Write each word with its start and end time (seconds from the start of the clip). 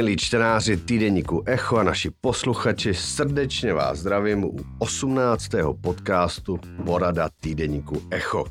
milí 0.00 0.16
čtenáři 0.16 0.76
týdeníku 0.76 1.42
Echo 1.46 1.76
a 1.76 1.82
naši 1.82 2.10
posluchači, 2.20 2.94
srdečně 2.94 3.74
vás 3.74 3.98
zdravím 3.98 4.44
u 4.44 4.56
18. 4.78 5.48
podcastu 5.80 6.60
Porada 6.84 7.28
týdeníku 7.40 8.02
Echo. 8.10 8.44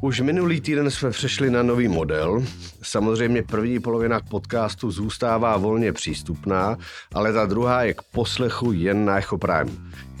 Už 0.00 0.20
minulý 0.20 0.60
týden 0.60 0.90
jsme 0.90 1.10
přešli 1.10 1.50
na 1.50 1.62
nový 1.62 1.88
model. 1.88 2.44
Samozřejmě 2.82 3.42
první 3.42 3.80
polovina 3.80 4.20
podcastu 4.30 4.90
zůstává 4.90 5.56
volně 5.56 5.92
přístupná, 5.92 6.76
ale 7.14 7.32
ta 7.32 7.46
druhá 7.46 7.82
je 7.82 7.94
k 7.94 8.02
poslechu 8.02 8.72
jen 8.72 9.04
na 9.04 9.18
Echo 9.18 9.38
Prime. 9.38 9.70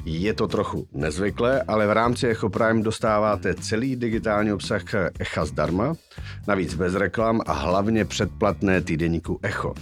Je 0.04 0.34
to 0.34 0.48
trochu 0.48 0.88
nezvyklé, 0.92 1.62
ale 1.62 1.86
v 1.86 1.92
rámci 1.92 2.28
Echo 2.28 2.48
Prime 2.48 2.82
dostáváte 2.82 3.54
celý 3.54 3.96
digitální 3.96 4.52
obsah 4.52 4.82
Echa 5.18 5.44
zdarma, 5.44 5.94
navíc 6.48 6.74
bez 6.74 6.94
reklam 6.94 7.40
a 7.46 7.52
hlavně 7.52 8.04
předplatné 8.04 8.80
týdeníku 8.80 9.40
Echo. 9.42 9.74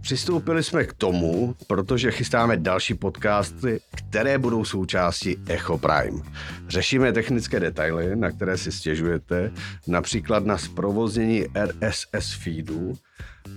Přistoupili 0.00 0.62
jsme 0.62 0.84
k 0.84 0.92
tomu, 0.92 1.54
protože 1.66 2.10
chystáme 2.10 2.56
další 2.56 2.94
podcasty, 2.94 3.80
které 3.96 4.38
budou 4.38 4.64
součástí 4.64 5.36
Echo 5.46 5.78
Prime. 5.78 6.22
Řešíme 6.68 7.12
technické 7.12 7.60
detaily, 7.60 8.16
na 8.16 8.30
které 8.30 8.58
si 8.58 8.72
stěžujete, 8.72 9.52
například 9.86 10.46
na 10.46 10.58
zprovoznění 10.58 11.44
RSS 11.64 12.32
feedu, 12.42 12.92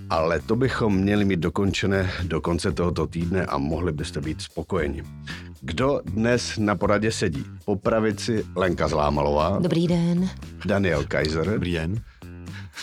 ale 0.09 0.39
to 0.39 0.55
bychom 0.55 0.97
měli 0.97 1.25
mít 1.25 1.39
dokončené 1.39 2.11
do 2.23 2.41
konce 2.41 2.71
tohoto 2.71 3.07
týdne 3.07 3.45
a 3.45 3.57
mohli 3.57 3.91
byste 3.91 4.21
být 4.21 4.41
spokojeni. 4.41 5.03
Kdo 5.61 6.01
dnes 6.05 6.57
na 6.57 6.75
poradě 6.75 7.11
sedí? 7.11 7.45
Po 7.65 7.75
pravici 7.75 8.45
Lenka 8.55 8.87
Zlámalová. 8.87 9.59
Dobrý 9.59 9.87
den. 9.87 10.29
Daniel 10.65 11.03
Kaiser. 11.07 11.45
Dobrý 11.45 11.73
den. 11.73 12.01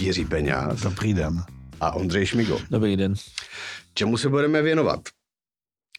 Jiří 0.00 0.24
Peňáz. 0.24 0.83
Dobrý 0.83 1.14
den. 1.14 1.42
A 1.80 1.92
Ondřej 1.92 2.27
Šmigo. 2.27 2.61
Dobrý 2.70 2.96
den. 2.96 3.14
Čemu 3.94 4.16
se 4.16 4.28
budeme 4.28 4.62
věnovat? 4.62 5.00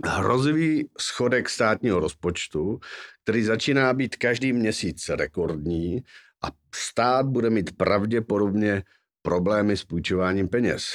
Hrozivý 0.06 0.90
schodek 1.00 1.50
státního 1.50 2.00
rozpočtu, 2.00 2.80
který 3.23 3.44
začíná 3.44 3.94
být 3.94 4.16
každý 4.16 4.53
měsíc 4.53 5.09
rekordní 5.09 6.03
a 6.44 6.47
stát 6.75 7.25
bude 7.25 7.50
mít 7.50 7.78
pravděpodobně 7.78 8.84
problémy 9.26 9.78
s 9.78 9.84
půjčováním 9.84 10.48
peněz. 10.48 10.94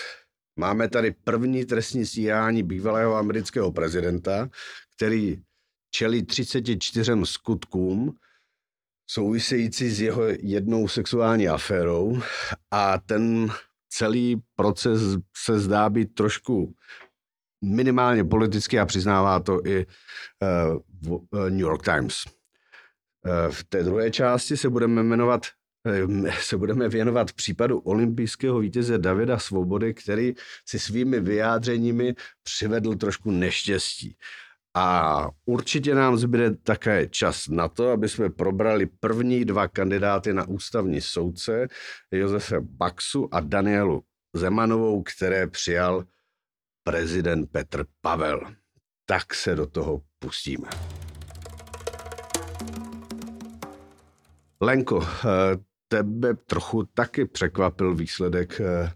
Máme 0.57 0.89
tady 0.89 1.11
první 1.11 1.65
trestní 1.65 2.07
stíhání 2.07 2.63
bývalého 2.63 3.17
amerického 3.17 3.73
prezidenta, 3.73 4.49
který 4.97 5.43
čelí 5.91 6.23
34 6.23 7.13
skutkům 7.25 8.17
související 9.11 9.91
s 9.91 10.01
jeho 10.01 10.23
jednou 10.41 10.89
sexuální 10.89 11.49
aférou 11.49 12.23
a 12.71 12.99
ten 12.99 13.51
celý 13.89 14.43
proces 14.57 15.01
se 15.37 15.59
zdá 15.59 15.91
být 15.91 16.15
trošku 16.15 16.75
minimálně 17.65 18.25
politický 18.25 18.79
a 18.79 18.87
přiznává 18.87 19.41
to 19.41 19.67
i 19.67 19.87
uh, 19.87 21.49
New 21.51 21.61
York 21.61 21.85
Times. 21.85 22.17
Uh, 22.27 23.53
v 23.53 23.65
té 23.65 23.83
druhé 23.83 24.11
části 24.11 24.57
se 24.57 24.71
budeme 24.71 25.03
jmenovat 25.03 25.47
se 26.41 26.57
budeme 26.57 26.89
věnovat 26.89 27.33
případu 27.33 27.79
olympijského 27.79 28.59
vítěze 28.59 28.99
Davida 28.99 29.39
Svobody, 29.39 29.95
který 29.95 30.35
si 30.69 30.79
svými 30.79 31.21
vyjádřeními 31.21 32.15
přivedl 32.43 32.95
trošku 32.95 33.31
neštěstí. 33.31 34.17
A 34.75 35.29
určitě 35.45 35.95
nám 35.95 36.17
zbyde 36.17 36.57
také 36.57 37.09
čas 37.09 37.49
na 37.49 37.69
to, 37.69 37.91
aby 37.91 38.09
jsme 38.09 38.31
probrali 38.31 38.87
první 38.87 39.45
dva 39.45 39.69
kandidáty 39.69 40.33
na 40.33 40.49
ústavní 40.49 41.01
soudce, 41.01 41.69
Josefe 42.11 42.61
Baxu 42.61 43.29
a 43.35 43.41
Danielu 43.41 44.05
Zemanovou, 44.37 45.03
které 45.03 45.47
přijal 45.47 46.05
prezident 46.85 47.47
Petr 47.53 47.85
Pavel. 48.01 48.41
Tak 49.07 49.35
se 49.35 49.55
do 49.55 49.67
toho 49.67 50.03
pustíme. 50.19 50.69
Lenko, 54.61 55.03
eh, 55.03 55.70
tebe 55.91 56.35
trochu 56.47 56.85
taky 56.95 57.25
překvapil 57.25 57.95
výsledek 57.95 58.61
eh, 58.61 58.93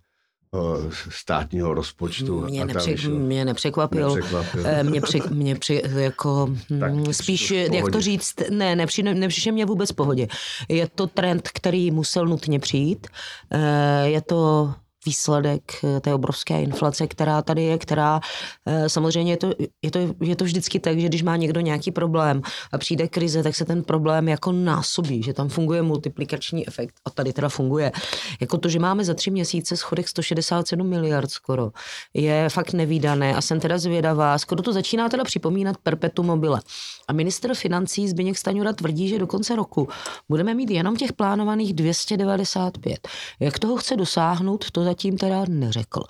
státního 1.11 1.75
rozpočtu. 1.75 2.41
Mě, 2.41 2.65
nepře- 2.65 3.19
mě 3.19 3.45
nepřekvapil. 3.45 4.15
nepřekvapil. 4.15 4.63
Eh, 4.67 4.83
mě, 4.85 5.01
pře- 5.01 5.31
mě 5.31 5.57
pře- 5.57 5.83
jako, 5.85 6.55
tak, 6.81 6.93
hm, 6.93 7.13
spíš, 7.13 7.51
jak 7.51 7.91
to 7.93 8.01
říct, 8.01 8.35
ne, 8.51 8.77
nepři, 8.77 9.03
nepřišel 9.03 9.53
mě 9.53 9.67
vůbec 9.67 9.91
v 9.93 9.95
pohodě. 9.95 10.27
Je 10.69 10.89
to 10.89 11.07
trend, 11.07 11.49
který 11.55 11.91
musel 11.91 12.27
nutně 12.27 12.59
přijít. 12.61 13.07
Eh, 13.51 14.09
je 14.09 14.21
to 14.21 14.75
výsledek 15.07 15.63
eh, 15.85 16.01
té 16.01 16.15
obrovské 16.15 16.63
inflace, 16.63 17.07
která 17.07 17.43
tady 17.43 17.63
je, 17.63 17.79
která 17.79 18.21
eh, 18.67 18.89
samozřejmě 18.89 19.33
je 19.33 19.37
to, 19.37 19.53
je, 19.83 19.91
to, 19.91 19.99
je 20.21 20.37
to 20.37 20.45
vždycky 20.45 20.81
tak, 20.81 20.99
že 21.01 21.09
když 21.09 21.23
má 21.23 21.37
někdo 21.37 21.61
nějaký 21.61 21.91
problém 21.91 22.43
a 22.73 22.79
přijde 22.79 23.09
krize, 23.09 23.43
tak 23.43 23.55
se 23.55 23.65
ten 23.65 23.83
problém 23.83 24.29
jako 24.29 24.53
násobí, 24.53 25.23
že 25.23 25.33
tam 25.33 25.49
funguje 25.49 25.83
multiplikační 25.83 26.69
efekt 26.69 26.95
a 27.05 27.11
tady 27.11 27.33
teda 27.33 27.49
funguje. 27.49 27.93
Jako 28.41 28.59
to, 28.59 28.69
že 28.69 28.79
máme 28.79 29.05
za 29.05 29.15
tři 29.15 29.31
měsíce 29.31 29.77
schodek 29.77 30.09
167 30.09 30.87
miliard 30.87 31.31
skoro, 31.31 31.71
je 32.15 32.49
fakt 32.49 32.73
nevýdané 32.73 33.35
a 33.35 33.41
jsem 33.41 33.61
teda 33.61 33.79
zvědavá. 33.79 34.39
Skoro 34.39 34.63
to 34.63 34.73
začíná 34.73 35.09
teda 35.09 35.25
připomínat 35.25 35.77
perpetu 35.83 36.23
mobile. 36.23 36.61
A 37.09 37.13
minister 37.13 37.55
financí 37.55 38.09
Zbigněk 38.09 38.39
Staňura 38.39 38.73
tvrdí, 38.73 39.09
že 39.09 39.19
do 39.19 39.27
konce 39.27 39.57
roku 39.57 39.89
budeme 40.29 40.55
mít 40.55 40.71
jenom 40.71 40.97
těch 40.97 41.13
plánovaných 41.13 41.75
295. 41.75 43.09
Jak 43.41 43.59
toho 43.59 43.77
chce 43.77 43.97
dosáhnout, 43.97 44.71
to 44.71 44.85
zatím 44.95 45.19
teda 45.19 45.45
neřekl. 45.49 46.03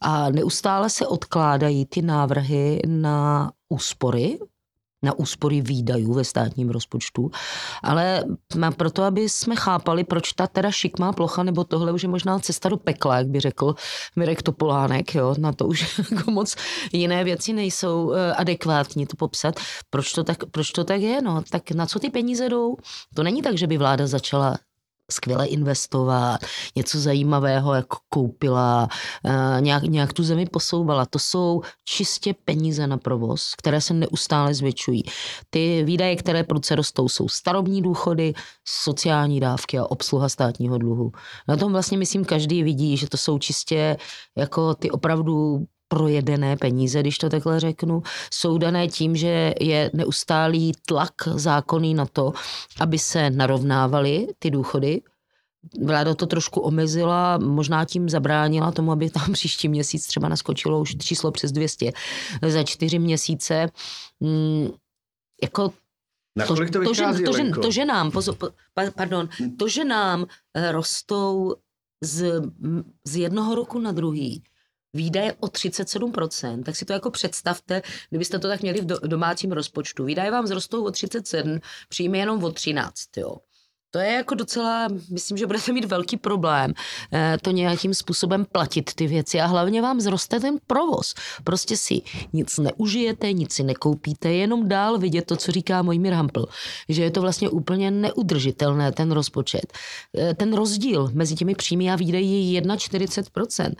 A 0.00 0.30
neustále 0.30 0.90
se 0.90 1.06
odkládají 1.06 1.86
ty 1.86 2.02
návrhy 2.02 2.80
na 2.86 3.52
úspory, 3.68 4.38
na 5.02 5.18
úspory 5.18 5.60
výdajů 5.60 6.14
ve 6.14 6.24
státním 6.24 6.70
rozpočtu, 6.70 7.30
ale 7.82 8.24
proto, 8.76 9.02
aby 9.02 9.28
jsme 9.28 9.56
chápali, 9.56 10.04
proč 10.04 10.32
ta 10.32 10.46
teda 10.46 10.70
šikmá 10.70 11.12
plocha, 11.12 11.42
nebo 11.42 11.64
tohle 11.64 11.92
už 11.92 12.02
je 12.02 12.08
možná 12.08 12.38
cesta 12.38 12.68
do 12.68 12.76
pekla, 12.76 13.18
jak 13.18 13.26
by 13.26 13.40
řekl 13.40 13.74
Mirek 14.16 14.42
Topolánek, 14.42 15.14
jo, 15.14 15.34
na 15.38 15.52
to 15.52 15.66
už 15.66 15.98
jako 16.10 16.30
moc 16.30 16.56
jiné 16.92 17.24
věci 17.24 17.52
nejsou 17.52 18.12
eh, 18.12 18.34
adekvátní 18.34 19.06
to 19.06 19.16
popsat. 19.16 19.54
Proč 19.90 20.12
to 20.12 20.24
tak, 20.24 20.38
proč 20.50 20.70
to 20.70 20.84
tak 20.84 21.00
je? 21.00 21.22
No, 21.22 21.42
tak 21.50 21.70
na 21.70 21.86
co 21.86 21.98
ty 21.98 22.10
peníze 22.10 22.48
jdou? 22.48 22.76
To 23.14 23.22
není 23.22 23.42
tak, 23.42 23.58
že 23.58 23.66
by 23.66 23.78
vláda 23.78 24.06
začala 24.06 24.58
skvěle 25.10 25.46
investovat, 25.46 26.40
něco 26.76 27.00
zajímavého 27.00 27.74
jako 27.74 27.96
koupila, 28.08 28.88
eh, 29.24 29.60
nějak, 29.60 29.82
nějak 29.82 30.12
tu 30.12 30.22
zemi 30.22 30.46
posouvala. 30.46 31.06
To 31.06 31.18
jsou 31.18 31.62
čistě 31.84 32.34
peníze 32.44 32.86
na 32.86 32.96
provoz, 32.98 33.54
které 33.58 33.80
se 33.80 33.94
neustále 33.94 34.54
zvětšují. 34.54 35.02
Ty 35.50 35.84
výdaje, 35.84 36.16
které 36.16 36.44
prudce 36.44 36.74
rostou, 36.74 37.08
jsou 37.08 37.28
starobní 37.28 37.82
důchody, 37.82 38.32
sociální 38.64 39.40
dávky 39.40 39.78
a 39.78 39.84
obsluha 39.84 40.28
státního 40.28 40.78
dluhu. 40.78 41.12
Na 41.48 41.56
tom 41.56 41.72
vlastně 41.72 41.98
myslím 41.98 42.24
každý 42.24 42.62
vidí, 42.62 42.96
že 42.96 43.08
to 43.08 43.16
jsou 43.16 43.38
čistě 43.38 43.96
jako 44.36 44.74
ty 44.74 44.90
opravdu 44.90 45.66
projedené 45.92 46.56
peníze, 46.56 47.00
když 47.00 47.18
to 47.18 47.28
takhle 47.28 47.60
řeknu, 47.60 48.02
jsou 48.32 48.58
dané 48.58 48.88
tím, 48.88 49.16
že 49.16 49.54
je 49.60 49.90
neustálý 49.94 50.72
tlak 50.86 51.12
zákonný 51.34 51.94
na 51.94 52.06
to, 52.06 52.32
aby 52.80 52.98
se 52.98 53.30
narovnávaly 53.30 54.26
ty 54.38 54.50
důchody, 54.50 55.02
Vláda 55.82 56.14
to 56.14 56.26
trošku 56.26 56.60
omezila, 56.60 57.38
možná 57.38 57.84
tím 57.84 58.08
zabránila 58.08 58.72
tomu, 58.72 58.92
aby 58.92 59.10
tam 59.10 59.32
příští 59.32 59.68
měsíc 59.68 60.06
třeba 60.06 60.28
naskočilo 60.28 60.80
už 60.80 60.96
číslo 60.96 61.30
přes 61.30 61.52
200 61.52 61.92
za 62.46 62.62
čtyři 62.62 62.98
měsíce. 62.98 63.70
Mm, 64.20 64.68
jako 65.42 65.72
to, 66.46 66.56
to, 66.56 66.84
to, 66.84 66.94
že, 66.94 67.04
to, 67.24 67.32
že, 67.32 67.50
to, 67.62 67.70
že 67.70 67.84
nám, 67.84 68.10
pozo, 68.10 68.36
pardon, 68.94 69.28
to, 69.58 69.68
že 69.68 69.84
nám 69.84 70.26
eh, 70.54 70.72
rostou 70.72 71.54
z, 72.00 72.42
z 73.06 73.16
jednoho 73.16 73.54
roku 73.54 73.78
na 73.78 73.92
druhý 73.92 74.42
výdaje 74.94 75.32
o 75.40 75.46
37%, 75.46 76.62
tak 76.62 76.76
si 76.76 76.84
to 76.84 76.92
jako 76.92 77.10
představte, 77.10 77.82
kdybyste 78.10 78.38
to 78.38 78.48
tak 78.48 78.62
měli 78.62 78.80
v 78.80 79.08
domácím 79.08 79.52
rozpočtu. 79.52 80.04
Výdaje 80.04 80.30
vám 80.30 80.46
zrostou 80.46 80.84
o 80.84 80.90
37, 80.90 81.60
příjmy 81.88 82.18
jenom 82.18 82.44
o 82.44 82.52
13, 82.52 83.16
jo. 83.16 83.36
To 83.94 83.98
je 83.98 84.12
jako 84.12 84.34
docela, 84.34 84.88
myslím, 85.10 85.38
že 85.38 85.46
budete 85.46 85.72
mít 85.72 85.84
velký 85.84 86.16
problém 86.16 86.72
eh, 87.12 87.36
to 87.42 87.50
nějakým 87.50 87.94
způsobem 87.94 88.44
platit 88.52 88.94
ty 88.94 89.06
věci 89.06 89.40
a 89.40 89.46
hlavně 89.46 89.82
vám 89.82 90.00
zroste 90.00 90.40
ten 90.40 90.58
provoz. 90.66 91.14
Prostě 91.44 91.76
si 91.76 92.02
nic 92.32 92.58
neužijete, 92.58 93.32
nic 93.32 93.52
si 93.52 93.62
nekoupíte, 93.62 94.32
jenom 94.32 94.68
dál 94.68 94.98
vidět 94.98 95.26
to, 95.26 95.36
co 95.36 95.52
říká 95.52 95.82
Mojmír 95.82 96.12
Hampl, 96.12 96.46
že 96.88 97.02
je 97.02 97.10
to 97.10 97.20
vlastně 97.20 97.48
úplně 97.48 97.90
neudržitelné 97.90 98.92
ten 98.92 99.12
rozpočet. 99.12 99.72
Eh, 100.18 100.34
ten 100.34 100.52
rozdíl 100.52 101.10
mezi 101.12 101.34
těmi 101.34 101.54
příjmy 101.54 101.90
a 101.90 101.96
výdaji 101.96 102.52
je 102.52 102.60
41%. 102.60 103.74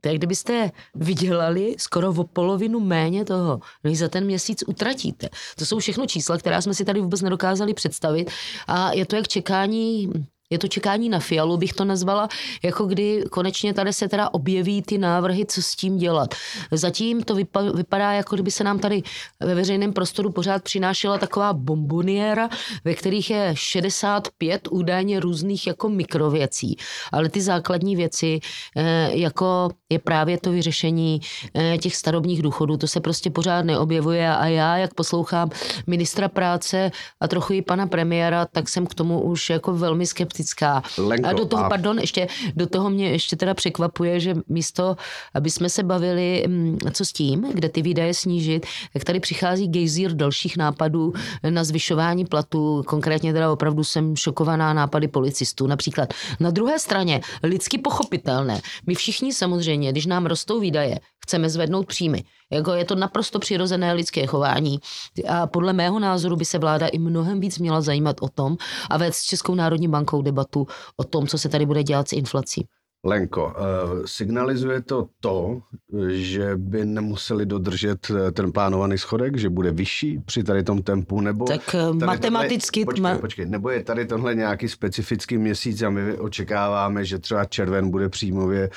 To 0.00 0.08
je, 0.08 0.14
kdybyste 0.14 0.70
vydělali 0.94 1.74
skoro 1.78 2.10
o 2.10 2.24
polovinu 2.24 2.80
méně 2.80 3.24
toho, 3.24 3.60
než 3.84 3.98
za 3.98 4.08
ten 4.08 4.24
měsíc 4.24 4.64
utratíte. 4.66 5.28
To 5.58 5.66
jsou 5.66 5.78
všechno 5.78 6.06
čísla, 6.06 6.38
která 6.38 6.60
jsme 6.60 6.74
si 6.74 6.84
tady 6.84 7.00
vůbec 7.00 7.22
nedokázali 7.22 7.74
představit 7.74 8.30
a 8.66 8.92
je 8.92 9.06
to 9.06 9.16
jak 9.16 9.28
čekání 9.28 10.10
Je 10.50 10.58
to 10.58 10.68
čekání 10.68 11.08
na 11.08 11.20
fialu, 11.20 11.56
bych 11.56 11.72
to 11.72 11.84
nazvala, 11.84 12.28
jako 12.62 12.84
kdy 12.86 13.24
konečně 13.30 13.74
tady 13.74 13.92
se 13.92 14.08
teda 14.08 14.34
objeví 14.34 14.82
ty 14.82 14.98
návrhy, 14.98 15.46
co 15.46 15.62
s 15.62 15.76
tím 15.76 15.98
dělat. 15.98 16.34
Zatím 16.72 17.22
to 17.22 17.34
vypadá, 17.74 18.12
jako 18.12 18.36
kdyby 18.36 18.50
se 18.50 18.64
nám 18.64 18.78
tady 18.78 19.02
ve 19.40 19.54
veřejném 19.54 19.92
prostoru 19.92 20.30
pořád 20.30 20.62
přinášela 20.62 21.18
taková 21.18 21.52
bomboniéra, 21.52 22.48
ve 22.84 22.94
kterých 22.94 23.30
je 23.30 23.50
65 23.54 24.68
údajně 24.70 25.20
různých 25.20 25.66
jako 25.66 25.88
mikrověcí. 25.88 26.76
Ale 27.12 27.28
ty 27.28 27.40
základní 27.40 27.96
věci, 27.96 28.40
eh, 28.76 29.10
jako 29.12 29.70
je 29.92 29.98
právě 29.98 30.38
to 30.38 30.50
vyřešení 30.50 31.20
eh, 31.54 31.78
těch 31.78 31.96
starobních 31.96 32.42
důchodů, 32.42 32.76
to 32.76 32.86
se 32.86 33.00
prostě 33.00 33.30
pořád 33.30 33.62
neobjevuje 33.62 34.36
a 34.36 34.46
já, 34.46 34.76
jak 34.76 34.94
poslouchám 34.94 35.50
ministra 35.86 36.28
práce 36.28 36.90
a 37.20 37.28
trochu 37.28 37.52
i 37.52 37.62
pana 37.62 37.86
premiéra, 37.86 38.46
tak 38.46 38.68
jsem 38.68 38.86
k 38.86 38.94
tomu 38.94 39.22
už 39.22 39.50
jako 39.50 39.72
velmi 39.72 40.06
skeptická 40.06 40.35
skeptická. 40.36 40.82
Lenko, 40.98 41.28
a 41.28 41.32
do 41.32 41.44
toho, 41.44 41.64
a... 41.64 41.68
pardon, 41.68 41.98
ještě, 41.98 42.28
do 42.56 42.66
toho 42.66 42.90
mě 42.90 43.10
ještě 43.10 43.36
teda 43.36 43.54
překvapuje, 43.54 44.20
že 44.20 44.34
místo, 44.48 44.96
aby 45.34 45.50
jsme 45.50 45.68
se 45.68 45.82
bavili, 45.82 46.44
mm, 46.46 46.78
co 46.92 47.04
s 47.04 47.12
tím, 47.12 47.46
kde 47.52 47.68
ty 47.68 47.82
výdaje 47.82 48.14
snížit, 48.14 48.66
tak 48.92 49.04
tady 49.04 49.20
přichází 49.20 49.68
gejzír 49.68 50.12
dalších 50.12 50.56
nápadů 50.56 51.12
na 51.50 51.64
zvyšování 51.64 52.24
platů. 52.24 52.82
Konkrétně 52.86 53.32
teda 53.32 53.52
opravdu 53.52 53.84
jsem 53.84 54.16
šokovaná 54.16 54.72
nápady 54.72 55.08
policistů. 55.08 55.66
Například 55.66 56.14
na 56.40 56.50
druhé 56.50 56.78
straně, 56.78 57.20
lidsky 57.42 57.78
pochopitelné. 57.78 58.60
My 58.86 58.94
všichni 58.94 59.32
samozřejmě, 59.32 59.92
když 59.92 60.06
nám 60.06 60.26
rostou 60.26 60.60
výdaje, 60.60 61.00
chceme 61.26 61.50
zvednout 61.50 61.86
příjmy. 61.86 62.24
Jako 62.52 62.72
je 62.72 62.84
to 62.84 62.94
naprosto 62.94 63.38
přirozené 63.38 63.92
lidské 63.92 64.26
chování. 64.26 64.78
A 65.28 65.46
podle 65.46 65.72
mého 65.72 65.98
názoru 65.98 66.36
by 66.36 66.44
se 66.44 66.58
vláda 66.58 66.86
i 66.86 66.98
mnohem 66.98 67.40
víc 67.40 67.58
měla 67.58 67.80
zajímat 67.80 68.16
o 68.20 68.28
tom 68.28 68.56
a 68.90 68.96
vést 68.96 69.16
s 69.16 69.22
Českou 69.22 69.54
národní 69.54 69.88
bankou 69.88 70.22
debatu 70.22 70.66
o 70.96 71.04
tom, 71.04 71.26
co 71.26 71.38
se 71.38 71.48
tady 71.48 71.66
bude 71.66 71.82
dělat 71.82 72.08
s 72.08 72.12
inflací. 72.12 72.66
Lenko, 73.06 73.44
uh, 73.46 74.04
signalizuje 74.04 74.82
to 74.82 75.08
to, 75.20 75.62
že 76.08 76.56
by 76.56 76.84
nemuseli 76.84 77.46
dodržet 77.46 78.10
eh, 78.10 78.32
ten 78.32 78.52
plánovaný 78.52 78.98
schodek, 78.98 79.36
že 79.36 79.48
bude 79.48 79.70
vyšší 79.70 80.18
při 80.18 80.44
tady 80.44 80.62
tom 80.62 80.82
tempu, 80.82 81.20
nebo... 81.20 81.44
Tak 81.44 81.74
eh, 81.74 81.92
matematicky... 82.06 82.84
Tohle, 82.84 83.10
počkej, 83.10 83.20
počkej, 83.20 83.46
nebo 83.46 83.70
je 83.70 83.84
tady 83.84 84.06
tohle 84.06 84.34
nějaký 84.34 84.68
specifický 84.68 85.38
měsíc 85.38 85.82
a 85.82 85.90
my 85.90 86.18
očekáváme, 86.18 87.04
že 87.04 87.18
třeba 87.18 87.44
červen 87.44 87.90
bude 87.90 88.08
příjmově 88.08 88.70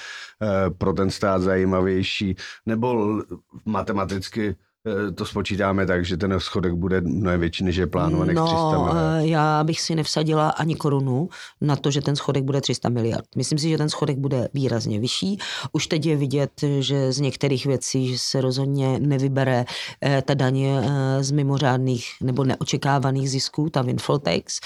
pro 0.78 0.94
ten 0.94 1.10
stát 1.10 1.42
zajímavější, 1.42 2.36
nebo 2.66 3.22
matematicky 3.66 4.56
Eh, 4.56 4.69
to 5.16 5.26
spočítáme 5.26 5.86
tak, 5.86 6.06
že 6.06 6.18
ten 6.18 6.40
schodek 6.40 6.74
bude 6.74 7.02
mnohem 7.02 7.40
větší, 7.40 7.64
než 7.64 7.76
je 7.76 7.88
plánovaný 7.88 8.34
no, 8.34 8.46
300 8.46 8.70
miliard. 8.70 8.98
Eh, 8.98 9.28
já 9.28 9.64
bych 9.64 9.82
si 9.82 9.96
nevsadila 9.96 10.50
ani 10.50 10.76
korunu 10.76 11.30
na 11.62 11.76
to, 11.76 11.92
že 11.92 12.02
ten 12.02 12.16
schodek 12.16 12.44
bude 12.44 12.62
300 12.62 12.90
miliard. 12.90 13.26
Myslím 13.36 13.60
si, 13.60 13.70
že 13.70 13.78
ten 13.78 13.90
schodek 13.90 14.18
bude 14.18 14.50
výrazně 14.54 15.00
vyšší. 15.00 15.40
Už 15.72 15.88
teď 15.88 16.06
je 16.06 16.16
vidět, 16.16 16.52
že 16.80 17.12
z 17.12 17.20
některých 17.20 17.66
věcí 17.66 18.18
se 18.18 18.42
rozhodně 18.42 19.00
nevybere 19.00 19.66
eh, 20.02 20.22
ta 20.22 20.34
daně 20.34 20.82
z 21.20 21.32
mimořádných 21.32 22.06
nebo 22.22 22.44
neočekávaných 22.44 23.30
zisků, 23.30 23.70
ta 23.70 23.82
windfall 23.82 24.20
tax. 24.20 24.60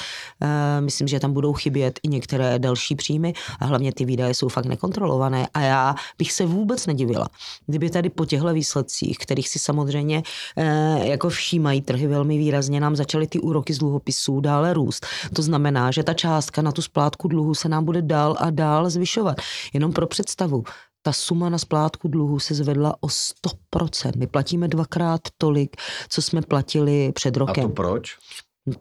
Myslím, 0.80 1.08
že 1.08 1.20
tam 1.20 1.34
budou 1.34 1.54
chybět 1.54 2.00
i 2.04 2.08
některé 2.08 2.60
další 2.60 2.96
příjmy 2.96 3.34
a 3.60 3.66
hlavně 3.66 3.94
ty 3.94 4.06
výdaje 4.06 4.34
jsou 4.34 4.50
fakt 4.50 4.66
nekontrolované 4.66 5.48
a 5.54 5.62
já 5.62 5.96
bych 6.18 6.32
se 6.32 6.46
vůbec 6.46 6.88
nedivila, 6.88 7.28
kdyby 7.68 7.90
tady 7.90 8.10
po 8.10 8.26
těchto 8.26 8.54
výsledcích, 8.54 9.18
kterých 9.18 9.50
si 9.50 9.60
samozřejmě 9.60 10.03
samozřejmě 10.04 10.24
eh, 10.58 11.08
jako 11.08 11.30
všímají 11.30 11.82
trhy 11.82 12.08
velmi 12.08 12.38
výrazně, 12.38 12.80
nám 12.80 12.96
začaly 12.96 13.28
ty 13.28 13.40
úroky 13.40 13.74
z 13.74 13.78
dluhopisů 13.78 14.40
dále 14.40 14.74
růst. 14.74 15.06
To 15.36 15.42
znamená, 15.42 15.92
že 15.92 16.04
ta 16.04 16.14
částka 16.14 16.62
na 16.62 16.72
tu 16.72 16.82
splátku 16.82 17.28
dluhu 17.28 17.56
se 17.56 17.70
nám 17.70 17.86
bude 17.86 18.02
dál 18.02 18.36
a 18.40 18.50
dál 18.50 18.90
zvyšovat. 18.90 19.38
Jenom 19.74 19.94
pro 19.94 20.08
představu, 20.08 20.64
ta 21.02 21.14
suma 21.14 21.50
na 21.50 21.58
splátku 21.58 22.08
dluhu 22.08 22.40
se 22.40 22.54
zvedla 22.54 22.96
o 23.02 23.08
100%. 23.08 24.12
My 24.18 24.28
platíme 24.28 24.68
dvakrát 24.68 25.22
tolik, 25.38 25.76
co 26.10 26.22
jsme 26.22 26.42
platili 26.42 27.12
před 27.12 27.38
rokem. 27.38 27.66
A 27.66 27.68
to 27.68 27.74
proč? 27.74 28.18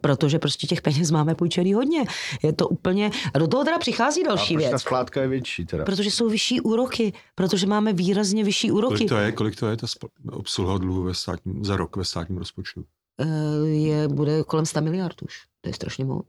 Protože 0.01 0.39
prostě 0.39 0.67
těch 0.67 0.81
peněz 0.81 1.11
máme 1.11 1.35
půjčený 1.35 1.73
hodně. 1.73 2.05
Je 2.43 2.53
to 2.53 2.67
úplně... 2.67 3.11
A 3.33 3.39
do 3.39 3.47
toho 3.47 3.63
teda 3.63 3.79
přichází 3.79 4.23
další 4.23 4.55
a 4.55 4.57
věc. 4.57 4.71
ta 4.71 4.79
splátka 4.79 5.21
je 5.21 5.27
větší 5.27 5.65
teda? 5.65 5.85
Protože 5.85 6.11
jsou 6.11 6.29
vyšší 6.29 6.61
úroky. 6.61 7.13
Protože 7.35 7.67
máme 7.67 7.93
výrazně 7.93 8.43
vyšší 8.43 8.71
úroky. 8.71 8.95
Kolik 8.95 9.09
to 9.09 9.17
je, 9.17 9.31
kolik 9.31 9.55
to 9.55 9.67
je 9.67 9.77
ta 9.77 9.87
obsluha 10.31 10.77
dluhu 10.77 11.03
ve 11.03 11.13
státním, 11.13 11.65
za 11.65 11.77
rok 11.77 11.95
ve 11.95 12.05
státním 12.05 12.37
rozpočtu? 12.37 12.85
Eh, 13.19 13.67
je, 13.67 14.07
bude 14.07 14.43
kolem 14.43 14.65
100 14.65 14.81
miliard 14.81 15.21
už. 15.21 15.41
To 15.61 15.69
je 15.69 15.73
strašně 15.73 16.05
moc. 16.05 16.27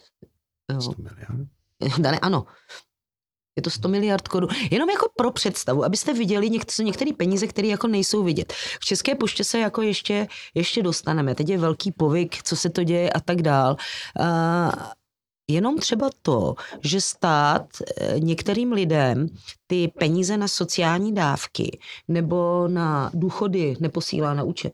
Jo. 0.72 0.80
100 0.80 0.92
miliard? 0.98 1.48
Dane, 1.98 2.18
ano. 2.18 2.46
Je 3.56 3.62
to 3.62 3.70
100 3.70 3.88
miliard 3.88 4.28
korun. 4.28 4.48
Jenom 4.70 4.90
jako 4.90 5.06
pro 5.16 5.30
představu, 5.30 5.84
abyste 5.84 6.12
viděli 6.14 6.50
některé 6.82 7.12
peníze, 7.12 7.46
které 7.46 7.68
jako 7.68 7.86
nejsou 7.86 8.22
vidět. 8.22 8.52
V 8.52 8.84
České 8.84 9.14
poště 9.14 9.44
se 9.44 9.58
jako 9.58 9.82
ještě, 9.82 10.26
ještě 10.54 10.82
dostaneme. 10.82 11.34
Teď 11.34 11.48
je 11.48 11.58
velký 11.58 11.92
povyk, 11.92 12.42
co 12.42 12.56
se 12.56 12.70
to 12.70 12.84
děje 12.84 13.10
a 13.10 13.20
tak 13.20 13.42
dál. 13.42 13.76
Uh, 14.20 14.72
Jenom 15.50 15.78
třeba 15.78 16.10
to, 16.22 16.54
že 16.82 17.00
stát 17.00 17.66
e, 17.96 18.20
některým 18.20 18.72
lidem 18.72 19.28
ty 19.66 19.88
peníze 19.88 20.36
na 20.36 20.48
sociální 20.48 21.14
dávky 21.14 21.78
nebo 22.08 22.68
na 22.68 23.10
důchody 23.14 23.76
neposílá 23.80 24.34
na 24.34 24.42
účet, 24.42 24.72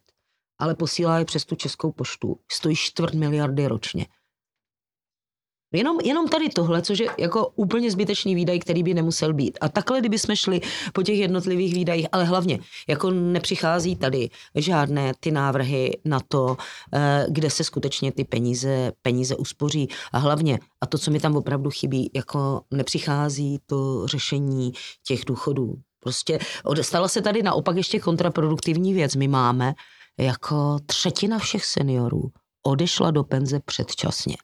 ale 0.59 0.75
posílá 0.75 1.19
je 1.19 1.25
přes 1.25 1.45
tu 1.45 1.55
českou 1.55 1.93
poštu. 1.93 2.39
Stojí 2.53 2.77
čtvrt 2.77 3.15
miliardy 3.15 3.67
ročně. 3.67 4.07
Jenom, 5.73 5.97
jenom 6.05 6.29
tady 6.29 6.49
tohle, 6.49 6.83
což 6.83 6.99
je 6.99 7.07
jako 7.19 7.49
úplně 7.55 7.91
zbytečný 7.91 8.35
výdaj, 8.35 8.59
který 8.59 8.83
by 8.83 8.95
nemusel 8.95 9.35
být. 9.35 9.59
A 9.61 9.69
takhle, 9.69 10.01
kdyby 10.01 10.19
jsme 10.19 10.37
šli 10.37 10.61
po 10.93 11.03
těch 11.03 11.19
jednotlivých 11.19 11.75
výdajích, 11.75 12.07
ale 12.13 12.25
hlavně, 12.25 12.59
jako 12.89 13.11
nepřichází 13.11 13.97
tady 13.97 14.31
žádné 14.55 15.13
ty 15.21 15.31
návrhy 15.31 15.99
na 16.05 16.21
to, 16.29 16.57
eh, 16.95 17.27
kde 17.29 17.51
se 17.51 17.65
skutečně 17.65 18.13
ty 18.13 18.25
peníze, 18.25 18.93
peníze 19.03 19.37
uspoří. 19.37 19.89
A 20.13 20.19
hlavně, 20.19 20.59
a 20.81 20.87
to, 20.87 20.99
co 20.99 21.11
mi 21.11 21.21
tam 21.21 21.37
opravdu 21.37 21.71
chybí, 21.71 22.11
jako 22.15 22.61
nepřichází 22.71 23.59
to 23.67 24.07
řešení 24.07 24.73
těch 25.07 25.25
důchodů. 25.27 25.75
Prostě 26.01 26.39
stala 26.81 27.09
se 27.09 27.23
tady 27.23 27.43
naopak 27.43 27.77
ještě 27.77 28.01
kontraproduktivní 28.01 28.95
věc. 28.95 29.17
My 29.17 29.29
máme 29.29 29.75
jako 30.19 30.79
třetina 30.87 31.39
všech 31.39 31.65
seniorů 31.65 32.31
odešla 32.63 33.11
do 33.11 33.25
penze 33.25 33.61
předčasně. 33.65 34.37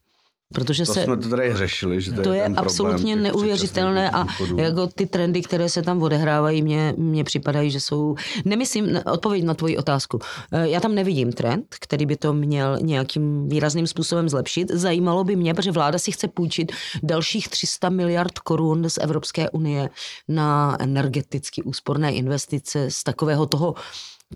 Protože 0.54 0.87
to 0.87 0.94
se, 0.94 1.04
jsme 1.04 1.16
to 1.16 1.28
tady 1.28 1.56
řešili, 1.56 2.00
že 2.00 2.12
to, 2.12 2.23
to 2.23 2.32
je, 2.32 2.40
je 2.40 2.44
absolutně 2.44 3.16
neuvěřitelné 3.16 4.11
a 4.11 4.26
jako 4.56 4.87
ty 4.87 5.06
trendy, 5.06 5.42
které 5.42 5.68
se 5.68 5.82
tam 5.82 6.02
odehrávají, 6.02 6.62
mně, 6.62 6.94
mně 6.97 7.25
připadají, 7.25 7.70
že 7.70 7.80
jsou, 7.80 8.14
nemyslím, 8.44 9.00
odpověď 9.12 9.44
na 9.44 9.54
tvoji 9.54 9.76
otázku. 9.76 10.18
Eh, 10.52 10.68
já 10.68 10.80
tam 10.80 10.94
nevidím 10.94 11.32
trend, 11.32 11.66
který 11.80 12.06
by 12.06 12.16
to 12.16 12.32
měl 12.32 12.78
nějakým 12.82 13.49
výrazným 13.49 13.87
způsobem 13.87 14.28
zlepšit. 14.28 14.70
Zajímalo 14.70 15.25
by 15.25 15.37
mě, 15.37 15.54
protože 15.54 15.73
vláda 15.73 15.99
si 15.99 16.12
chce 16.12 16.28
půjčit 16.28 16.73
dalších 17.02 17.49
300 17.49 17.88
miliard 17.88 18.38
korun 18.38 18.90
z 18.90 18.99
Evropské 18.99 19.50
unie 19.50 19.90
na 20.28 20.76
energeticky 20.80 21.62
úsporné 21.62 22.12
investice 22.12 22.90
z 22.90 23.02
takového 23.02 23.47
toho 23.47 23.75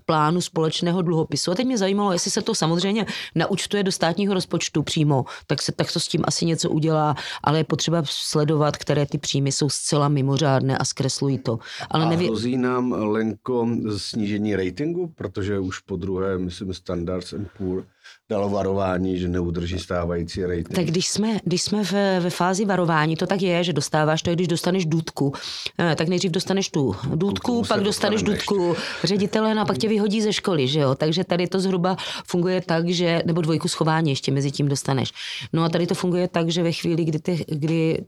plánu 0.05 0.41
společného 0.41 1.01
dluhopisu. 1.01 1.51
A 1.51 1.55
teď 1.55 1.65
mě 1.65 1.77
zajímalo, 1.77 2.13
jestli 2.13 2.31
se 2.31 2.41
to 2.41 2.55
samozřejmě 2.55 3.05
naučtuje 3.35 3.83
do 3.83 3.91
státního 3.91 4.33
rozpočtu 4.33 4.83
přímo, 4.83 5.25
tak 5.47 5.61
se 5.61 5.71
tak 5.71 5.91
to 5.91 5.99
s 5.99 6.07
tím 6.07 6.21
asi 6.25 6.45
něco 6.45 6.69
udělá, 6.69 7.15
ale 7.43 7.57
je 7.57 7.63
potřeba 7.63 8.03
sledovat, 8.05 8.77
které 8.77 9.05
ty 9.05 9.17
příjmy 9.17 9.51
jsou 9.51 9.69
zcela 9.69 10.07
mimořádné 10.07 10.77
a 10.77 10.85
zkreslují 10.85 11.37
to. 11.37 11.59
Ale 11.89 12.05
a 12.05 12.09
neví... 12.09 12.25
hrozí 12.25 12.57
nám, 12.57 12.91
Lenko, 12.91 13.67
snížení 13.97 14.55
ratingu, 14.55 15.07
protože 15.07 15.59
už 15.59 15.79
po 15.79 15.95
druhé, 15.95 16.37
myslím, 16.37 16.73
Standards 16.73 17.33
and 17.33 17.47
Poor 17.57 17.85
dalo 18.29 18.49
varování, 18.49 19.17
že 19.17 19.27
neudrží 19.27 19.79
stávající 19.79 20.41
rating. 20.45 20.75
Tak 20.75 20.85
když 20.85 21.09
jsme, 21.09 21.39
když 21.43 21.61
jsme 21.61 21.83
ve, 21.83 22.19
ve 22.19 22.29
fázi 22.29 22.65
varování, 22.65 23.15
to 23.15 23.27
tak 23.27 23.41
je, 23.41 23.63
že 23.63 23.73
dostáváš 23.73 24.21
to, 24.21 24.29
je, 24.29 24.35
když 24.35 24.47
dostaneš 24.47 24.85
důdku. 24.85 25.33
Eh, 25.79 25.95
tak 25.95 26.07
nejdřív 26.07 26.31
dostaneš 26.31 26.69
tu 26.69 26.95
důdku, 27.15 27.63
pak 27.67 27.81
dostaneš 27.83 28.23
důdku 28.23 28.75
ředitele, 29.03 29.55
no 29.55 29.61
a 29.61 29.65
pak 29.65 29.77
tě 29.77 29.87
vyhodí 29.87 30.21
ze 30.21 30.33
školy, 30.33 30.67
že 30.67 30.79
jo. 30.79 30.95
Takže 30.95 31.23
tady 31.23 31.47
to 31.47 31.59
zhruba 31.59 31.97
funguje 32.27 32.61
tak, 32.61 32.89
že, 32.89 33.23
nebo 33.25 33.41
dvojku 33.41 33.67
schování 33.67 34.09
ještě 34.09 34.31
mezi 34.31 34.51
tím 34.51 34.67
dostaneš. 34.67 35.11
No 35.53 35.63
a 35.63 35.69
tady 35.69 35.87
to 35.87 35.95
funguje 35.95 36.27
tak, 36.27 36.49
že 36.49 36.63
ve 36.63 36.71
chvíli, 36.71 37.05
kdy, 37.05 37.19
ty, 37.19 37.45
kdy 37.47 38.05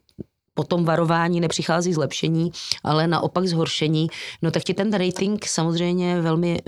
po 0.54 0.64
tom 0.64 0.86
varování 0.86 1.40
nepřichází 1.40 1.94
zlepšení, 1.94 2.52
ale 2.84 3.08
naopak 3.08 3.48
zhoršení, 3.48 4.08
no 4.42 4.52
tak 4.52 4.64
ti 4.64 4.74
ten 4.74 4.94
rating 4.94 5.46
samozřejmě 5.46 6.22
velmi 6.22 6.60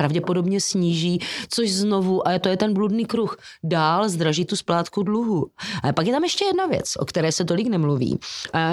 pravděpodobně 0.00 0.60
sníží, 0.60 1.20
což 1.48 1.70
znovu, 1.70 2.28
a 2.28 2.38
to 2.38 2.48
je 2.48 2.56
ten 2.56 2.74
bludný 2.74 3.04
kruh, 3.04 3.36
dál 3.64 4.08
zdraží 4.08 4.44
tu 4.44 4.56
splátku 4.56 5.02
dluhu. 5.02 5.46
A 5.82 5.92
pak 5.92 6.06
je 6.06 6.12
tam 6.12 6.24
ještě 6.24 6.44
jedna 6.44 6.66
věc, 6.66 6.96
o 6.96 7.04
které 7.04 7.32
se 7.32 7.44
tolik 7.44 7.68
nemluví, 7.68 8.18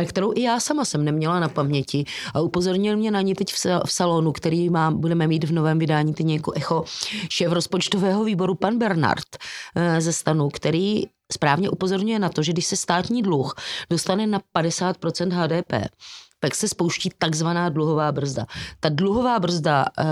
kterou 0.06 0.32
i 0.36 0.42
já 0.42 0.60
sama 0.60 0.86
jsem 0.86 1.04
neměla 1.06 1.40
na 1.40 1.50
paměti 1.50 2.06
a 2.34 2.42
upozornil 2.42 2.98
mě 2.98 3.12
na 3.12 3.22
ní 3.22 3.36
teď 3.36 3.54
v 3.86 3.92
salonu, 3.92 4.32
který 4.32 4.70
má, 4.70 4.92
budeme 4.92 5.28
mít 5.28 5.44
v 5.44 5.52
novém 5.52 5.80
vydání 5.80 6.14
ty 6.14 6.34
jako 6.34 6.52
echo 6.56 6.84
šéf 7.30 7.52
rozpočtového 7.52 8.24
výboru 8.24 8.56
pan 8.56 8.78
Bernard 8.78 9.28
eh, 9.76 10.02
ze 10.02 10.14
stanu, 10.14 10.50
který 10.50 11.04
správně 11.34 11.70
upozorňuje 11.70 12.20
na 12.20 12.30
to, 12.30 12.44
že 12.44 12.54
když 12.54 12.66
se 12.66 12.76
státní 12.76 13.22
dluh 13.22 13.56
dostane 13.90 14.28
na 14.28 14.40
50% 14.56 15.32
HDP, 15.32 15.92
tak 16.40 16.56
se 16.56 16.68
spouští 16.68 17.10
takzvaná 17.18 17.70
dluhová 17.70 18.12
brzda. 18.12 18.46
Ta 18.80 18.90
dluhová 18.90 19.40
brzda 19.40 19.86
e, 19.86 20.04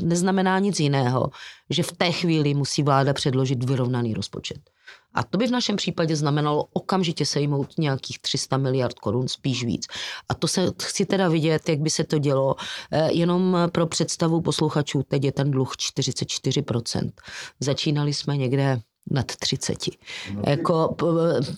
neznamená 0.00 0.58
nic 0.58 0.80
jiného, 0.80 1.30
že 1.70 1.82
v 1.82 1.92
té 1.92 2.12
chvíli 2.12 2.54
musí 2.54 2.82
vláda 2.82 3.12
předložit 3.12 3.64
vyrovnaný 3.64 4.14
rozpočet. 4.14 4.58
A 5.14 5.22
to 5.22 5.38
by 5.38 5.46
v 5.46 5.50
našem 5.50 5.76
případě 5.76 6.16
znamenalo 6.16 6.64
okamžitě 6.72 7.26
sejmout 7.26 7.78
nějakých 7.78 8.18
300 8.18 8.56
miliard 8.56 8.98
korun, 8.98 9.28
spíš 9.28 9.64
víc. 9.64 9.86
A 10.28 10.34
to 10.34 10.48
se 10.48 10.72
chci 10.82 11.06
teda 11.06 11.28
vidět, 11.28 11.68
jak 11.68 11.80
by 11.80 11.90
se 11.90 12.04
to 12.04 12.18
dělo. 12.18 12.56
E, 12.90 13.12
jenom 13.12 13.56
pro 13.72 13.86
představu 13.86 14.40
posluchačů, 14.40 15.02
teď 15.08 15.24
je 15.24 15.32
ten 15.32 15.50
dluh 15.50 15.72
44%. 15.72 17.10
Začínali 17.60 18.14
jsme 18.14 18.36
někde 18.36 18.80
nad 19.10 19.26
30. 19.26 19.78
No. 20.34 20.42
Jako, 20.46 20.96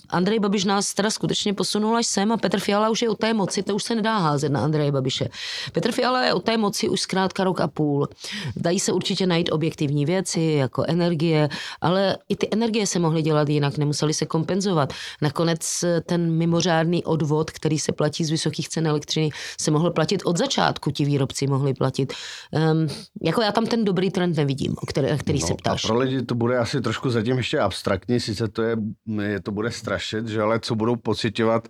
Andrej 0.09 0.39
Babiš 0.39 0.65
nás 0.65 0.93
teda 0.93 1.09
skutečně 1.09 1.53
posunul 1.53 1.97
až 1.97 2.07
sem 2.07 2.31
a 2.31 2.37
Petr 2.37 2.59
Fiala 2.59 2.89
už 2.89 3.01
je 3.01 3.09
u 3.09 3.15
té 3.15 3.33
moci, 3.33 3.63
to 3.63 3.75
už 3.75 3.83
se 3.83 3.95
nedá 3.95 4.17
házet 4.17 4.49
na 4.49 4.63
Andreje 4.63 4.91
Babiše. 4.91 5.29
Petr 5.71 5.91
Fiala 5.91 6.25
je 6.25 6.33
u 6.33 6.39
té 6.39 6.57
moci 6.57 6.89
už 6.89 7.01
zkrátka 7.01 7.43
rok 7.43 7.61
a 7.61 7.67
půl. 7.67 8.07
Dají 8.55 8.79
se 8.79 8.91
určitě 8.91 9.27
najít 9.27 9.51
objektivní 9.51 10.05
věci, 10.05 10.41
jako 10.41 10.83
energie, 10.87 11.49
ale 11.81 12.17
i 12.29 12.35
ty 12.35 12.47
energie 12.51 12.87
se 12.87 12.99
mohly 12.99 13.21
dělat 13.21 13.49
jinak, 13.49 13.77
nemuseli 13.77 14.13
se 14.13 14.25
kompenzovat. 14.25 14.93
Nakonec 15.21 15.85
ten 16.05 16.31
mimořádný 16.31 17.03
odvod, 17.03 17.51
který 17.51 17.79
se 17.79 17.91
platí 17.91 18.25
z 18.25 18.29
vysokých 18.29 18.69
cen 18.69 18.87
elektřiny, 18.87 19.29
se 19.59 19.71
mohl 19.71 19.91
platit 19.91 20.21
od 20.25 20.37
začátku, 20.37 20.91
ti 20.91 21.05
výrobci 21.05 21.47
mohli 21.47 21.73
platit. 21.73 22.13
Um, 22.51 22.87
jako 23.23 23.41
já 23.41 23.51
tam 23.51 23.65
ten 23.65 23.85
dobrý 23.85 24.11
trend 24.11 24.37
nevidím, 24.37 24.75
o 24.81 24.85
který, 24.85 25.07
který 25.17 25.39
no, 25.39 25.47
se 25.47 25.53
ptáš. 25.53 25.81
Pro 25.81 25.97
lidi 25.97 26.21
to 26.21 26.35
bude 26.35 26.57
asi 26.57 26.81
trošku 26.81 27.09
zatím 27.09 27.36
zatím 27.37 27.39
ještě 27.39 27.59
abstraktní, 27.59 28.19
sice 28.19 28.47
to, 28.47 28.63
je, 28.63 28.77
je, 29.21 29.41
to 29.41 29.51
bude 29.51 29.71
strašit, 29.71 30.27
že 30.27 30.41
ale 30.41 30.59
co 30.59 30.75
budou 30.75 30.95
pocitovat, 30.95 31.67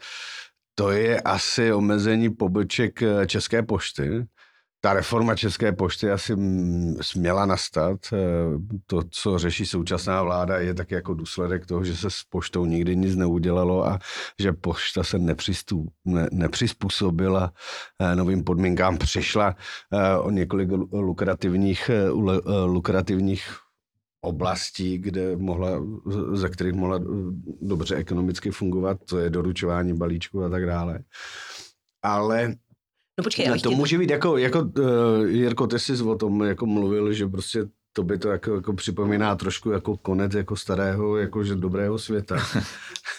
to 0.76 0.92
je 0.92 1.22
asi 1.22 1.74
omezení 1.74 2.30
poboček 2.30 3.02
eh, 3.02 3.28
České 3.28 3.64
pošty. 3.64 4.26
Ta 4.82 4.94
reforma 4.94 5.36
České 5.36 5.72
pošty 5.72 6.12
asi 6.12 6.36
směla 7.02 7.46
nastat. 7.46 8.00
Eh, 8.14 8.18
to, 8.86 9.02
co 9.10 9.38
řeší 9.38 9.66
současná 9.66 10.24
vláda, 10.24 10.60
je 10.60 10.74
tak 10.74 10.92
jako 10.92 11.14
důsledek 11.14 11.66
toho, 11.66 11.84
že 11.84 11.96
se 11.96 12.10
s 12.10 12.24
poštou 12.30 12.66
nikdy 12.66 12.96
nic 12.96 13.16
neudělalo 13.16 13.88
a 13.88 14.00
že 14.40 14.54
pošta 14.54 15.04
se 15.04 15.20
nepřistup, 15.20 15.90
ne, 16.06 16.28
nepřizpůsobila 16.32 17.52
eh, 18.00 18.16
novým 18.16 18.44
podmínkám. 18.44 18.98
Přišla 18.98 19.56
o 20.22 20.32
několik 20.32 20.70
lukrativních, 20.92 21.92
lukrativních 22.66 23.67
oblastí, 24.28 24.98
kde 24.98 25.36
mohla, 25.36 25.84
ze 26.34 26.50
kterých 26.50 26.74
mohla 26.74 27.00
dobře 27.62 27.96
ekonomicky 27.96 28.52
fungovat, 28.52 28.98
to 29.06 29.20
je 29.20 29.30
doručování 29.30 29.94
balíčku 29.94 30.44
a 30.44 30.50
tak 30.50 30.66
dále. 30.66 31.00
Ale 32.04 32.56
No 33.20 33.24
počkej, 33.24 33.60
to 33.62 33.72
může 33.72 33.98
být 33.98 34.10
jako, 34.10 34.38
jako 34.38 34.60
uh, 34.62 35.26
Jirko, 35.26 35.68
ty 35.68 35.80
jsi 35.80 36.04
o 36.04 36.16
tom 36.16 36.44
jako 36.44 36.66
mluvil, 36.66 37.14
že 37.14 37.28
prostě 37.28 37.66
to 37.94 38.04
by 38.04 38.18
to 38.18 38.30
jako, 38.30 38.56
jako 38.56 38.74
připomíná 38.74 39.36
trošku 39.36 39.72
jako 39.72 39.98
konec 39.98 40.34
jako 40.34 40.56
starého, 40.56 41.18
jakože 41.18 41.56
dobrého 41.56 42.00
světa. 42.00 42.38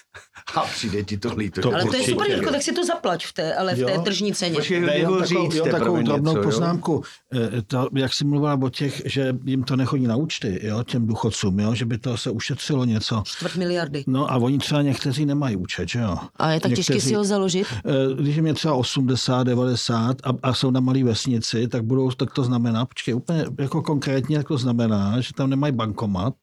a 0.54 0.60
přijde 0.60 1.04
ti 1.04 1.18
to 1.18 1.34
líto. 1.34 1.60
To 1.60 1.74
ale 1.74 1.84
to 1.84 1.96
je 1.96 2.02
super, 2.02 2.30
Jirko, 2.30 2.50
tak 2.50 2.62
si 2.62 2.72
to 2.72 2.84
zaplať 2.84 3.26
v 3.26 3.32
té, 3.32 3.54
ale 3.54 3.74
v 3.74 3.84
té 3.84 3.98
tržní 3.98 4.32
ceně. 4.32 4.54
Počkej, 4.54 4.80
ne, 4.80 5.00
jo, 5.00 5.24
říct, 5.24 5.54
jo, 5.54 5.64
takovou 5.70 6.02
drobnou 6.02 6.32
něco, 6.32 6.42
poznámku. 6.42 7.02
Jo? 7.32 7.40
To, 7.66 7.88
jak 7.94 8.14
jsi 8.14 8.24
mluvila 8.24 8.58
o 8.62 8.68
těch, 8.68 9.02
že 9.04 9.32
jim 9.44 9.62
to 9.62 9.76
nechodí 9.76 10.06
na 10.06 10.16
účty, 10.16 10.60
jo, 10.62 10.82
těm 10.82 11.06
důchodcům, 11.06 11.60
jo, 11.60 11.74
že 11.74 11.84
by 11.84 11.98
to 11.98 12.16
se 12.16 12.30
ušetřilo 12.30 12.84
něco. 12.84 13.22
Čtvrt 13.26 13.56
miliardy. 13.56 14.04
No 14.06 14.32
a 14.32 14.36
oni 14.36 14.58
třeba 14.58 14.82
někteří 14.82 15.26
nemají 15.26 15.56
účet, 15.56 15.88
že 15.88 15.98
jo. 15.98 16.18
A 16.36 16.50
je 16.50 16.60
tak 16.60 16.70
někteří, 16.70 16.86
těžké 16.86 17.08
si 17.08 17.14
ho 17.14 17.24
založit? 17.24 17.66
Eh, 17.86 18.22
když 18.22 18.36
jim 18.36 18.46
je 18.46 18.54
třeba 18.54 18.74
80, 18.74 19.42
90 19.42 20.16
a, 20.24 20.30
a 20.42 20.54
jsou 20.54 20.70
na 20.70 20.80
malé 20.80 21.04
vesnici, 21.04 21.68
tak 21.68 21.84
budou, 21.84 22.10
tak 22.10 22.32
to 22.32 22.44
znamená, 22.44 22.86
počkej, 22.86 23.14
úplně 23.14 23.44
jako 23.58 23.82
konkrétně, 23.82 24.36
jak 24.36 24.48
to 24.48 24.58
znamená, 24.58 25.20
že 25.20 25.32
tam 25.36 25.50
nemají 25.50 25.72
bankomat 25.72 26.34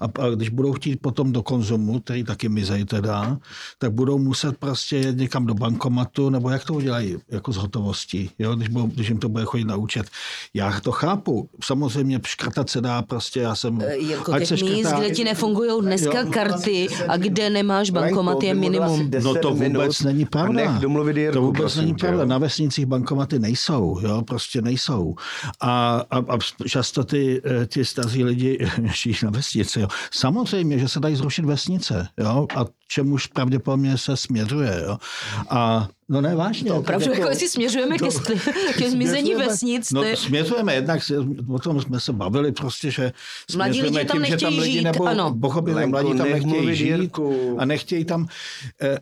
a, 0.00 0.04
a 0.04 0.30
když 0.34 0.48
budou 0.48 0.72
chtít 0.72 1.00
potom 1.02 1.32
do 1.32 1.42
konzumu, 1.42 2.00
který 2.00 2.24
taky 2.24 2.48
mizej 2.48 2.84
teda, 2.84 3.37
tak 3.78 3.92
budou 3.92 4.18
muset 4.18 4.58
prostě 4.58 4.96
jet 4.96 5.16
někam 5.16 5.46
do 5.46 5.54
bankomatu, 5.54 6.30
nebo 6.30 6.50
jak 6.50 6.64
to 6.64 6.74
udělají 6.74 7.16
jako 7.30 7.52
z 7.52 7.56
hotovostí, 7.56 8.30
jo? 8.38 8.54
Když, 8.54 8.68
budou, 8.68 8.86
když 8.86 9.08
jim 9.08 9.18
to 9.18 9.28
bude 9.28 9.44
chodit 9.44 9.64
na 9.64 9.76
účet. 9.76 10.06
Já 10.54 10.80
to 10.80 10.92
chápu. 10.92 11.50
Samozřejmě 11.64 12.20
škrtat 12.26 12.70
se 12.70 12.80
dá 12.80 13.02
prostě, 13.02 13.40
já 13.40 13.54
jsem... 13.54 13.80
E, 13.80 13.96
jako 13.96 14.38
těch 14.38 14.50
míst, 14.50 14.86
škrtá, 14.86 15.00
kde 15.00 15.10
ti 15.10 15.24
nefungují 15.24 15.82
dneska 15.82 16.20
jo, 16.20 16.30
karty 16.30 16.88
a 17.08 17.16
kde 17.16 17.50
nemáš 17.50 17.90
bankomat 17.90 18.42
je 18.42 18.54
minimum. 18.54 19.10
No 19.22 19.34
to 19.34 19.54
vůbec 19.54 20.00
není 20.00 20.24
pravda. 20.24 20.80
To 21.32 21.42
vůbec 21.42 21.76
není 21.76 21.94
pravda. 21.94 22.24
Na 22.24 22.38
vesnicích 22.38 22.86
bankomaty 22.86 23.38
nejsou, 23.38 23.98
jo, 24.02 24.22
prostě 24.22 24.62
nejsou. 24.62 25.14
A, 25.60 26.02
a, 26.10 26.18
a 26.18 26.38
často 26.68 27.04
ty, 27.04 27.42
e, 27.44 27.66
ty 27.66 27.84
staří 27.84 28.24
lidi 28.24 28.58
žijí 28.94 29.16
na 29.22 29.30
vesnici, 29.30 29.80
jo. 29.80 29.88
Samozřejmě, 30.12 30.78
že 30.78 30.88
se 30.88 31.00
dají 31.00 31.16
zrušit 31.16 31.44
vesnice, 31.44 32.08
jo, 32.18 32.46
a 32.56 32.64
čemuž 32.88 33.26
pravděpodobně 33.32 33.98
se 33.98 34.16
směřuje. 34.16 34.82
Jo. 34.86 34.98
A 35.50 35.88
No 36.10 36.20
ne, 36.20 36.34
vážně. 36.34 36.70
To 36.70 36.76
opravdu, 36.76 37.04
jako, 37.04 37.16
jako 37.16 37.30
jestli 37.30 37.48
směřujeme 37.48 37.98
to, 37.98 38.08
ke, 38.10 38.34
ke 38.72 38.90
zmizení 38.90 39.34
vesnic. 39.34 39.92
No, 39.92 40.02
směřujeme, 40.14 40.74
jednak 40.74 41.00
o 41.48 41.58
tom 41.58 41.80
jsme 41.80 42.00
se 42.00 42.12
bavili 42.12 42.52
prostě, 42.52 42.90
že 42.90 43.12
mladí 43.56 43.82
lidi 43.82 44.04
tam 44.04 44.16
tím, 44.16 44.26
že 44.26 44.36
tam 44.36 44.58
lidi 44.58 44.72
žít, 44.72 44.84
nebo 44.84 45.04
ano. 45.04 45.36
pochopili, 45.40 45.86
mladí 45.86 46.18
tam 46.18 46.30
nechtějí 46.30 46.76
žít 46.76 47.18
a 47.58 47.64
nechtějí 47.64 48.04
tam... 48.04 48.28
Eh, 48.82 48.98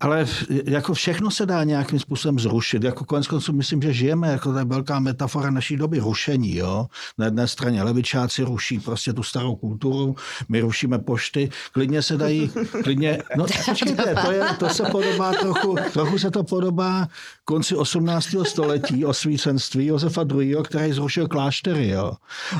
ale 0.00 0.26
jako 0.64 0.94
všechno 0.94 1.30
se 1.30 1.46
dá 1.46 1.64
nějakým 1.64 1.98
způsobem 1.98 2.38
zrušit. 2.38 2.84
Jako 2.84 3.04
konec 3.04 3.26
konců 3.26 3.52
myslím, 3.52 3.82
že 3.82 3.92
žijeme, 3.92 4.28
jako 4.32 4.52
to 4.52 4.58
je 4.58 4.64
velká 4.64 5.00
metafora 5.00 5.50
naší 5.50 5.76
doby, 5.76 5.98
rušení. 5.98 6.56
Jo? 6.56 6.86
Na 7.18 7.24
jedné 7.24 7.48
straně 7.48 7.82
levičáci 7.82 8.42
ruší 8.42 8.78
prostě 8.78 9.12
tu 9.12 9.22
starou 9.22 9.56
kulturu, 9.56 10.16
my 10.48 10.60
rušíme 10.60 10.98
pošty, 10.98 11.50
klidně 11.72 12.02
se 12.02 12.16
dají, 12.16 12.50
klidně, 12.82 13.18
no 13.36 13.46
počkejte, 13.64 14.14
to, 14.24 14.32
je, 14.32 14.44
to 14.58 14.68
se 14.68 14.82
podobá 14.90 15.32
trochu, 15.32 15.76
trochu 15.92 16.18
se 16.18 16.30
to 16.30 16.44
podobá 16.44 17.08
konci 17.44 17.76
18. 17.76 18.28
století 18.42 19.04
osvícenství 19.04 19.86
Josefa 19.86 20.24
II., 20.40 20.56
který 20.64 20.92
zrušil 20.92 21.28
kláštery. 21.28 21.88
Jo? 21.88 22.12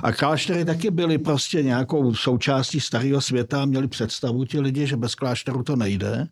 A 0.03 0.13
kláštery 0.13 0.65
taky 0.65 0.91
byly 0.91 1.19
prostě 1.19 1.63
nějakou 1.63 2.15
součástí 2.15 2.81
starého 2.81 3.21
světa, 3.21 3.65
měli 3.65 3.89
představu 3.89 4.45
ti 4.45 4.61
lidi, 4.61 4.87
že 4.87 4.97
bez 4.97 5.15
klášteru 5.15 5.63
to 5.63 5.77
nejde. 5.77 6.29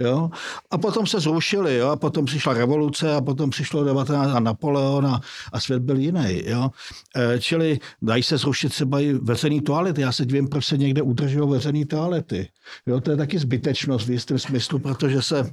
Jo? 0.00 0.30
A 0.70 0.78
potom 0.78 1.06
se 1.06 1.20
zrušili, 1.20 1.76
jo? 1.76 1.88
a 1.88 1.96
potom 1.96 2.24
přišla 2.24 2.54
revoluce 2.54 3.14
a 3.14 3.20
potom 3.20 3.50
přišlo 3.50 3.84
19 3.84 4.30
a 4.30 4.40
Napoleon 4.40 5.06
a, 5.06 5.20
a 5.52 5.60
svět 5.60 5.82
byl 5.82 5.98
jiný. 5.98 6.42
Jo? 6.44 6.70
E, 7.16 7.40
čili 7.40 7.78
dají 8.02 8.22
se 8.22 8.38
zrušit 8.38 8.68
třeba 8.68 9.00
i 9.00 9.12
veřejný 9.12 9.60
toalety. 9.60 10.00
Já 10.00 10.12
se 10.12 10.26
divím, 10.26 10.48
proč 10.48 10.64
se 10.64 10.76
někde 10.76 11.02
udržují 11.02 11.50
veřejný 11.50 11.84
toalety. 11.84 12.48
Jo? 12.86 13.00
To 13.00 13.10
je 13.10 13.16
taky 13.16 13.38
zbytečnost 13.38 14.06
v 14.06 14.10
jistém 14.10 14.38
smyslu, 14.38 14.78
protože 14.78 15.22
se 15.22 15.50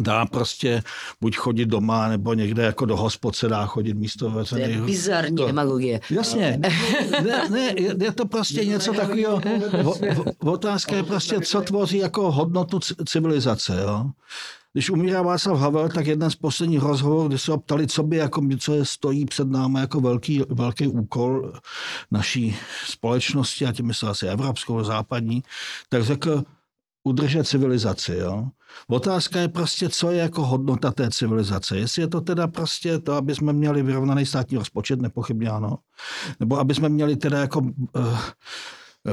dá 0.00 0.26
prostě 0.26 0.82
buď 1.20 1.36
chodit 1.36 1.66
doma, 1.66 2.08
nebo 2.08 2.34
někde 2.34 2.62
jako 2.62 2.84
do 2.84 2.96
hospod 2.96 3.36
se 3.36 3.48
dá 3.48 3.66
chodit 3.66 3.94
místo 3.94 4.30
veřejných. 4.30 4.76
To 4.76 4.82
je 4.82 4.86
bizarní 4.86 5.36
to, 5.36 5.46
demagogie. 5.46 6.00
Jasně. 6.10 6.60
Ne, 7.22 7.48
ne, 7.50 7.74
je 7.76 8.12
to 8.12 8.26
prostě 8.26 8.64
něco 8.64 8.92
takového. 8.92 9.40
Otázka 10.38 10.96
je 10.96 11.02
prostě, 11.02 11.40
co 11.40 11.60
tvoří 11.60 11.98
jako 11.98 12.32
hodnotu 12.32 12.78
civilizace. 13.06 13.80
Jo? 13.82 14.10
Když 14.72 14.90
umírá 14.90 15.22
Václav 15.22 15.58
Havel, 15.58 15.88
tak 15.88 16.06
jeden 16.06 16.30
z 16.30 16.36
posledních 16.36 16.82
rozhovorů, 16.82 17.28
kdy 17.28 17.38
se 17.38 17.50
ho 17.50 17.58
ptali, 17.58 17.86
co 17.86 18.02
by 18.02 18.16
jako, 18.16 18.42
co 18.58 18.74
je 18.74 18.84
stojí 18.84 19.24
před 19.24 19.48
námi 19.48 19.80
jako 19.80 20.00
velký, 20.00 20.42
velký 20.48 20.86
úkol 20.86 21.52
naší 22.10 22.56
společnosti, 22.86 23.66
a 23.66 23.72
tím 23.72 23.86
myslel 23.86 24.10
asi 24.10 24.26
evropskou, 24.26 24.84
západní, 24.84 25.42
tak 25.88 26.04
řekl, 26.04 26.44
udržet 27.04 27.44
civilizaci. 27.44 28.14
Jo? 28.14 28.48
Otázka 28.88 29.40
je 29.40 29.48
prostě, 29.48 29.88
co 29.88 30.10
je 30.10 30.18
jako 30.18 30.46
hodnota 30.46 30.90
té 30.90 31.10
civilizace. 31.10 31.78
Jestli 31.78 32.02
je 32.02 32.08
to 32.08 32.20
teda 32.20 32.48
prostě 32.48 32.98
to, 32.98 33.12
aby 33.12 33.34
jsme 33.34 33.52
měli 33.52 33.82
vyrovnaný 33.82 34.26
státní 34.26 34.58
rozpočet, 34.58 35.00
nepochybně 35.00 35.50
ano, 35.50 35.78
nebo 36.40 36.58
aby 36.58 36.74
jsme 36.74 36.88
měli 36.88 37.16
teda 37.16 37.38
jako 37.38 37.60
uh, 37.60 38.18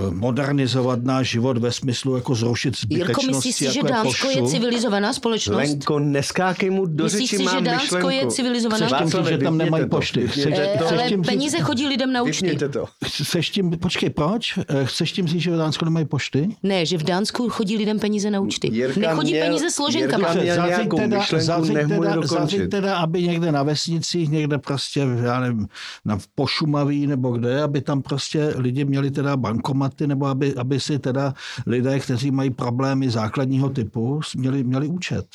modernizovat 0.10 1.04
náš 1.04 1.30
život 1.30 1.58
ve 1.58 1.72
smyslu 1.72 2.16
jako 2.16 2.36
zrušit 2.36 2.78
zbytečnosti. 2.78 3.26
Jirko, 3.26 3.38
myslíš 3.38 3.56
si, 3.56 3.66
jako 3.66 3.74
že 3.74 3.94
Dánsko 3.94 4.30
je, 4.30 4.38
je 4.38 4.48
civilizovaná 4.48 5.14
společnost? 5.14 5.58
Lenko, 5.58 6.00
neskákej 6.00 6.70
mu 6.70 6.86
do 6.86 7.04
myslíš 7.04 7.30
řeči, 7.30 7.38
si, 7.38 7.44
že 7.44 7.62
Dánsko 7.62 7.96
myšlenku. 7.96 8.10
je 8.10 8.28
civilizovaná 8.28 8.88
společnost? 8.88 9.12
Chceš 9.12 9.30
tím, 9.30 9.38
že 9.40 9.44
tam 9.44 9.58
nemají 9.58 9.90
pošty. 9.90 10.28
Chceš, 10.28 10.46
e, 10.46 10.78
chceš 10.86 11.02
tím 11.08 11.22
peníze 11.22 11.58
říct, 11.58 11.66
chodí 11.66 11.88
lidem 11.88 12.14
na 12.14 12.22
účty. 12.22 12.58
to. 12.74 12.86
Chceš 13.06 13.50
tím, 13.50 13.72
počkej, 13.72 14.10
proč? 14.10 14.58
Eh, 14.58 14.86
chceš 14.86 15.12
tím 15.12 15.28
říct, 15.28 15.42
že 15.42 15.52
v 15.52 15.58
Dánsku 15.58 15.86
nemají 15.86 16.06
pošty? 16.06 16.56
Ne, 16.64 16.86
že 16.86 16.98
v 16.98 17.04
Dánsku 17.04 17.50
chodí 17.50 17.78
lidem 17.78 18.00
peníze 18.00 18.32
na 18.32 18.40
účty. 18.40 18.70
Jirka 18.74 19.00
Nechodí 19.00 19.32
měl, 19.32 19.46
peníze 19.46 19.72
složenkama. 19.72 20.28
Zařiď 20.34 21.80
teda, 21.80 22.22
teda, 22.22 22.68
teda, 22.72 22.98
aby 22.98 23.24
někde 23.24 23.52
na 23.52 23.64
vesnicích, 23.64 24.30
někde 24.30 24.58
prostě, 24.58 25.08
já 25.24 25.40
nevím, 25.40 25.68
na 26.06 26.20
Pošumaví 26.36 27.08
nebo 27.08 27.32
kde, 27.32 27.62
aby 27.62 27.82
tam 27.82 28.02
prostě 28.02 28.54
lidi 28.56 28.86
měli 28.86 29.12
teda 29.12 29.36
bankomaty, 29.80 30.08
nebo 30.08 30.26
aby, 30.26 30.56
aby 30.56 30.80
si 30.80 31.00
teda 31.00 31.34
lidé, 31.66 32.00
kteří 32.00 32.32
mají 32.32 32.50
problémy 32.50 33.10
základního 33.10 33.70
typu, 33.70 34.22
měli, 34.36 34.64
měli 34.64 34.88
účet. 34.88 35.26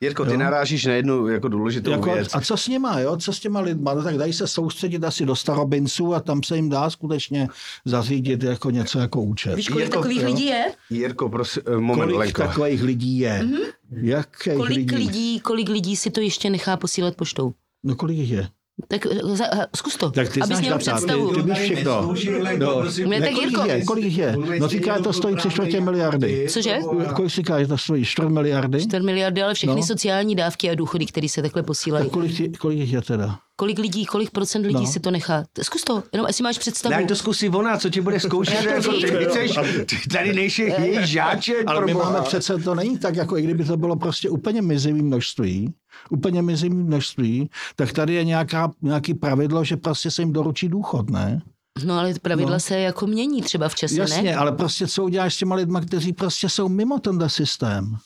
Jirko, 0.00 0.24
ty 0.24 0.32
jo? 0.32 0.38
narážíš 0.38 0.84
na 0.84 0.92
jednu 0.92 1.28
jako 1.28 1.48
důležitou 1.48 1.90
jako, 1.90 2.14
věc. 2.14 2.28
A 2.34 2.40
co 2.40 2.56
s 2.56 2.68
nima, 2.68 3.00
jo? 3.00 3.16
Co 3.16 3.32
s 3.32 3.40
těma 3.40 3.60
lidma? 3.60 3.94
No 3.94 4.02
tak 4.02 4.18
dají 4.18 4.32
se 4.32 4.46
soustředit 4.46 5.04
asi 5.04 5.26
do 5.26 5.36
starobinců 5.36 6.14
a 6.14 6.20
tam 6.20 6.42
se 6.42 6.56
jim 6.56 6.68
dá 6.68 6.90
skutečně 6.90 7.48
zařídit 7.84 8.42
jako 8.42 8.70
něco 8.70 8.98
jako 8.98 9.22
účet. 9.22 9.54
Víš, 9.54 9.68
kolik 9.68 9.84
Jirko, 9.84 9.96
takových 9.96 10.22
jo? 10.22 10.26
lidí 10.26 10.44
je? 10.46 10.64
Jirko, 10.90 11.28
prosím, 11.28 11.62
eh, 11.66 11.76
moment, 11.76 12.10
Kolik 12.10 12.18
Lenko. 12.18 12.42
takových 12.42 12.82
lidí 12.82 13.18
je? 13.18 13.42
Mm-hmm. 13.42 13.72
Jakých 14.02 14.56
kolik 14.56 14.92
lidí? 14.92 14.96
lidí? 14.96 15.40
Kolik 15.40 15.68
lidí 15.68 15.96
si 15.96 16.10
to 16.10 16.20
ještě 16.20 16.50
nechá 16.50 16.76
posílat 16.76 17.16
poštou? 17.16 17.52
No 17.84 17.94
kolik 17.96 18.18
jich 18.18 18.30
je? 18.30 18.48
Tak 18.88 19.06
za, 19.22 19.44
zkus 19.76 19.96
to, 19.96 20.10
tak 20.10 20.32
ty 20.32 20.40
abys 20.40 20.60
měl 20.60 20.78
představu. 20.78 21.34
Ty, 21.34 21.42
ty 21.42 21.48
víš 21.48 21.58
všechno. 21.58 22.14
No. 22.58 22.82
Ne, 23.06 23.20
tak 23.20 23.32
kolik 23.32 23.50
Jirko. 23.50 23.64
Je, 23.66 23.84
kolik 23.84 24.12
je? 24.12 24.36
No 24.58 24.68
říká, 24.68 24.96
že 24.96 25.02
to 25.02 25.12
stojí 25.12 25.36
tři 25.36 25.50
čtvrtě 25.50 25.80
miliardy. 25.80 26.46
Cože? 26.50 26.78
Kolik 27.16 27.30
říká, 27.30 27.60
že 27.60 27.66
to 27.66 27.78
stojí? 27.78 28.04
4 28.04 28.28
miliardy? 28.28 28.82
4 28.82 29.04
miliardy, 29.04 29.42
ale 29.42 29.54
všechny 29.54 29.76
no. 29.76 29.82
sociální 29.82 30.34
dávky 30.34 30.70
a 30.70 30.74
důchody, 30.74 31.06
které 31.06 31.28
se 31.28 31.42
takhle 31.42 31.62
posílají. 31.62 32.04
Tak 32.04 32.12
kolik, 32.12 32.58
kolik 32.58 32.88
je 32.88 33.02
teda? 33.02 33.38
Kolik 33.56 33.78
lidí, 33.78 34.06
kolik 34.06 34.30
procent 34.30 34.66
lidí 34.66 34.84
no. 34.84 34.86
si 34.86 35.00
to 35.00 35.10
nechá? 35.10 35.44
Zkus 35.62 35.82
to, 35.82 36.02
jenom 36.12 36.26
jestli 36.26 36.44
máš 36.44 36.58
představu. 36.58 36.90
Daj 36.90 37.06
to 37.06 37.16
zkusí 37.16 37.48
ona, 37.48 37.78
co 37.78 37.90
ti 37.90 38.00
bude 38.00 38.20
zkoušet. 38.20 38.64
Já 38.64 38.82
to 38.82 39.00
ty, 39.00 39.06
chceš, 39.06 39.58
ty 39.86 40.08
tady 40.12 40.32
nejsi 40.32 40.62
její 40.62 41.06
žáček. 41.06 41.64
Ale 41.66 41.86
my 41.86 41.94
máme 41.94 42.20
přece, 42.20 42.58
to 42.58 42.74
není 42.74 42.98
tak, 42.98 43.16
jako 43.16 43.38
i 43.38 43.42
kdyby 43.42 43.64
to 43.64 43.76
bylo 43.76 43.96
prostě 43.96 44.30
úplně 44.30 44.62
mizivý 44.62 45.02
množství, 45.02 45.74
úplně 46.10 46.42
mizivý 46.42 46.76
množství, 46.76 47.50
tak 47.76 47.92
tady 47.92 48.14
je 48.14 48.24
nějaká, 48.24 48.70
nějaký 48.82 49.14
pravidlo, 49.14 49.64
že 49.64 49.76
prostě 49.76 50.10
se 50.10 50.22
jim 50.22 50.32
doručí 50.32 50.68
důchod, 50.68 51.10
ne? 51.10 51.42
No 51.84 51.98
ale 51.98 52.14
pravidla 52.22 52.52
no. 52.52 52.60
se 52.60 52.78
jako 52.78 53.06
mění 53.06 53.42
třeba 53.42 53.68
v 53.68 53.74
čase, 53.74 53.94
Jasně, 53.94 54.22
ne? 54.22 54.36
ale 54.36 54.52
prostě 54.52 54.86
co 54.86 55.04
uděláš 55.04 55.34
s 55.34 55.38
těma 55.38 55.54
lidma, 55.54 55.80
kteří 55.80 56.12
prostě 56.12 56.48
jsou 56.48 56.68
mimo 56.68 56.98
tenhle 56.98 57.30
systém? 57.30 57.96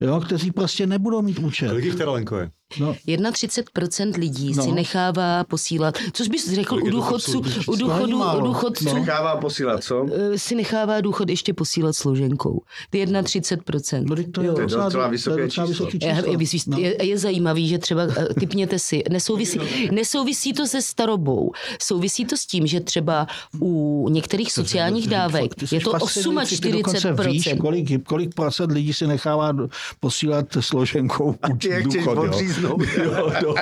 Jo, 0.00 0.20
kteří 0.20 0.52
prostě 0.52 0.86
nebudou 0.86 1.22
mít 1.22 1.38
účet. 1.38 1.68
Kolik 1.68 1.84
jich 1.84 1.94
teda 1.94 2.10
Lenko 2.10 2.36
je? 2.36 2.50
No. 2.80 2.96
31% 3.06 4.18
lidí 4.18 4.52
no. 4.54 4.62
si 4.62 4.72
nechává 4.72 5.44
posílat, 5.44 5.98
což 6.12 6.28
bys 6.28 6.54
řekl 6.54 6.74
u 6.74 6.90
důchodců, 6.90 7.42
u 7.66 7.76
důchodu, 7.76 8.22
u 8.38 8.40
důchodců. 8.40 8.84
No. 8.84 8.94
Nechává 8.94 9.36
posílat, 9.36 9.84
co? 9.84 10.06
Eh, 10.12 10.38
si 10.38 10.54
nechává 10.54 11.00
důchod 11.00 11.28
ještě 11.28 11.54
posílat 11.54 11.96
složenkou. 11.96 12.62
Ty 12.90 13.06
31%. 13.06 14.04
No, 14.04 14.16
to 14.16 14.42
je, 14.42 14.52
to 14.52 14.60
je 14.60 14.66
docela 14.66 15.08
vysoké 15.08 15.50
číslo. 15.50 15.66
Vysoký 15.66 15.98
číslo. 15.98 16.32
Je, 16.32 16.48
no. 16.66 16.78
je, 16.78 17.06
je, 17.06 17.18
zajímavý, 17.18 17.68
že 17.68 17.78
třeba, 17.78 18.02
eh, 18.02 18.34
typněte 18.40 18.78
si, 18.78 19.02
nesouvisí, 19.10 19.60
nesouvisí 19.90 20.52
to 20.52 20.66
se 20.66 20.82
starobou. 20.82 21.52
Souvisí 21.82 22.24
to 22.24 22.36
s 22.36 22.46
tím, 22.46 22.66
že 22.66 22.80
třeba 22.80 23.26
u 23.60 24.08
některých 24.10 24.52
sociálních 24.52 25.08
dávek 25.08 25.72
je 25.72 25.80
to 25.80 25.92
48%. 25.92 27.30
Víš, 27.30 27.48
kolik, 27.60 28.06
kolik 28.06 28.34
procent 28.34 28.72
lidí 28.72 28.92
si 28.92 29.06
nechává 29.06 29.52
posílat 30.00 30.46
složenkou 30.60 31.34
důchod 31.82 32.18
říznout. 32.56 32.82
jo, 33.04 33.32
no. 33.42 33.54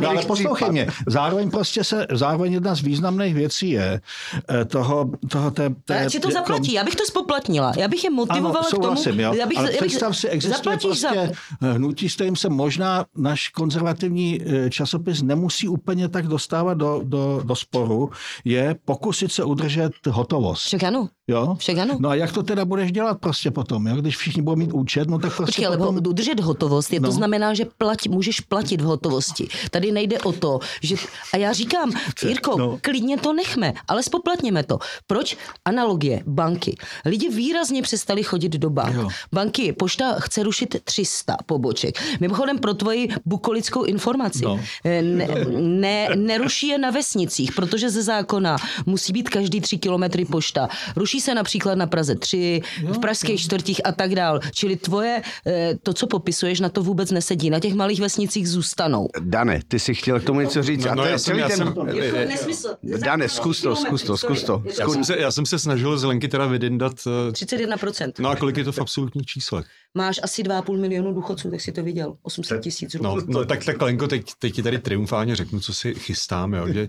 no, 0.00 0.08
ale 0.08 0.22
poslouchej 0.22 0.70
mě, 0.70 0.86
zároveň 1.06 1.50
prostě 1.50 1.84
se, 1.84 2.06
zároveň 2.12 2.52
jedna 2.52 2.74
z 2.74 2.80
významných 2.80 3.34
věcí 3.34 3.70
je 3.70 4.00
eh, 4.48 4.64
toho, 4.64 5.10
toho 5.28 5.50
té, 5.50 5.70
té 5.84 6.00
Ale 6.00 6.10
to 6.10 6.30
zaplatí, 6.30 6.72
já 6.72 6.84
bych 6.84 6.96
to 6.96 7.04
spoplatnila, 7.06 7.72
já 7.76 7.88
bych 7.88 8.04
je 8.04 8.10
motivovala 8.10 8.60
ano, 8.60 8.68
souhlasím, 8.70 9.12
k 9.12 9.16
tomu. 9.16 9.22
Jo. 9.22 9.34
Já 9.34 9.46
bych, 9.46 9.58
ale 9.58 9.72
já 9.74 9.80
bych, 9.80 9.88
představ 9.88 10.16
si, 10.16 10.28
existuje 10.28 10.78
prostě 10.78 11.00
za... 11.00 11.14
Eh, 11.14 11.72
hnutí, 11.72 12.08
s 12.08 12.14
kterým 12.14 12.36
se 12.36 12.48
možná 12.48 13.04
náš 13.16 13.48
konzervativní 13.48 14.40
eh, 14.44 14.70
časopis 14.70 15.22
nemusí 15.22 15.68
úplně 15.68 16.08
tak 16.08 16.26
dostávat 16.26 16.74
do, 16.74 17.00
do, 17.04 17.40
do 17.44 17.56
sporu, 17.56 18.10
je 18.44 18.76
pokusit 18.84 19.32
se 19.32 19.44
udržet 19.44 19.92
hotovost. 20.10 20.66
Však 20.66 20.82
ano. 20.82 21.08
Jo? 21.28 21.56
Však 21.58 21.78
ano. 21.78 21.96
No 22.00 22.08
a 22.08 22.14
jak 22.14 22.32
to 22.32 22.42
teda 22.42 22.64
budeš 22.64 22.92
dělat 22.92 23.20
prostě 23.20 23.50
potom, 23.50 23.86
jo? 23.86 23.96
když 23.96 24.16
všichni 24.16 24.42
budou 24.42 24.56
mít 24.56 24.72
účet, 24.72 25.08
no 25.08 25.18
tak 25.18 25.36
prostě 25.36 25.62
Počkej, 25.62 25.66
potom... 25.66 25.94
ale 25.94 26.08
udržet 26.08 26.40
hotovost, 26.40 26.92
je, 26.92 27.00
no. 27.00 27.08
to 27.08 27.12
znamená, 27.12 27.54
že 27.54 27.63
plati, 27.78 28.08
můžeš 28.08 28.40
platit 28.40 28.80
v 28.80 28.84
hotovosti. 28.84 29.48
Tady 29.70 29.92
nejde 29.92 30.18
o 30.18 30.32
to, 30.32 30.60
že... 30.82 30.96
A 31.32 31.36
já 31.36 31.52
říkám, 31.52 31.92
Jirko, 32.22 32.58
no. 32.58 32.78
klidně 32.80 33.18
to 33.18 33.32
nechme, 33.32 33.72
ale 33.88 34.02
spoplatněme 34.02 34.62
to. 34.62 34.78
Proč? 35.06 35.36
Analogie, 35.64 36.22
banky. 36.26 36.76
Lidi 37.04 37.28
výrazně 37.28 37.82
přestali 37.82 38.22
chodit 38.22 38.52
do 38.52 38.70
bank. 38.70 38.94
Jo. 38.94 39.08
Banky, 39.32 39.72
pošta 39.72 40.14
chce 40.20 40.42
rušit 40.42 40.76
300 40.84 41.36
poboček. 41.46 42.02
Mimochodem 42.20 42.58
pro 42.58 42.74
tvoji 42.74 43.08
bukolickou 43.24 43.84
informaci. 43.84 44.44
No. 44.44 44.60
Ne, 44.84 45.28
ne, 45.60 46.08
neruší 46.14 46.68
je 46.68 46.78
na 46.78 46.90
vesnicích, 46.90 47.52
protože 47.52 47.90
ze 47.90 48.02
zákona 48.02 48.56
musí 48.86 49.12
být 49.12 49.28
každý 49.28 49.60
tři 49.60 49.78
kilometry 49.78 50.24
pošta. 50.24 50.68
Ruší 50.96 51.20
se 51.20 51.34
například 51.34 51.74
na 51.74 51.86
Praze 51.86 52.14
3, 52.14 52.62
v 52.82 52.98
pražských 52.98 53.40
čtvrtích 53.40 53.80
a 53.84 53.92
tak 53.92 54.14
dál. 54.14 54.40
Čili 54.52 54.76
tvoje, 54.76 55.22
eh, 55.46 55.74
to, 55.82 55.92
co 55.92 56.06
popisuješ, 56.06 56.60
na 56.60 56.68
to 56.68 56.82
vůbec 56.82 57.10
nesedí. 57.10 57.50
Na 57.54 57.60
těch 57.60 57.74
malých 57.74 58.00
vesnicích 58.00 58.48
zůstanou. 58.48 59.08
Dane, 59.20 59.60
ty 59.68 59.78
si 59.78 59.94
chtěl 59.94 60.20
k 60.20 60.24
tomu 60.24 60.40
něco 60.40 60.62
říct. 60.62 60.84
No, 60.84 60.90
a 60.90 60.94
no, 60.94 61.02
to 61.02 61.08
já 61.08 61.18
jsem, 61.18 61.38
já 61.38 61.48
ten... 61.48 61.56
jsem, 61.56 63.00
Dane, 63.04 63.28
zkus 63.28 63.60
to, 63.60 63.76
zkus 63.76 64.02
to, 64.02 64.16
zkus 64.16 64.42
to. 64.42 64.62
Já 64.80 64.88
jsem, 64.88 65.04
se, 65.04 65.16
já 65.18 65.30
jsem 65.30 65.46
se 65.46 65.58
snažil 65.58 65.98
z 65.98 66.04
Lenky 66.04 66.28
teda 66.28 66.46
vydindat... 66.46 66.92
31%. 66.92 68.12
No 68.18 68.28
a 68.28 68.36
kolik 68.36 68.56
je 68.56 68.64
to 68.64 68.72
v 68.72 68.78
absolutních 68.78 69.26
číslech? 69.26 69.66
Máš 69.94 70.20
asi 70.22 70.42
2,5 70.42 70.80
milionu 70.80 71.14
důchodců, 71.14 71.50
tak 71.50 71.60
si 71.60 71.72
to 71.72 71.82
viděl. 71.82 72.16
800 72.22 72.62
tisíc 72.62 72.94
no, 72.94 73.16
no, 73.26 73.44
tak, 73.44 73.64
tak 73.64 73.82
Lenko, 73.82 74.08
teď, 74.08 74.26
teď 74.38 74.54
ti 74.54 74.62
tady 74.62 74.78
triumfálně 74.78 75.36
řeknu, 75.36 75.60
co 75.60 75.74
si 75.74 75.94
chystám, 75.94 76.54
jo, 76.54 76.66
že, 76.68 76.88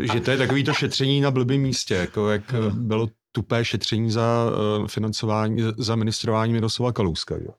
že 0.12 0.20
to 0.20 0.30
je 0.30 0.36
takový 0.36 0.64
to 0.64 0.72
šetření 0.72 1.20
na 1.20 1.30
blbým 1.30 1.62
místě, 1.62 1.94
jako 1.94 2.30
jak 2.30 2.54
bylo 2.72 3.08
tupé 3.32 3.64
šetření 3.64 4.10
za 4.10 4.50
uh, 4.80 4.86
financování, 4.86 5.62
za 5.78 5.96
ministrování 5.96 6.52
Miroslava 6.52 6.92
Kalouska. 6.92 7.34
Jo. 7.34 7.52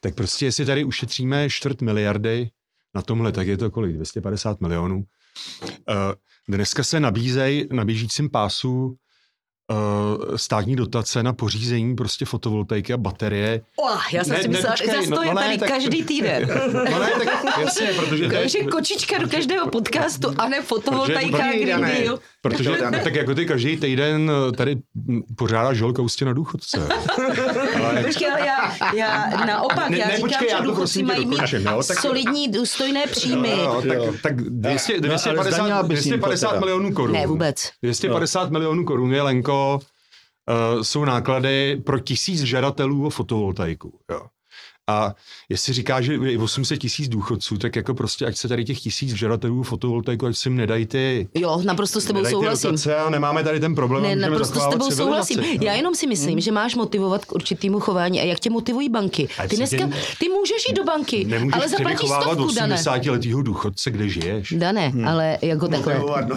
Tak 0.00 0.14
prostě, 0.14 0.44
jestli 0.44 0.64
tady 0.66 0.84
ušetříme 0.84 1.50
čtvrt 1.50 1.82
miliardy 1.82 2.50
na 2.94 3.02
tomhle, 3.02 3.32
tak 3.32 3.46
je 3.46 3.56
to 3.56 3.70
kolik? 3.70 3.94
250 3.94 4.60
milionů. 4.60 4.96
Uh, 4.96 5.04
dneska 6.48 6.82
se 6.82 7.00
nabízejí 7.00 7.68
na 7.72 7.84
běžícím 7.84 8.30
pásu 8.30 8.96
uh, 9.70 10.36
státní 10.36 10.76
dotace 10.76 11.22
na 11.22 11.32
pořízení 11.32 11.96
prostě 11.96 12.24
fotovoltaiky 12.24 12.92
a 12.92 12.96
baterie. 12.96 13.60
Oh, 13.76 14.00
já 14.12 14.24
jsem 14.24 14.36
ne, 14.36 14.42
si 14.42 14.48
myslela, 14.48 14.76
že 14.76 14.86
zase 14.86 15.08
to 15.08 15.14
no, 15.14 15.22
je 15.22 15.28
no, 15.28 15.40
tady 15.40 15.58
tak, 15.58 15.68
každý 15.68 16.04
týden. 16.04 16.48
No 16.72 16.98
ne, 16.98 17.10
tak 17.24 17.58
jasně, 17.60 17.90
protože... 17.96 18.28
Takže 18.28 18.58
kočička 18.64 19.18
do 19.18 19.28
každého 19.28 19.66
podcastu 19.66 20.34
a 20.38 20.48
ne 20.48 20.62
fotovoltaika 20.62 21.38
protože, 21.38 21.58
Green 21.58 21.80
Deal. 21.80 22.18
Protože 22.42 22.70
tak 23.04 23.14
jako 23.14 23.34
ty 23.34 23.46
každý 23.46 23.76
týden 23.76 24.30
eh, 24.48 24.52
tady 24.52 24.76
pořádá 25.36 25.72
žolka 25.72 26.02
ústě 26.02 26.24
na 26.24 26.32
důchodce. 26.32 26.88
ale... 27.84 28.02
Počkej, 28.02 28.30
ale 28.30 28.46
já, 28.46 28.94
já 28.94 29.30
naopak, 29.46 29.90
ne, 29.90 29.98
já 29.98 30.06
ne, 30.06 30.16
říkám, 30.16 30.28
počkej, 30.28 30.48
že 30.50 30.64
důchodci 30.64 31.02
mají 31.02 31.26
mít 31.26 31.40
jo, 31.52 31.82
tak... 31.88 32.00
solidní, 32.00 32.48
důstojné 32.48 33.06
příjmy. 33.06 33.54
No, 33.56 33.82
tak, 33.82 33.98
tak 34.22 34.36
200, 34.42 35.00
250, 35.00 35.86
250 35.86 36.60
milionů 36.60 36.94
korun. 36.94 37.12
Ne, 37.12 37.26
vůbec. 37.26 37.70
250 37.82 38.50
milionů 38.50 38.84
korun 38.84 39.14
je 39.14 39.22
Lenko 39.22 39.59
uh, 39.68 40.82
jsou 40.82 41.04
náklady 41.04 41.76
pro 41.76 42.00
tisíc 42.00 42.40
žadatelů 42.42 43.06
o 43.06 43.10
fotovoltaiku. 43.10 44.00
Jo. 44.10 44.26
A 44.90 45.14
jestli 45.48 45.72
říká, 45.72 46.00
že 46.00 46.12
je 46.12 46.38
800 46.38 46.78
tisíc 46.78 47.08
důchodců, 47.08 47.58
tak 47.58 47.76
jako 47.76 47.94
prostě, 47.94 48.26
ať 48.26 48.36
se 48.36 48.48
tady 48.48 48.64
těch 48.64 48.80
tisíc 48.80 49.14
žadatelů 49.14 49.62
fotovoltaiku, 49.62 50.26
ať 50.26 50.36
si 50.36 50.48
jim 50.48 50.56
nedají 50.56 50.86
ty... 50.86 51.28
Jo, 51.34 51.62
naprosto 51.64 52.00
s 52.00 52.04
tebou 52.04 52.24
souhlasím. 52.24 52.74
A 53.06 53.10
nemáme 53.10 53.44
tady 53.44 53.60
ten 53.60 53.74
problém. 53.74 54.02
Ne, 54.02 54.16
naprosto 54.16 54.60
s 54.60 54.68
tebou 54.68 54.90
souhlasím. 54.90 55.40
No. 55.40 55.44
Já 55.60 55.72
jenom 55.72 55.94
si 55.94 56.06
myslím, 56.06 56.32
hmm. 56.32 56.40
že 56.40 56.52
máš 56.52 56.74
motivovat 56.74 57.24
k 57.24 57.32
určitému 57.32 57.80
chování. 57.80 58.20
A 58.20 58.24
jak 58.24 58.40
tě 58.40 58.50
motivují 58.50 58.88
banky? 58.88 59.28
Ty 59.48 59.56
dneska, 59.56 59.90
ty 60.18 60.28
můžeš 60.28 60.68
jít 60.68 60.74
do 60.74 60.84
banky, 60.84 61.26
ale 61.52 61.68
zaplatíš 61.68 62.10
stovku, 62.10 62.54
Dane. 62.54 62.74
80 62.74 63.06
letýho 63.06 63.42
důchodce, 63.42 63.90
kde 63.90 64.08
žiješ. 64.08 64.54
Dane, 64.56 64.88
hmm. 64.88 65.08
ale 65.08 65.38
jako 65.42 65.68
takhle. 65.68 65.98
No, 65.98 66.06
no, 66.06 66.36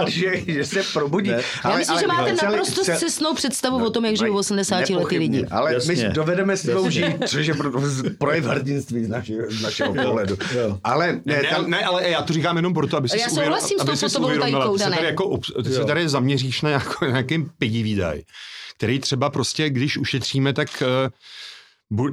no, 0.00 0.06
že, 0.06 0.32
že 0.46 0.64
se 0.64 0.82
probudí. 0.92 1.30
Ne. 1.30 1.36
Já 1.36 1.42
ale, 1.62 1.78
myslím, 1.78 1.92
ale, 1.94 2.00
že 2.00 2.06
máte 2.06 2.30
ale, 2.30 2.52
naprosto 2.52 2.82
přesnou 2.94 3.34
představu 3.34 3.84
o 3.84 3.90
tom, 3.90 4.04
jak 4.04 4.16
žijou 4.16 4.36
80 4.36 4.90
letý 4.90 5.18
lidi. 5.18 5.46
Ale 5.50 5.78
my 5.86 6.08
dovedeme 6.08 6.56
s 6.56 6.62
tebou 6.62 6.90
žít, 6.90 7.16
což 7.26 7.46
je 7.46 7.54
projev 8.18 8.44
hrdinství 8.44 9.04
z 9.04 9.08
našeho, 9.08 9.50
z 9.50 9.62
našeho 9.62 9.94
pohledu. 9.94 10.36
Jo. 10.54 10.78
Ale, 10.84 11.20
ne, 11.24 11.42
tam... 11.50 11.70
ne, 11.70 11.84
ale 11.84 12.10
já 12.10 12.22
to 12.22 12.32
říkám 12.32 12.56
jenom 12.56 12.74
proto, 12.74 12.96
aby 12.96 13.08
si 13.08 13.18
já 13.18 13.28
souhlasím 13.28 13.80
aby 13.80 13.96
s 13.96 14.00
tou 14.00 14.08
fotovoltaikou, 14.08 14.72
ty 14.76 14.78
se 14.82 14.90
tady, 14.90 15.06
jako, 15.06 15.38
ty 15.64 15.70
se 15.70 15.84
tady 15.84 16.08
zaměříš 16.08 16.62
na 16.62 16.70
jako, 16.70 17.04
nějaký 17.04 17.46
pigý 17.58 17.82
výdaj, 17.82 18.22
který 18.76 18.98
třeba 18.98 19.30
prostě, 19.30 19.70
když 19.70 19.98
ušetříme, 19.98 20.52
tak 20.52 20.82
uh, 20.82 22.08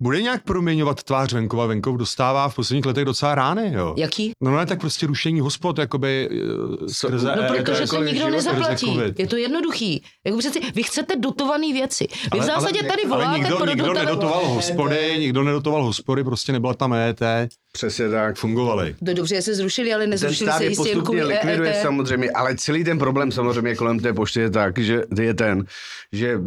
bude 0.00 0.22
nějak 0.22 0.42
proměňovat 0.42 1.02
tvář 1.02 1.32
venkova. 1.32 1.66
Venkov 1.66 1.96
dostává 1.96 2.48
v 2.48 2.54
posledních 2.54 2.86
letech 2.86 3.04
docela 3.04 3.34
rány, 3.34 3.72
jo. 3.74 3.94
Jaký? 3.98 4.32
No 4.42 4.56
ne, 4.56 4.66
tak 4.66 4.80
prostě 4.80 5.06
rušení 5.06 5.40
hospod, 5.40 5.78
jakoby 5.78 6.28
eh, 6.32 6.88
skrze... 6.88 7.36
No 7.36 7.42
protože 7.48 7.82
jako, 7.82 7.96
se 7.96 8.04
nikdo 8.04 8.30
nezaplatí. 8.30 8.98
Je 9.18 9.26
to 9.26 9.36
jednoduchý. 9.36 10.02
Jako 10.26 10.38
přeci, 10.38 10.60
vy 10.74 10.82
chcete 10.82 11.16
dotované 11.16 11.72
věci. 11.72 12.06
Vy 12.32 12.40
v 12.40 12.42
zásadě 12.42 12.80
ale, 12.80 12.88
tady 12.88 13.06
voláte 13.06 13.28
ale 13.28 13.38
nikdo, 13.38 13.56
pro 13.56 13.66
nikdo 13.66 13.86
dotav... 13.86 14.04
nedotoval 14.04 14.46
hospody, 14.46 15.16
nikdo 15.18 15.42
nedotoval 15.42 15.84
hospody, 15.84 16.24
prostě 16.24 16.52
nebyla 16.52 16.74
tam 16.74 16.92
EET. 16.92 17.20
Přesně 17.76 18.08
tak. 18.08 18.36
Fungovaly. 18.36 18.94
To 19.04 19.14
dobře, 19.14 19.42
se 19.42 19.54
zrušili, 19.54 19.94
ale 19.94 20.06
nezrušili 20.06 20.52
se 20.52 20.64
jistě 20.64 20.88
jen 20.88 21.02
kvůli 21.02 21.24
likviduje 21.24 21.74
EET. 21.74 21.82
samozřejmě, 21.82 22.30
ale 22.30 22.56
celý 22.56 22.84
ten 22.84 22.98
problém 22.98 23.32
samozřejmě 23.32 23.74
kolem 23.74 23.98
té 23.98 24.12
pošty 24.12 24.40
je 24.40 24.50
tak, 24.50 24.78
že 24.78 25.02
je 25.20 25.34
ten, 25.34 25.64
že 26.12 26.28
eh, 26.34 26.40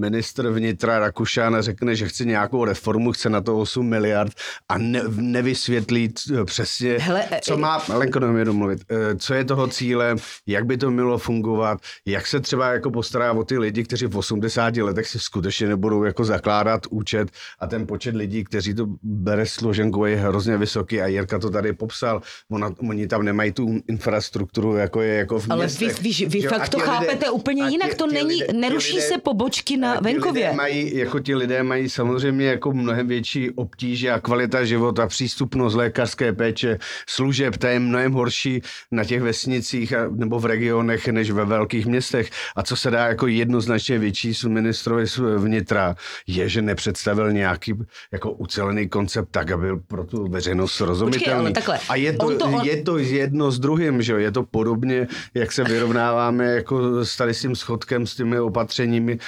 ministr 0.00 0.48
vnitra 0.48 0.98
Rakušan 0.98 1.56
řekne, 1.60 1.94
že 1.94 2.08
chce 2.08 2.24
nějakou 2.24 2.64
reformu, 2.64 3.12
chce 3.12 3.30
na 3.30 3.40
to 3.40 3.58
8 3.58 3.88
miliard 3.88 4.32
a 4.68 4.78
ne, 4.78 5.02
nevysvětlí 5.16 6.12
přesně, 6.44 6.96
Hele, 6.98 7.24
co 7.40 7.54
e, 7.54 7.56
má, 7.56 7.82
Lenko, 7.88 8.20
nevím 8.20 8.44
domluvit, 8.44 8.80
eh, 8.90 9.16
co 9.16 9.34
je 9.34 9.44
toho 9.44 9.68
cílem, 9.68 10.16
jak 10.46 10.66
by 10.66 10.76
to 10.76 10.90
mělo 10.90 11.18
fungovat, 11.18 11.78
jak 12.06 12.26
se 12.26 12.40
třeba 12.40 12.72
jako 12.72 12.90
postará 12.90 13.32
o 13.32 13.44
ty 13.44 13.58
lidi, 13.58 13.84
kteří 13.84 14.06
v 14.06 14.16
80 14.16 14.76
letech 14.76 15.08
si 15.08 15.18
skutečně 15.18 15.68
nebudou 15.68 16.04
jako 16.04 16.24
zakládat 16.24 16.82
účet 16.90 17.30
a 17.58 17.66
ten 17.66 17.86
počet 17.86 18.14
lidí, 18.14 18.44
kteří 18.44 18.74
to 18.74 18.86
bere 19.02 19.46
složenkou 19.46 20.04
je 20.04 20.16
hrozně 20.28 20.56
vysoký 20.56 21.00
a 21.00 21.06
Jirka 21.06 21.38
to 21.38 21.50
tady 21.50 21.72
popsal, 21.72 22.22
Ona, 22.50 22.70
oni 22.88 23.06
tam 23.06 23.22
nemají 23.22 23.52
tu 23.52 23.80
infrastrukturu, 23.88 24.76
jako 24.76 25.00
je 25.02 25.14
jako 25.14 25.38
v 25.38 25.48
městech. 25.48 25.88
Ale 25.88 26.02
vy, 26.02 26.10
vy, 26.10 26.26
vy 26.26 26.48
fakt 26.48 26.68
to 26.68 26.78
chápete 26.78 27.12
lidé, 27.12 27.30
úplně 27.30 27.62
jinak, 27.68 27.94
to 27.94 28.06
není, 28.06 28.34
lidé, 28.34 28.52
neruší 28.52 28.94
lidé, 28.94 29.06
se 29.06 29.18
pobočky 29.18 29.76
na 29.76 30.00
venkově. 30.00 30.44
Lidé 30.44 30.56
mají, 30.56 30.96
jako 30.96 31.20
ti 31.20 31.34
lidé 31.34 31.62
mají 31.62 31.88
samozřejmě 31.88 32.46
jako 32.46 32.72
mnohem 32.72 33.06
větší 33.08 33.50
obtíže 33.50 34.10
a 34.10 34.20
kvalita 34.20 34.64
života, 34.64 35.06
přístupnost 35.06 35.74
lékařské 35.74 36.32
péče, 36.32 36.78
služeb, 37.08 37.56
to 37.56 37.66
je 37.66 37.78
mnohem 37.78 38.12
horší 38.12 38.62
na 38.92 39.04
těch 39.04 39.22
vesnicích 39.22 39.92
a, 39.92 40.08
nebo 40.10 40.40
v 40.40 40.46
regionech 40.46 41.08
než 41.08 41.30
ve 41.30 41.44
velkých 41.44 41.86
městech. 41.86 42.30
A 42.56 42.62
co 42.62 42.76
se 42.76 42.90
dá 42.90 43.06
jako 43.06 43.26
jednoznačně 43.26 43.98
větší 43.98 44.32
ministrovi 44.48 45.04
vnitra, 45.36 45.96
je, 46.26 46.48
že 46.48 46.62
nepředstavil 46.62 47.32
nějaký 47.32 47.74
jako 48.12 48.32
ucelený 48.32 48.88
koncept 48.88 49.28
tak, 49.30 49.50
aby 49.50 49.66
byl 49.66 49.80
pro 49.86 50.04
tu 50.06 50.28
veřejnost 50.28 50.72
srozumitelný. 50.72 51.52
Počkej, 51.52 51.74
a 51.88 51.96
je 51.96 52.12
to, 52.12 52.38
to 52.38 52.44
on... 52.44 52.64
je 52.64 52.82
to 52.82 52.98
jedno 52.98 53.50
s 53.50 53.58
druhým, 53.58 54.02
že 54.02 54.12
jo? 54.12 54.18
Je 54.18 54.30
to 54.32 54.42
podobně, 54.42 55.08
jak 55.34 55.52
se 55.52 55.64
vyrovnáváme 55.64 56.44
jako 56.46 57.04
s 57.04 57.16
tady 57.16 57.34
s 57.34 57.40
tím 57.40 57.56
schodkem, 57.56 58.06
s 58.06 58.14
těmi 58.14 58.40
opatřeními 58.40 59.18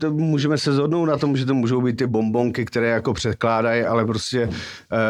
to 0.00 0.10
můžeme 0.10 0.58
se 0.58 0.72
zhodnout 0.72 1.06
na 1.06 1.18
tom, 1.18 1.36
že 1.36 1.46
to 1.46 1.54
můžou 1.54 1.80
být 1.80 1.96
ty 1.96 2.06
bombonky, 2.06 2.64
které 2.64 2.88
jako 2.88 3.14
překládají, 3.14 3.82
ale 3.82 4.04
prostě 4.04 4.42
e, 4.42 4.48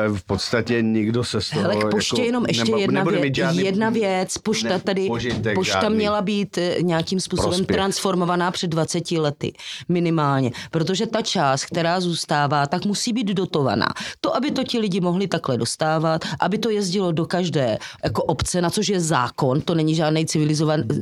v 0.08 0.24
podstatě 0.24 0.82
nikdo 0.82 1.24
se 1.24 1.40
z 1.40 1.50
toho... 1.50 1.62
Hele, 1.62 1.90
poště 1.90 2.16
jako 2.16 2.26
jenom 2.26 2.44
ještě 2.48 2.64
nema, 2.64 2.78
jedna, 2.78 3.04
věc, 3.04 3.38
jedna 3.56 3.90
věc. 3.90 4.38
Pošta 4.38 4.68
ne, 4.68 4.80
tady, 4.80 5.08
pošta 5.54 5.80
žádný. 5.80 5.96
měla 5.96 6.22
být 6.22 6.58
eh, 6.58 6.76
nějakým 6.82 7.20
způsobem 7.20 7.50
prospěch. 7.50 7.76
transformovaná 7.76 8.50
před 8.50 8.66
20 8.66 9.10
lety, 9.10 9.52
minimálně. 9.88 10.50
Protože 10.70 11.06
ta 11.06 11.22
část, 11.22 11.64
která 11.64 12.00
zůstává, 12.00 12.66
tak 12.66 12.84
musí 12.84 13.12
být 13.12 13.26
dotovaná. 13.26 13.88
To, 14.20 14.36
aby 14.36 14.50
to 14.50 14.64
ti 14.64 14.78
lidi 14.78 15.00
mohli 15.00 15.15
takhle 15.28 15.56
dostávat, 15.56 16.24
aby 16.40 16.58
to 16.58 16.70
jezdilo 16.70 17.12
do 17.12 17.26
každé 17.26 17.78
jako 18.04 18.22
obce, 18.22 18.60
na 18.60 18.70
což 18.70 18.88
je 18.88 19.00
zákon, 19.00 19.60
to 19.60 19.74
není 19.74 19.94
žádný 19.94 20.26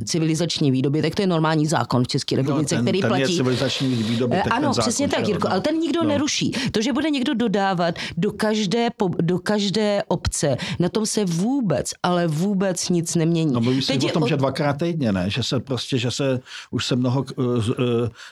civilizační 0.05 0.71
výdobytek, 0.71 1.15
to 1.15 1.21
je 1.21 1.27
normální 1.27 1.67
zákon 1.67 2.03
v 2.03 2.07
České 2.07 2.35
republice, 2.35 2.75
no, 2.75 2.79
ten, 2.79 2.85
který 2.85 3.01
ten 3.01 3.09
platí 3.09 3.37
finanční 3.37 3.95
výdobytek. 3.95 4.47
Ano, 4.51 4.71
přesně 4.79 5.07
tak, 5.07 5.27
Jirko, 5.27 5.47
no. 5.47 5.51
ale 5.51 5.61
ten 5.61 5.75
nikdo 5.75 6.03
no. 6.03 6.09
neruší. 6.09 6.51
To, 6.71 6.81
že 6.81 6.93
bude 6.93 7.09
někdo 7.09 7.33
dodávat 7.33 7.95
do 8.17 8.31
každé, 8.31 8.89
do 9.21 9.39
každé 9.39 10.03
obce, 10.07 10.57
na 10.79 10.89
tom 10.89 11.05
se 11.05 11.25
vůbec, 11.25 11.91
ale 12.03 12.27
vůbec 12.27 12.89
nic 12.89 13.15
nemění. 13.15 13.53
No 13.53 13.61
mluví 13.61 13.81
se 13.81 13.93
o 13.93 14.09
tom, 14.09 14.23
od... 14.23 14.29
že 14.29 14.37
dvakrát 14.37 14.77
týdně, 14.77 15.11
ne? 15.11 15.29
Že 15.29 15.43
se 15.43 15.59
prostě, 15.59 15.97
že 15.97 16.11
se 16.11 16.39
už 16.71 16.85
se 16.85 16.95
mnoho, 16.95 17.25
uh, 17.37 17.45
uh, 17.45 17.63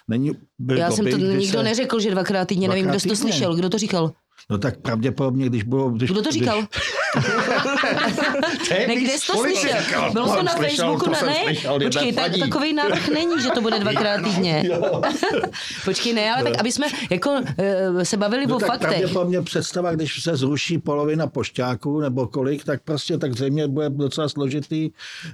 není 0.07 0.31
Já 0.75 0.89
doby, 0.89 0.95
jsem 0.95 1.11
to 1.11 1.17
nikdo 1.17 1.57
se... 1.57 1.63
neřekl, 1.63 1.99
že 1.99 2.11
dvakrát 2.11 2.47
týdně, 2.47 2.67
dvakrát 2.67 2.85
nevím, 2.85 2.99
kdo 2.99 3.09
to 3.09 3.15
slyšel, 3.15 3.55
kdo 3.55 3.69
to 3.69 3.77
říkal. 3.77 4.11
No 4.49 4.57
tak 4.57 4.81
pravděpodobně, 4.81 5.45
když 5.45 5.63
bylo... 5.63 5.89
Když, 5.89 6.11
Kdo 6.11 6.21
to 6.21 6.31
říkal? 6.31 6.61
Když... 6.61 6.83
ne, 8.87 8.95
kde 8.95 9.09
jsi 9.09 9.27
to 9.31 9.37
slyšel? 9.37 9.77
Bylo 10.13 10.35
to 10.35 10.43
na 10.43 10.55
Facebooku? 10.55 11.09
Na, 11.09 11.21
ne, 11.21 11.55
počkej, 11.83 12.13
tak, 12.13 12.37
takový 12.39 12.73
návrh 12.73 13.09
není, 13.09 13.41
že 13.41 13.49
to 13.49 13.61
bude 13.61 13.79
dvakrát 13.79 14.21
týdně. 14.23 14.69
počkej, 15.85 16.13
ne, 16.13 16.33
ale 16.33 16.43
tak, 16.43 16.59
aby 16.59 16.71
jsme 16.71 16.87
jako 17.09 17.29
uh, 17.31 18.01
se 18.03 18.17
bavili 18.17 18.47
no, 18.47 18.55
o 18.55 18.59
tak 18.59 18.67
faktech. 18.67 18.89
pravděpodobně 18.89 19.41
představa, 19.41 19.91
když 19.91 20.23
se 20.23 20.35
zruší 20.35 20.77
polovina 20.77 21.27
pošťáků 21.27 21.99
nebo 21.99 22.27
kolik, 22.27 22.63
tak 22.63 22.83
prostě 22.83 23.17
tak 23.17 23.33
zřejmě 23.33 23.67
bude 23.67 23.89
docela 23.89 24.29
složitý 24.29 24.89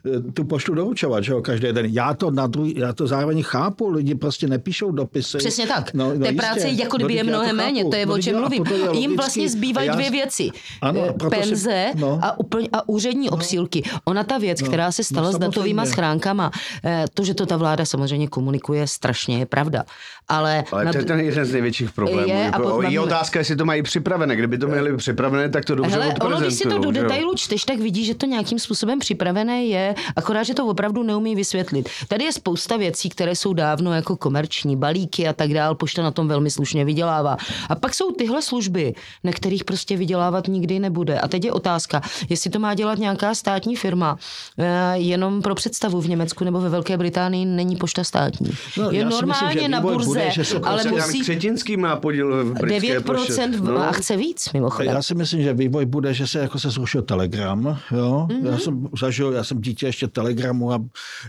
uh, 0.06 0.32
tu 0.32 0.44
poštu 0.44 0.74
doručovat, 0.74 1.24
že 1.24 1.32
jo, 1.32 1.42
každý 1.42 1.68
den. 1.72 1.86
Já 1.86 2.14
to, 2.14 2.32
na 2.32 2.48
druhý, 2.48 2.74
já 2.78 2.94
to 2.94 3.08
zároveň 3.08 3.44
chápu, 3.44 3.90
lidi 3.90 4.16
prostě 4.16 4.48
nepíšou 4.48 4.92
dopisy. 4.92 5.38
Přesně 5.38 5.68
tak. 5.68 5.94
No, 5.94 6.14
no 6.16 6.26
Té 6.26 6.34
práce 6.34 6.70
jako 6.70 6.98
kdyby 6.98 7.14
je 7.14 7.24
mnohem 7.24 7.56
méně, 7.56 7.86
to 7.86 7.96
je 7.96 8.06
o 8.06 8.18
čem 8.18 8.40
mluvím 8.40 8.64
jim 8.94 9.18
vlastně 9.18 9.50
zbývají 9.50 9.88
já... 9.88 9.94
dvě 9.94 10.12
věci. 10.12 10.50
Ano, 10.82 11.02
eh, 11.26 11.30
Penze 11.30 11.92
si... 11.92 12.00
no. 12.00 12.20
a, 12.22 12.40
úplně, 12.40 12.70
a 12.74 12.90
úřední 12.90 13.28
no. 13.28 13.34
obsílky. 13.34 13.84
Ona 14.06 14.24
ta 14.24 14.38
věc, 14.38 14.62
no. 14.62 14.68
která 14.68 14.92
se 14.92 15.04
stala 15.04 15.28
no, 15.28 15.34
s 15.34 15.38
datovými 15.38 15.82
schránkama, 15.86 16.52
eh, 16.86 17.06
to, 17.14 17.24
že 17.24 17.34
to 17.34 17.46
ta 17.46 17.58
vláda 17.58 17.86
samozřejmě 17.86 18.28
komunikuje 18.28 18.88
strašně, 18.88 19.40
je 19.40 19.46
pravda. 19.46 19.84
Ale, 20.28 20.64
ale 20.72 20.86
na... 20.86 20.92
to 20.92 20.98
je 20.98 21.06
ten 21.06 21.20
jeden 21.20 21.46
z 21.46 21.52
největších 21.52 21.92
problémů. 21.92 22.30
Je, 22.30 22.36
jako, 22.36 22.82
je 22.82 23.00
otázka, 23.00 23.40
jestli 23.40 23.56
to 23.56 23.66
mají 23.66 23.84
připravené. 23.84 24.36
Kdyby 24.36 24.58
to 24.58 24.68
měli 24.68 24.98
připravené, 24.98 25.50
tak 25.50 25.66
to 25.66 25.76
dobře 25.76 25.92
Hele, 25.92 26.14
ono, 26.22 26.40
když 26.40 26.54
si 26.54 26.70
to 26.70 26.78
do 26.78 26.92
detailu 26.92 27.36
čteš, 27.36 27.64
tak 27.64 27.80
vidíš, 27.80 28.08
že 28.08 28.16
to 28.16 28.26
nějakým 28.26 28.60
způsobem 28.60 29.00
připravené 29.00 29.66
je, 29.66 29.96
akorát, 30.16 30.44
že 30.44 30.54
to 30.54 30.66
opravdu 30.66 31.04
neumí 31.04 31.36
vysvětlit. 31.36 31.90
Tady 32.08 32.24
je 32.24 32.34
spousta 32.34 32.78
věcí, 32.78 33.10
které 33.10 33.36
jsou 33.36 33.54
dávno 33.54 33.94
jako 33.94 34.16
komerční, 34.18 34.76
balíky 34.76 35.28
a 35.28 35.34
tak 35.34 35.54
dál, 35.54 35.76
pošta 35.76 36.04
na 36.04 36.12
tom 36.12 36.28
velmi 36.28 36.52
slušně 36.52 36.86
vydělává. 36.86 37.38
A 37.70 37.76
pak 37.76 37.94
jsou 37.94 38.12
tyhle 38.12 38.42
služby, 38.42 38.79
na 39.24 39.32
kterých 39.32 39.64
prostě 39.64 39.98
vydělávat 39.98 40.48
nikdy 40.48 40.80
nebude. 40.80 41.20
A 41.20 41.28
teď 41.28 41.46
je 41.46 41.52
otázka, 41.52 42.02
jestli 42.30 42.50
to 42.50 42.60
má 42.60 42.74
dělat 42.74 43.00
nějaká 43.00 43.36
státní 43.36 43.76
firma, 43.76 44.18
eh, 44.58 44.98
jenom 44.98 45.42
pro 45.42 45.56
představu 45.56 46.02
v 46.02 46.10
Německu 46.10 46.44
nebo 46.44 46.62
ve 46.62 46.70
Velké 46.70 46.98
Británii 46.98 47.46
není 47.46 47.76
pošta 47.76 48.04
státní. 48.04 48.52
No, 48.78 48.92
je 48.92 49.06
normálně 49.06 49.56
myslím, 49.56 49.72
na 49.72 49.82
burze, 49.82 50.06
bude, 50.06 50.32
ale 50.64 50.84
musí... 50.84 51.22
Křetinský 51.22 51.78
má 51.78 51.96
podíl 51.96 52.46
v 52.46 52.54
9% 52.54 53.02
poště. 53.02 53.48
no. 53.62 53.78
a 53.78 53.92
chce 53.92 54.18
víc, 54.18 54.54
mimochodem. 54.54 54.94
Já 54.94 55.02
si 55.02 55.16
myslím, 55.16 55.42
že 55.44 55.54
vývoj 55.54 55.86
bude, 55.86 56.14
že 56.14 56.28
se 56.28 56.40
jako 56.40 56.60
se 56.60 56.70
zrušil 56.70 57.02
Telegram. 57.02 57.80
Jo? 57.92 58.28
Mm-hmm. 58.30 58.52
Já 58.52 58.58
jsem 58.58 58.88
zažil, 59.00 59.32
já 59.34 59.44
jsem 59.44 59.62
dítě 59.62 59.86
ještě 59.86 60.08
Telegramu 60.08 60.72
a 60.74 60.80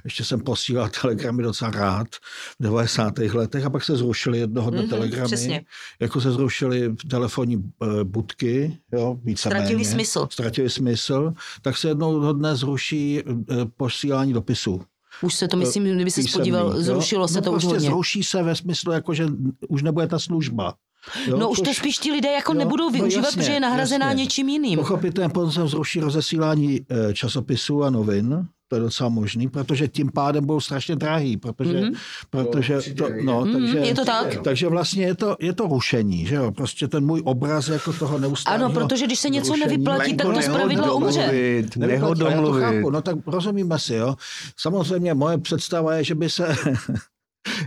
ještě 0.04 0.24
jsem 0.24 0.40
posílal 0.40 0.88
telegramy 1.02 1.42
docela 1.42 1.70
rád 1.70 2.08
v 2.60 2.62
90. 2.62 3.18
letech 3.18 3.64
a 3.64 3.70
pak 3.70 3.84
se 3.84 3.96
zrušili 3.96 4.38
jednoho 4.38 4.70
mm-hmm, 4.70 4.88
telegramy. 4.88 5.26
Přesně. 5.26 5.64
Jako 6.00 6.20
se 6.20 6.30
zrušili 6.32 6.94
telefonní 7.40 7.72
Eh, 7.82 8.04
budky, 8.04 8.78
jo, 8.92 9.18
víceméně. 9.24 9.60
Ztratili 9.60 9.84
smysl. 9.84 10.28
Ztratili 10.30 10.70
smysl, 10.70 11.32
tak 11.62 11.76
se 11.76 11.88
jednou 11.88 12.32
dne 12.32 12.56
zruší 12.56 13.20
eh, 13.20 13.24
posílání 13.76 14.32
dopisů. 14.32 14.80
Už 15.22 15.34
se 15.34 15.48
to, 15.48 15.56
myslím, 15.56 15.84
kdyby 15.84 16.10
se 16.10 16.22
spodíval, 16.22 16.82
zrušilo 16.82 17.28
se 17.28 17.34
no 17.34 17.42
to 17.42 17.50
prostě 17.50 17.66
už 17.66 17.72
hodně. 17.72 17.88
zruší 17.88 18.22
se 18.22 18.42
ve 18.42 18.56
smyslu, 18.56 18.92
jako, 18.92 19.14
že 19.14 19.26
už 19.68 19.82
nebude 19.82 20.06
ta 20.06 20.18
služba. 20.18 20.74
Jo, 21.26 21.36
no 21.36 21.50
už 21.50 21.60
to 21.60 21.74
spíš 21.74 21.98
ti 21.98 22.12
lidé 22.12 22.28
jako 22.32 22.52
jo, 22.52 22.58
nebudou 22.58 22.84
no 22.84 22.90
využívat, 22.90 23.22
no 23.22 23.26
jasně, 23.26 23.40
protože 23.42 23.52
je 23.52 23.60
nahrazená 23.60 24.06
jasně. 24.06 24.22
něčím 24.22 24.48
jiným. 24.48 24.78
Pochopitelně 24.78 25.28
potom 25.28 25.52
se 25.52 25.66
zruší 25.68 26.00
rozesílání 26.00 26.80
eh, 26.90 27.14
časopisů 27.14 27.84
a 27.84 27.90
novin, 27.90 28.46
to 28.70 28.76
je 28.76 28.82
docela 28.82 29.08
možný, 29.08 29.48
protože 29.48 29.88
tím 29.88 30.10
pádem 30.14 30.46
budou 30.46 30.60
strašně 30.60 30.96
drahý, 30.96 31.36
protože, 31.36 31.80
mm-hmm. 31.80 31.96
protože 32.30 32.78
to, 32.94 33.08
no, 33.22 33.44
mm, 33.44 33.52
takže, 33.52 33.78
je 33.78 33.94
to 33.94 34.04
tak. 34.04 34.42
takže 34.44 34.68
vlastně 34.68 35.04
je 35.04 35.14
to, 35.14 35.36
je 35.40 35.52
to 35.52 35.66
rušení, 35.66 36.26
že 36.26 36.34
jo, 36.34 36.52
prostě 36.52 36.88
ten 36.88 37.06
můj 37.06 37.22
obraz 37.24 37.68
jako 37.68 37.92
toho 37.92 38.18
neustálého 38.18 38.64
Ano, 38.64 38.74
protože 38.74 39.06
když 39.06 39.18
se 39.18 39.28
něco 39.28 39.52
rušení, 39.52 39.70
nevyplatí, 39.70 40.16
tak 40.16 40.34
to 40.34 40.42
zpravidla 40.42 40.92
umře. 40.92 41.32
Nehodomluvit. 41.76 42.84
No 42.90 43.02
tak 43.02 43.16
rozumíme 43.26 43.78
si, 43.78 43.94
jo. 43.94 44.14
Samozřejmě 44.56 45.14
moje 45.14 45.38
představa 45.38 45.94
je, 45.94 46.04
že 46.04 46.14
by 46.14 46.30
se 46.30 46.56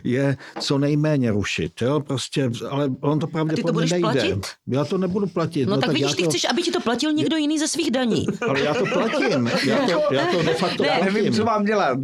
je 0.04 0.38
co 0.60 0.78
nejméně 0.78 1.32
rušit. 1.32 1.82
Jo? 1.82 2.00
Prostě, 2.00 2.52
ale 2.70 2.90
on 3.02 3.20
to 3.20 3.28
pravděpodobně 3.28 3.88
nejde. 3.92 4.00
Platit? 4.00 4.48
Já 4.68 4.86
to 4.86 4.98
nebudu 4.98 5.28
platit. 5.28 5.66
No, 5.66 5.76
no 5.76 5.78
tak, 5.78 5.86
tak 5.86 5.94
vidíš, 5.94 6.16
ty 6.16 6.24
to... 6.24 6.30
chceš, 6.30 6.46
aby 6.50 6.62
ti 6.62 6.72
to 6.72 6.80
platil 6.80 7.14
někdo 7.14 7.38
jiný 7.38 7.60
ze 7.60 7.68
svých 7.68 7.92
daní. 7.92 8.26
Ale 8.50 8.62
já 8.62 8.74
to 8.74 8.86
platím. 8.86 9.52
Já 9.68 9.78
to, 9.78 10.14
já 10.14 10.26
to 10.26 10.44
de 10.44 10.54
facto 10.54 10.84
ne, 10.84 10.90
platím. 10.90 11.14
Nevím, 11.14 11.34
co 11.34 11.46
mám 11.46 11.66
dělat. 11.66 12.00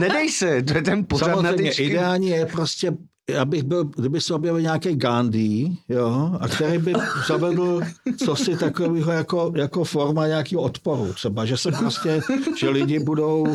Nedej 0.00 0.30
se, 0.30 0.62
to 0.62 0.74
je 0.74 0.82
ten 0.82 1.04
pořad 1.04 1.26
Samozřejmě, 1.26 1.70
ideální 1.70 2.28
je 2.28 2.46
prostě 2.46 2.92
já 3.30 3.44
bych 3.44 3.62
byl, 3.62 3.84
kdyby 3.84 4.20
se 4.20 4.34
objevil 4.34 4.60
nějaký 4.60 4.96
Gandhi, 4.96 5.76
jo, 5.88 6.30
a 6.40 6.48
který 6.48 6.78
by 6.78 6.92
zavedl 7.28 7.80
cosi 8.24 8.56
takového 8.56 9.12
jako, 9.12 9.52
jako 9.56 9.84
forma 9.84 10.26
nějakého 10.26 10.62
odporu. 10.62 11.12
Třeba, 11.12 11.44
že 11.44 11.56
se 11.56 11.72
prostě, 11.72 12.20
že 12.58 12.68
lidi 12.68 12.98
budou 12.98 13.46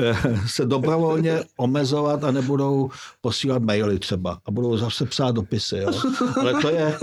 eh, 0.00 0.16
se 0.46 0.66
dobrovolně 0.66 1.40
omezovat 1.56 2.24
a 2.24 2.30
nebudou 2.30 2.90
posílat 3.20 3.62
maily 3.62 3.98
třeba 3.98 4.38
a 4.46 4.50
budou 4.50 4.76
zase 4.76 5.06
psát 5.06 5.34
dopisy, 5.34 5.76
jo. 5.76 5.92
Ale 6.40 6.54
to 6.62 6.68
je, 6.68 6.98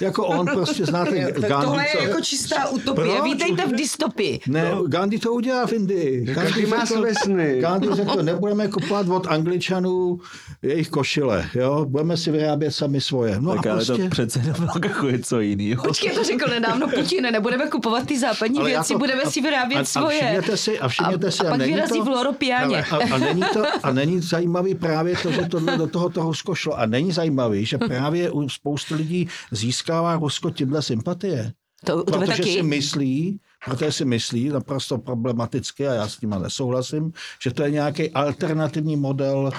jako 0.00 0.26
on 0.26 0.46
prostě 0.46 0.86
znáte 0.86 1.32
tak 1.32 1.48
Gandhi. 1.48 1.66
Tohle 1.66 1.84
je 1.88 1.96
co? 1.96 2.02
jako 2.02 2.20
čistá 2.20 2.68
utopie. 2.68 3.16
Proč? 3.16 3.32
Vítejte 3.32 3.66
v 3.66 3.72
dystopii. 3.72 4.40
Ne, 4.46 4.70
no. 4.74 4.82
Gandhi 4.82 5.18
to 5.18 5.32
udělá 5.32 5.66
v 5.66 5.72
Indii. 5.72 6.24
Gandhi 6.24 6.66
má 6.66 6.86
své 6.86 7.14
sny. 7.22 7.58
Gandhi 7.60 7.94
řekl, 7.94 8.22
nebudeme 8.22 8.68
kupovat 8.68 9.08
od 9.08 9.26
Angličanů 9.26 10.20
jejich 10.62 10.88
košile, 10.88 11.39
jo, 11.54 11.84
budeme 11.84 12.16
si 12.16 12.30
vyrábět 12.30 12.70
sami 12.70 13.00
svoje. 13.00 13.40
No 13.40 13.54
tak 13.54 13.66
a 13.66 13.72
ale 13.72 13.84
prostě... 13.84 14.02
to 14.02 14.10
přece 14.10 14.38
nebylo 14.38 14.68
jako 14.84 15.10
něco 15.10 15.40
jiného. 15.40 15.84
Počkej, 15.84 16.10
to 16.10 16.24
řekl 16.24 16.50
nedávno 16.50 16.88
Putin, 16.88 17.22
nebudeme 17.32 17.66
kupovat 17.66 18.06
ty 18.06 18.18
západní 18.18 18.58
ale 18.58 18.70
věci, 18.70 18.92
to, 18.92 18.98
budeme 18.98 19.22
a, 19.22 19.30
si 19.30 19.40
vyrábět 19.40 19.78
a, 19.78 19.84
svoje. 19.84 20.20
A 20.20 20.24
všimněte 20.24 20.56
si, 20.56 20.78
a 20.78 20.88
všimněte 20.88 21.26
a, 21.26 21.30
si, 21.30 21.42
a, 21.42 21.46
a 21.46 21.50
pak 21.50 21.60
vyrazí 21.60 21.98
to, 21.98 22.04
v 22.04 22.08
Loropiáně. 22.08 22.84
A, 22.84 23.14
a, 23.14 23.18
není 23.18 23.42
to, 23.52 23.62
a 23.82 23.92
není 23.92 24.20
zajímavý 24.20 24.74
právě 24.74 25.16
to, 25.16 25.32
že 25.32 25.42
tohle 25.42 25.76
do 25.76 25.86
toho 25.86 26.08
to 26.10 26.22
Rusko 26.22 26.54
šlo. 26.54 26.78
A 26.78 26.86
není 26.86 27.12
zajímavý, 27.12 27.66
že 27.66 27.78
právě 27.78 28.30
u 28.30 28.48
spoustu 28.48 28.94
lidí 28.94 29.28
získává 29.50 30.16
Rusko 30.16 30.50
tímhle 30.50 30.82
sympatie. 30.82 31.52
To, 31.84 32.04
to 32.04 32.12
protože 32.12 32.26
taky. 32.26 32.52
si 32.52 32.62
myslí, 32.62 33.40
protože 33.64 33.92
si 33.92 34.04
myslí 34.04 34.48
naprosto 34.48 34.98
problematicky, 34.98 35.88
a 35.88 35.94
já 35.94 36.08
s 36.08 36.16
tím 36.16 36.30
nesouhlasím, 36.30 37.12
že 37.42 37.50
to 37.50 37.62
je 37.62 37.70
nějaký 37.70 38.10
alternativní 38.10 38.96
model 38.96 39.50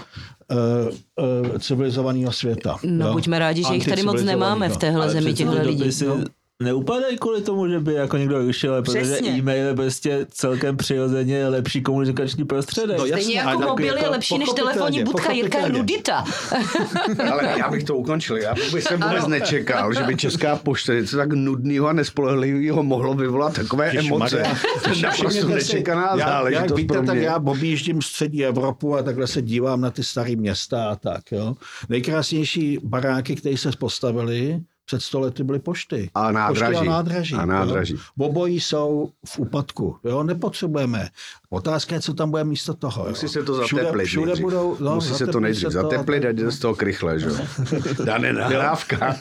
uh, 0.51 0.57
uh, 1.49 1.57
civilizovaného 1.57 2.31
světa. 2.31 2.77
No 2.83 3.07
jo? 3.07 3.13
buďme 3.13 3.39
rádi, 3.39 3.63
že 3.63 3.73
jich 3.73 3.87
tady 3.87 4.03
moc 4.03 4.23
nemáme 4.23 4.69
v 4.69 4.77
téhle 4.77 5.09
zemi 5.09 5.33
těchto 5.33 5.61
lidí. 5.61 5.91
No 6.07 6.23
neupadají 6.61 7.17
kvůli 7.17 7.41
tomu, 7.41 7.67
že 7.67 7.79
by 7.79 7.93
jako 7.93 8.17
někdo 8.17 8.39
vyšel, 8.39 8.81
protože 8.81 9.19
e-mail 9.19 9.67
je 9.67 9.75
prostě 9.75 10.25
celkem 10.29 10.77
přirozeně 10.77 11.47
lepší 11.47 11.81
komunikační 11.81 12.45
prostředek. 12.45 12.97
No, 12.97 13.05
Stejně 13.05 13.35
jako 13.35 13.61
mobil 13.61 13.97
je 13.97 14.09
lepší 14.09 14.37
než 14.37 14.49
telefonní 14.49 15.03
budka 15.03 15.31
Jirka 15.31 15.67
Rudita. 15.67 16.25
Ale 17.31 17.55
já 17.57 17.69
bych 17.69 17.83
to 17.83 17.95
ukončil. 17.95 18.37
Já 18.37 18.53
bych 18.73 18.83
jsem 18.83 19.01
vůbec 19.01 19.27
nečekal, 19.27 19.93
že 19.93 20.03
by 20.03 20.15
Česká 20.15 20.55
pošta 20.55 20.93
něco 20.93 21.17
tak 21.17 21.33
nudného 21.33 21.87
a 21.87 21.93
nespolehlivého 21.93 22.83
mohlo 22.83 23.13
vyvolat 23.13 23.53
takové 23.53 23.95
Jež 23.95 24.05
emoce. 24.05 24.43
To 24.83 24.89
je 24.89 25.01
naprosto 25.01 25.47
nečekaná 25.47 26.17
záležitost 26.17 26.69
Jak 26.69 26.77
víte, 26.77 27.01
tak 27.01 27.17
já 27.17 27.37
objíždím 27.37 28.01
střední 28.01 28.45
Evropu 28.45 28.95
a 28.95 29.03
takhle 29.03 29.27
se 29.27 29.41
dívám 29.41 29.81
na 29.81 29.91
ty 29.91 30.03
staré 30.03 30.35
města 30.35 30.89
a 30.89 30.95
tak. 30.95 31.31
Jo. 31.31 31.55
Nejkrásnější 31.89 32.79
baráky, 32.83 33.35
které 33.35 33.57
se 33.57 33.71
postavili, 33.79 34.61
před 34.91 35.01
sto 35.01 35.19
lety 35.19 35.43
byly 35.43 35.59
pošty. 35.59 36.09
A 36.15 36.31
nádraží. 36.31 36.73
Pošty 36.73 36.87
a 36.87 36.91
nádraží. 36.91 37.35
A 37.35 37.45
nádraží. 37.45 37.93
Jo? 37.93 37.99
Obojí 38.19 38.59
jsou 38.59 39.09
v 39.25 39.39
úpadku. 39.39 39.97
Jo? 40.03 40.23
Nepotřebujeme. 40.23 41.09
Otázka 41.49 41.95
je, 41.95 42.01
co 42.01 42.13
tam 42.13 42.31
bude 42.31 42.43
místo 42.43 42.73
toho. 42.73 43.05
Musí 43.09 43.25
jo? 43.25 43.29
se 43.29 43.43
to 43.43 43.55
zateplit. 43.55 44.07
Všude, 44.07 44.35
všude 44.35 44.41
budou, 44.41 44.77
no, 44.79 44.95
Musí 44.95 45.13
se 45.13 45.27
to 45.27 45.39
nejdřív 45.39 45.63
to, 45.63 45.71
zateplit 45.71 46.25
a 46.25 46.31
jde 46.31 46.51
z 46.51 46.59
toho 46.59 46.75
krychle. 46.75 47.19
Že? 47.19 47.27
Dané 48.05 48.33
nahrávka. 48.33 49.15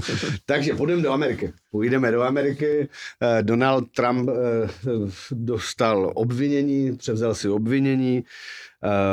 Takže 0.46 0.74
půjdeme 0.74 1.02
do 1.02 1.12
Ameriky. 1.12 1.52
Půjdeme 1.70 2.12
do 2.12 2.22
Ameriky. 2.22 2.88
Eh, 3.22 3.42
Donald 3.42 3.84
Trump 3.96 4.28
eh, 4.28 4.68
dostal 5.30 6.12
obvinění, 6.14 6.96
převzal 6.96 7.34
si 7.34 7.48
obvinění. 7.48 8.24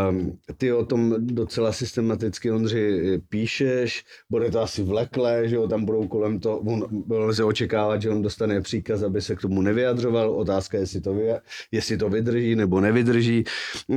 Um, 0.09 0.37
ty 0.57 0.73
o 0.73 0.85
tom 0.85 1.15
docela 1.19 1.71
systematicky, 1.71 2.51
Ondři, 2.51 3.21
píšeš, 3.29 4.03
bude 4.29 4.51
to 4.51 4.61
asi 4.61 4.83
vleklé, 4.83 5.49
že 5.49 5.55
jo, 5.55 5.67
tam 5.67 5.85
budou 5.85 6.07
kolem 6.07 6.39
to, 6.39 6.57
on, 6.57 7.05
lze 7.09 7.43
očekávat, 7.43 8.01
že 8.01 8.09
on 8.09 8.21
dostane 8.21 8.61
příkaz, 8.61 9.03
aby 9.03 9.21
se 9.21 9.35
k 9.35 9.41
tomu 9.41 9.61
nevyjadřoval, 9.61 10.31
otázka 10.31 10.77
je, 10.77 10.83
jestli 10.83 11.01
to, 11.01 11.13
vy, 11.13 11.33
jestli 11.71 11.97
to 11.97 12.09
vydrží 12.09 12.55
nebo 12.55 12.81
nevydrží. 12.81 13.43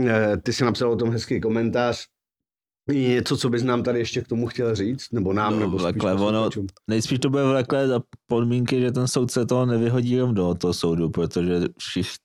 E, 0.08 0.36
ty 0.36 0.52
jsi 0.52 0.64
napsal 0.64 0.92
o 0.92 0.96
tom 0.96 1.10
hezký 1.10 1.40
komentář, 1.40 2.06
Něco, 2.92 3.36
co 3.36 3.48
bys 3.48 3.62
nám 3.62 3.82
tady 3.82 3.98
ještě 3.98 4.22
k 4.22 4.28
tomu 4.28 4.46
chtěl 4.46 4.74
říct? 4.74 5.12
Nebo 5.12 5.32
nám, 5.32 5.52
no, 5.52 5.60
nebo 5.60 5.78
vlekle, 5.78 6.14
ono, 6.14 6.50
nejspíš 6.88 7.18
to 7.18 7.30
bude 7.30 7.44
vleklé 7.44 7.88
za 7.88 8.00
podmínky, 8.26 8.80
že 8.80 8.92
ten 8.92 9.08
soudce 9.08 9.46
toho 9.46 9.66
nevyhodí 9.66 10.10
jenom 10.10 10.34
do 10.34 10.54
toho 10.54 10.74
soudu, 10.74 11.10
protože 11.10 11.60
všichni 11.78 12.16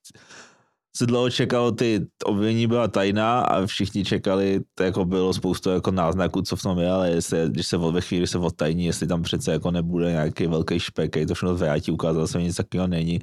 se 0.95 1.05
dlouho 1.05 1.29
čekalo, 1.29 1.71
ty 1.71 2.07
obvinění 2.25 2.67
byla 2.67 2.87
tajná 2.87 3.41
a 3.41 3.65
všichni 3.65 4.05
čekali, 4.05 4.61
to 4.75 4.83
jako 4.83 5.05
bylo 5.05 5.33
spoustu 5.33 5.69
jako 5.69 5.91
náznaků, 5.91 6.41
co 6.41 6.55
v 6.55 6.61
tom 6.61 6.79
je, 6.79 6.91
ale 6.91 7.09
jestli, 7.09 7.49
když 7.49 7.67
se 7.67 7.77
ve 7.77 8.01
chvíli 8.01 8.27
se 8.27 8.37
odtajní, 8.37 8.85
jestli 8.85 9.07
tam 9.07 9.21
přece 9.21 9.51
jako 9.51 9.71
nebude 9.71 10.11
nějaký 10.11 10.47
velký 10.47 10.79
špek, 10.79 11.27
to 11.27 11.33
všechno 11.33 11.55
vrátí, 11.55 11.91
ukázalo 11.91 12.27
se, 12.27 12.41
nic 12.41 12.55
takového 12.55 12.87
není. 12.87 13.19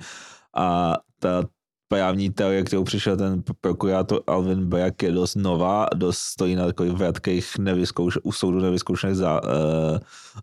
A 0.57 0.95
ta 1.19 1.43
právní 1.89 2.31
teorie, 2.31 2.63
kterou 2.63 2.85
přišel 2.85 3.17
ten 3.17 3.43
prokurátor 3.61 4.21
Alvin 4.27 4.67
Brack, 4.67 5.03
je 5.03 5.13
dost 5.13 5.35
nová, 5.35 5.87
dost 5.95 6.19
stojí 6.19 6.55
na 6.55 6.67
takových 6.67 6.93
vratkých 6.93 7.59
nevyzkouš, 7.59 8.19
u 8.23 8.33
soudu 8.33 8.61
nevyzkoušených 8.61 9.17
zá, 9.17 9.41
uh, 9.43 9.51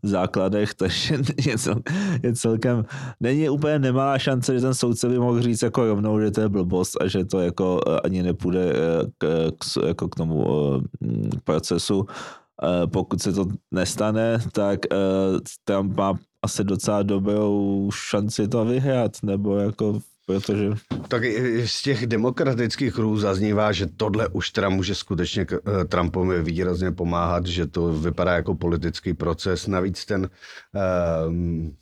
základech, 0.04 0.74
takže 0.82 1.18
je, 1.46 1.58
cel, 1.58 1.76
je 2.24 2.34
celkem, 2.34 2.86
není 3.20 3.50
úplně 3.50 3.80
nemalá 3.80 4.18
šance, 4.18 4.54
že 4.56 4.62
ten 4.62 4.74
soudce 4.74 5.10
by 5.10 5.20
mohl 5.20 5.42
říct 5.42 5.62
jako 5.62 5.86
rovnou, 5.86 6.20
že 6.20 6.32
to 6.32 6.42
je 6.42 6.50
blbost 6.50 7.02
a 7.02 7.08
že 7.08 7.26
to 7.26 7.40
jako 7.40 7.82
uh, 7.88 7.98
ani 8.04 8.24
nepůjde 8.24 8.74
uh, 8.74 9.10
k, 9.18 9.52
k, 9.52 9.88
jako 9.88 10.10
k 10.10 10.16
tomu 10.16 10.36
uh, 10.36 10.84
procesu. 11.44 11.98
Uh, 12.00 12.08
pokud 12.92 13.22
se 13.22 13.34
to 13.34 13.46
nestane, 13.72 14.40
tak 14.52 14.80
uh, 14.92 15.40
Trump 15.64 15.98
má 15.98 16.14
asi 16.42 16.64
docela 16.64 17.04
dobrou 17.04 17.90
šanci 17.94 18.48
to 18.48 18.66
vyhrát, 18.66 19.12
nebo 19.24 19.58
jako 19.58 20.00
protože... 20.26 20.70
Tak 21.08 21.24
z 21.66 21.82
těch 21.82 22.08
demokratických 22.08 22.94
kruhů 22.94 23.18
zaznívá, 23.18 23.72
že 23.72 23.86
tohle 23.86 24.28
už 24.28 24.50
teda 24.50 24.70
může 24.70 24.96
skutečně 24.96 25.46
eh, 25.52 25.86
Trumpovi 25.86 26.44
výrazně 26.44 26.92
pomáhat, 26.92 27.46
že 27.46 27.68
to 27.68 27.94
vypadá 27.94 28.34
jako 28.34 28.56
politický 28.56 29.14
proces. 29.14 29.68
Navíc 29.68 30.06
ten 30.06 30.30
um, 31.28 31.76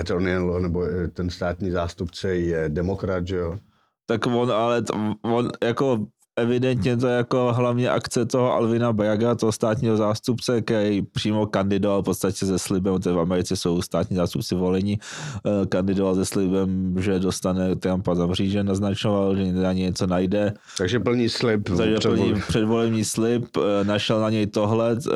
Attorney 0.00 0.34
nebo 0.60 0.84
eh, 0.84 1.08
ten 1.08 1.30
státní 1.30 1.70
zástupce 1.70 2.34
je 2.34 2.68
demokrat, 2.68 3.26
že 3.26 3.36
jo? 3.36 3.58
Tak 4.06 4.26
on, 4.26 4.52
ale 4.52 4.82
on 5.22 5.50
jako 5.62 6.06
evidentně 6.38 6.96
to 6.96 7.06
je 7.06 7.16
jako 7.16 7.52
hlavně 7.52 7.90
akce 7.90 8.26
toho 8.26 8.52
Alvina 8.52 8.92
Braga, 8.92 9.34
toho 9.34 9.52
státního 9.52 9.96
zástupce, 9.96 10.62
který 10.62 11.02
přímo 11.02 11.46
kandidoval 11.46 12.02
v 12.02 12.04
podstatě 12.04 12.46
se 12.46 12.58
slibem, 12.58 12.94
v 12.94 13.18
Americe 13.20 13.56
jsou 13.56 13.82
státní 13.82 14.16
zástupci 14.16 14.54
volení, 14.54 14.98
eh, 15.46 15.66
kandidoval 15.66 16.14
se 16.14 16.24
slibem, 16.24 16.94
že 16.98 17.18
dostane 17.18 17.76
Trumpa 17.76 18.14
zamřít, 18.14 18.50
že 18.50 18.64
naznačoval, 18.64 19.36
že 19.36 19.52
na 19.52 19.72
něj 19.72 19.84
něco 19.84 20.06
najde. 20.06 20.54
Takže 20.78 21.00
plní 21.00 21.28
slib. 21.28 21.68
Takže 21.76 21.96
plní 22.02 22.34
předvolební 22.48 23.04
slib, 23.04 23.56
eh, 23.56 23.84
našel 23.84 24.20
na 24.20 24.30
něj 24.30 24.46
tohle, 24.46 24.96
eh, 24.96 25.12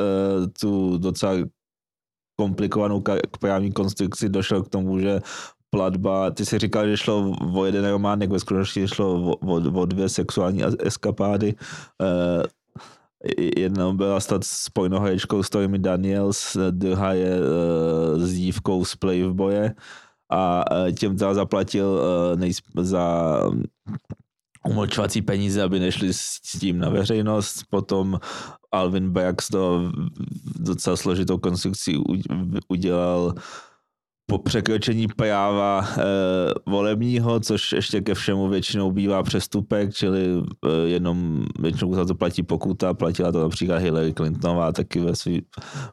tu 0.61 0.99
docela 0.99 1.33
komplikovanou 2.37 3.03
právní 3.41 3.73
konstrukci, 3.73 4.29
došel 4.29 4.63
k 4.63 4.69
tomu, 4.69 4.99
že 4.99 5.21
platba, 5.73 6.31
ty 6.31 6.47
si 6.47 6.59
říkal, 6.59 6.89
že 6.89 6.97
šlo 6.97 7.33
o 7.55 7.65
jeden 7.65 7.89
románek, 7.89 8.31
ve 8.31 8.41
skutečnosti 8.41 8.89
šlo 8.89 9.15
o, 9.15 9.37
o, 9.37 9.81
o 9.81 9.87
dvě 9.87 10.09
sexuální 10.09 10.63
eskapády. 10.79 11.55
Uh, 12.01 12.45
Jedna 13.57 13.93
byla 13.93 14.21
stát 14.21 14.45
s 14.45 14.69
pojnohaječkou 14.69 15.43
Stormy 15.43 15.79
Daniels, 15.79 16.57
druhá 16.71 17.13
je 17.13 17.39
uh, 17.39 18.19
s 18.19 18.35
dívkou 18.35 18.85
z 18.85 18.97
Playboye 18.97 19.75
a 20.31 20.65
uh, 20.71 20.91
těm 20.91 21.17
teda 21.17 21.35
zaplatil 21.35 21.87
uh, 21.87 22.41
nejsp- 22.41 22.83
za 22.83 23.39
umlčovací 24.69 25.23
peníze, 25.23 25.63
aby 25.63 25.81
nešli 25.81 26.09
s 26.13 26.59
tím 26.59 26.79
na 26.79 26.91
veřejnost. 26.91 27.63
Potom 27.71 28.19
Alvin 28.73 29.11
Bragg 29.11 29.43
z 29.43 29.49
toho 29.49 29.93
docela 30.59 30.97
složitou 30.97 31.39
konstrukcí 31.39 32.03
udělal 32.69 33.35
po 34.27 34.39
překročení 34.39 35.07
práva 35.09 35.85
e, 35.99 36.03
volebního, 36.71 37.41
což 37.41 37.73
ještě 37.73 38.01
ke 38.01 38.15
všemu 38.15 38.49
většinou 38.49 38.93
bývá 38.93 39.23
přestupek, 39.23 39.95
čili 39.95 40.43
e, 40.67 40.89
jenom 40.89 41.45
většinou 41.59 41.95
za 41.95 42.05
to 42.05 42.15
platí 42.15 42.43
pokuta, 42.43 42.95
platila 42.95 43.33
to 43.33 43.41
například 43.41 43.79
Hillary 43.79 44.15
Clintonová, 44.15 44.73
taky 44.73 45.01
ve 45.01 45.17
svý, 45.17 45.43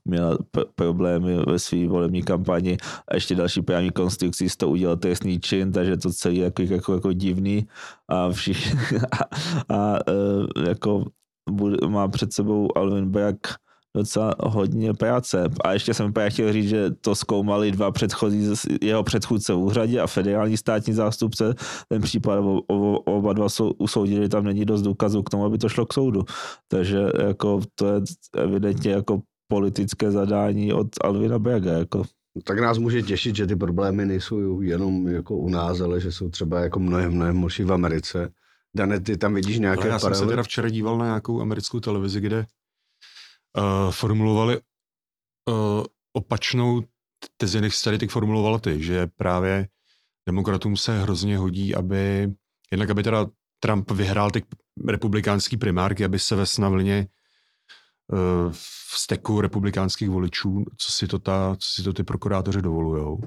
měla 0.06 0.38
problémy 0.76 1.38
ve 1.48 1.60
své 1.60 1.88
volební 1.88 2.24
kampani. 2.24 2.78
A 3.08 3.16
ještě 3.16 3.36
další 3.36 3.62
právní 3.62 3.90
konstrukcí 3.90 4.48
to 4.58 4.70
udělal 4.70 4.98
trestný 4.98 5.40
čin, 5.40 5.72
takže 5.72 5.98
to 5.98 6.12
celé 6.12 6.36
jako, 6.36 6.62
jako, 6.62 6.94
jako 6.94 7.14
divný. 7.14 7.68
A 8.10 8.32
všichni 8.32 8.80
a, 9.12 9.76
a 9.76 10.00
e, 10.08 10.70
jako 10.70 11.06
bude, 11.50 11.88
má 11.88 12.08
před 12.08 12.34
sebou 12.34 12.78
Alvin 12.78 13.10
Bragg 13.10 13.48
docela 13.98 14.34
hodně 14.44 14.94
práce. 14.94 15.50
A 15.64 15.74
ještě 15.74 15.94
jsem 15.94 16.14
právě 16.14 16.30
chtěl 16.30 16.54
říct, 16.54 16.70
že 16.70 16.92
to 17.02 17.16
zkoumali 17.16 17.72
dva 17.72 17.92
předchozí 17.92 18.54
jeho 18.82 19.04
předchůdce 19.04 19.54
v 19.54 19.58
úřadě 19.58 20.00
a 20.00 20.08
federální 20.08 20.58
státní 20.58 20.94
zástupce. 20.94 21.56
Ten 21.88 22.02
případ 22.02 22.40
oba 23.06 23.34
dva 23.34 23.50
jsou, 23.50 23.72
usoudili, 23.78 24.22
že 24.24 24.30
tam 24.30 24.44
není 24.44 24.66
dost 24.66 24.82
důkazů 24.82 25.24
k 25.24 25.30
tomu, 25.30 25.46
aby 25.46 25.58
to 25.58 25.70
šlo 25.70 25.86
k 25.86 25.94
soudu. 25.94 26.24
Takže 26.68 27.00
jako 27.28 27.62
to 27.76 27.88
je 27.88 28.02
evidentně 28.38 28.92
jako 28.92 29.22
politické 29.48 30.12
zadání 30.12 30.74
od 30.74 30.88
Alvina 31.04 31.40
Berga. 31.40 31.72
Jako. 31.72 32.04
Tak 32.44 32.60
nás 32.60 32.78
může 32.78 33.02
těšit, 33.02 33.36
že 33.36 33.48
ty 33.48 33.56
problémy 33.56 34.06
nejsou 34.06 34.62
jenom 34.62 35.08
jako 35.08 35.36
u 35.36 35.50
nás, 35.50 35.82
ale 35.82 36.00
že 36.00 36.12
jsou 36.12 36.30
třeba 36.30 36.60
jako 36.60 36.80
mnohem, 36.80 37.12
mnohem 37.12 37.42
horší 37.42 37.64
v 37.64 37.74
Americe. 37.74 38.30
Dane, 38.76 39.00
ty 39.00 39.18
tam 39.18 39.34
vidíš 39.34 39.60
nějaké 39.60 39.82
ale 39.82 39.90
já 39.90 40.00
jsem 40.00 40.16
se 40.16 40.26
teda 40.26 40.44
včera 40.44 40.70
díval 40.70 40.98
na 40.98 41.06
nějakou 41.06 41.42
americkou 41.42 41.80
televizi, 41.80 42.22
kde 42.22 42.46
uh, 43.58 43.92
formulovali 43.92 44.58
uh, 44.58 45.84
opačnou 46.14 46.84
tezi, 47.38 47.62
než 47.62 47.82
tady 47.82 47.98
teď 47.98 48.10
formuloval 48.10 48.60
ty, 48.60 48.84
že 48.84 49.08
právě 49.08 49.68
demokratům 50.28 50.78
se 50.78 51.02
hrozně 51.02 51.38
hodí, 51.38 51.76
aby 51.76 52.34
jednak 52.72 52.90
aby 52.90 53.04
teda 53.04 53.28
Trump 53.60 53.92
vyhrál 53.92 54.32
teď 54.32 54.44
republikánský 54.88 55.58
primárky, 55.58 56.06
aby 56.06 56.20
se 56.20 56.36
ve 56.36 56.46
vlně 56.70 57.08
uh, 58.08 58.52
v 58.52 59.00
steku 59.00 59.42
republikánských 59.42 60.10
voličů, 60.10 60.66
co 60.78 60.92
si 60.92 61.08
to, 61.08 61.20
ta, 61.20 61.56
co 61.60 61.70
si 61.74 61.84
to 61.84 61.94
ty 61.94 62.04
prokurátoři 62.04 62.62
dovolujou, 62.62 63.20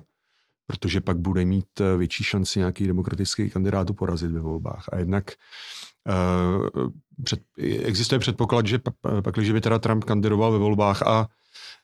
protože 0.67 1.01
pak 1.01 1.19
bude 1.19 1.45
mít 1.45 1.81
větší 1.97 2.25
šanci 2.25 2.59
nějaký 2.59 2.87
demokratický 2.87 3.51
kandidátů 3.51 3.95
porazit 3.95 4.31
ve 4.31 4.41
volbách. 4.41 4.85
A 4.93 4.99
jednak 4.99 5.31
před, 7.25 7.41
existuje 7.85 8.19
předpoklad, 8.19 8.67
že 8.67 8.79
pak, 9.23 9.35
když 9.35 9.53
by 9.53 9.61
teda 9.61 9.79
Trump 9.79 10.05
kandidoval 10.05 10.53
ve 10.53 10.59
volbách 10.59 11.03
a 11.03 11.29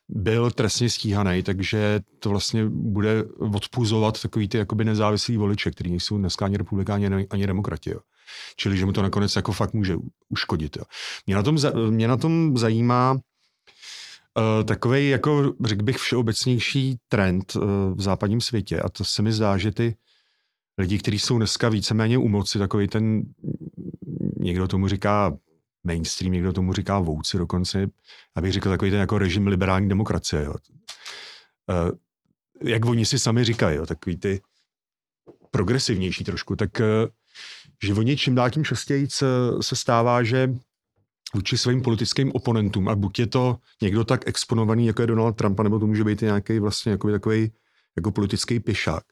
byl 0.08 0.50
trestně 0.50 0.90
stíhaný, 0.90 1.42
takže 1.42 2.00
to 2.18 2.30
vlastně 2.30 2.68
bude 2.68 3.24
odpuzovat 3.38 4.22
takový 4.22 4.48
ty 4.48 4.58
jakoby 4.58 4.84
nezávislý 4.84 5.36
voliče, 5.36 5.70
kteří 5.70 5.90
nejsou 5.90 6.18
dneska 6.18 6.44
ani 6.44 6.56
republikáni, 6.56 7.26
ani 7.30 7.46
demokrati. 7.46 7.90
Jo. 7.90 8.00
Čili, 8.56 8.76
že 8.76 8.86
mu 8.86 8.92
to 8.92 9.02
nakonec 9.02 9.36
jako 9.36 9.52
fakt 9.52 9.74
může 9.74 9.96
uškodit. 10.28 10.76
Jo. 10.76 10.84
Mě, 11.26 11.36
na 11.36 11.42
tom, 11.42 11.56
mě 11.90 12.08
na 12.08 12.16
tom 12.16 12.58
zajímá 12.58 13.12
uh, 13.12 13.20
takový, 14.64 15.08
jako 15.08 15.52
řekl 15.64 15.82
bych, 15.82 15.96
všeobecnější 15.96 16.96
trend 17.08 17.56
uh, 17.56 17.62
v 17.94 18.00
západním 18.00 18.40
světě 18.40 18.80
a 18.80 18.88
to 18.88 19.04
se 19.04 19.22
mi 19.22 19.32
zdá, 19.32 19.58
že 19.58 19.72
ty 19.72 19.96
lidi, 20.78 20.98
kteří 20.98 21.18
jsou 21.18 21.36
dneska 21.36 21.68
víceméně 21.68 22.18
u 22.18 22.28
moci, 22.28 22.58
takový 22.58 22.88
ten, 22.88 23.22
někdo 24.38 24.68
tomu 24.68 24.88
říká 24.88 25.36
mainstream, 25.84 26.32
někdo 26.32 26.52
tomu 26.52 26.72
říká 26.72 26.98
vouci 26.98 27.38
dokonce, 27.38 27.86
abych 28.36 28.52
řekl 28.52 28.68
takový 28.70 28.90
ten 28.90 29.00
jako 29.00 29.18
režim 29.18 29.46
liberální 29.46 29.88
demokracie. 29.88 30.44
Jo. 30.44 30.54
Uh, 31.68 31.90
jak 32.62 32.84
oni 32.84 33.06
si 33.06 33.18
sami 33.18 33.44
říkají, 33.44 33.76
jo, 33.76 33.86
takový 33.86 34.16
ty 34.16 34.40
progresivnější 35.50 36.24
trošku, 36.24 36.56
tak 36.56 36.70
uh, 36.80 36.86
že 37.82 37.94
oni 37.94 38.16
čím 38.16 38.34
dál 38.34 38.50
tím 38.50 38.64
častěji 38.64 39.08
se 39.60 39.76
stává, 39.76 40.22
že 40.22 40.54
vůči 41.34 41.58
svým 41.58 41.82
politickým 41.82 42.32
oponentům, 42.32 42.88
a 42.88 42.94
buď 42.94 43.18
je 43.18 43.26
to 43.26 43.58
někdo 43.82 44.04
tak 44.04 44.28
exponovaný, 44.28 44.86
jako 44.86 45.02
je 45.02 45.06
Donald 45.06 45.32
Trump, 45.32 45.60
nebo 45.60 45.78
to 45.78 45.86
může 45.86 46.04
být 46.04 46.20
nějaký 46.20 46.58
vlastně 46.58 46.92
jako 46.92 47.10
takový 47.10 47.52
jako 47.96 48.12
politický 48.12 48.60
pěšák, 48.60 49.04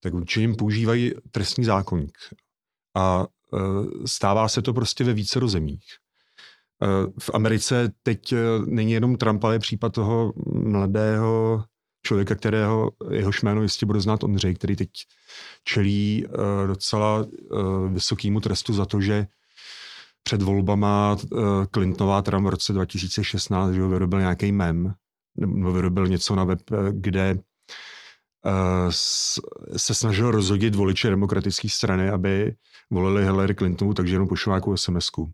tak 0.00 0.12
vůči 0.12 0.40
ním 0.40 0.56
používají 0.56 1.12
trestní 1.30 1.64
zákonník. 1.64 2.18
A 2.96 3.26
stává 4.06 4.48
se 4.48 4.62
to 4.62 4.72
prostě 4.72 5.04
ve 5.04 5.12
více 5.12 5.40
zemích. 5.46 5.84
E, 6.82 6.86
v 7.20 7.30
Americe 7.34 7.92
teď 8.02 8.32
e, 8.32 8.36
není 8.66 8.92
jenom 8.92 9.16
Trump, 9.16 9.44
ale 9.44 9.54
je 9.54 9.58
případ 9.58 9.92
toho 9.92 10.32
mladého 10.52 11.64
člověka, 12.06 12.34
kterého 12.34 12.90
jeho 13.10 13.30
jméno 13.42 13.62
jistě 13.62 13.86
bude 13.86 14.00
znát 14.00 14.24
Ondřej, 14.24 14.54
který 14.54 14.76
teď 14.76 14.90
čelí 15.64 16.26
docela 16.66 17.26
vysokýmu 17.88 18.40
trestu 18.40 18.72
za 18.72 18.86
to, 18.86 19.00
že 19.00 19.26
před 20.22 20.42
volbama 20.42 21.16
Clintonová 21.74 22.22
Trump 22.22 22.46
v 22.46 22.50
roce 22.50 22.72
2016 22.72 23.72
že 23.72 23.82
vyrobil 23.82 24.20
nějaký 24.20 24.52
mem, 24.52 24.94
nebo 25.36 25.72
vyrobil 25.72 26.06
něco 26.06 26.34
na 26.34 26.44
web, 26.44 26.60
kde 26.90 27.38
se 29.76 29.94
snažil 29.94 30.30
rozhodit 30.30 30.74
voliče 30.74 31.10
demokratické 31.10 31.68
strany, 31.68 32.10
aby 32.10 32.54
volili 32.90 33.24
Hillary 33.24 33.54
Clintonovu, 33.54 33.94
takže 33.94 34.14
jenom 34.14 34.28
pošlo 34.28 34.52
nějakou 34.52 34.76
SMS-ku 34.76 35.32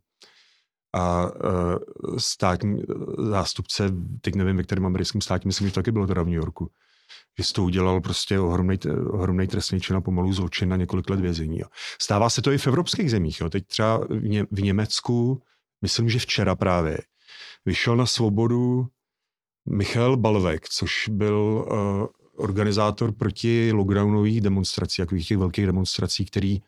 a 0.97 1.25
uh, 1.25 2.16
státní 2.19 2.83
zástupce, 3.19 3.92
teď 4.21 4.35
nevím, 4.35 4.57
ve 4.57 4.62
kterém 4.62 4.87
americkém 4.87 5.21
státě, 5.21 5.49
myslím, 5.49 5.66
že 5.66 5.73
to 5.73 5.81
taky 5.81 5.92
bylo 5.92 6.07
teda 6.07 6.23
v 6.23 6.27
New 6.27 6.35
Yorku, 6.35 6.71
že 7.38 7.53
to 7.53 7.64
udělal 7.64 8.01
prostě 8.01 8.40
ohromný, 8.40 8.79
ohromný 9.11 9.47
trestný 9.47 9.81
čin 9.81 9.97
a 9.97 10.01
pomalu 10.01 10.33
zločin 10.33 10.69
na 10.69 10.77
několik 10.77 11.11
let 11.11 11.21
vězení. 11.21 11.59
Jo. 11.59 11.66
Stává 12.01 12.31
se 12.31 12.42
to 12.42 12.53
i 12.53 12.59
v 12.59 12.66
evropských 12.66 13.11
zemích. 13.11 13.40
Jo. 13.40 13.51
Teď 13.51 13.66
třeba 13.66 13.99
v, 13.99 14.29
Ně, 14.29 14.45
v 14.51 14.62
Německu, 14.62 15.42
myslím, 15.83 16.09
že 16.09 16.19
včera 16.19 16.57
právě, 16.57 16.99
vyšel 17.64 17.97
na 17.97 18.07
svobodu 18.07 18.87
Michal 19.69 20.16
Balvek, 20.16 20.69
což 20.69 21.09
byl 21.09 21.66
uh, 21.71 22.07
organizátor 22.37 23.12
proti 23.12 23.72
lockdownových 23.72 24.40
demonstrací, 24.40 25.03
takových 25.03 25.29
těch 25.29 25.38
velkých 25.38 25.66
demonstrací, 25.66 26.25
který 26.25 26.61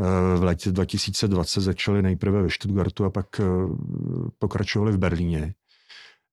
Eh, 0.00 0.38
v 0.38 0.42
letě 0.42 0.72
2020 0.72 1.60
začali 1.60 2.02
nejprve 2.02 2.42
ve 2.42 2.50
Stuttgartu 2.50 3.04
a 3.04 3.10
pak 3.10 3.40
eh, 3.40 3.44
pokračovali 4.38 4.92
v 4.92 4.98
Berlíně. 4.98 5.54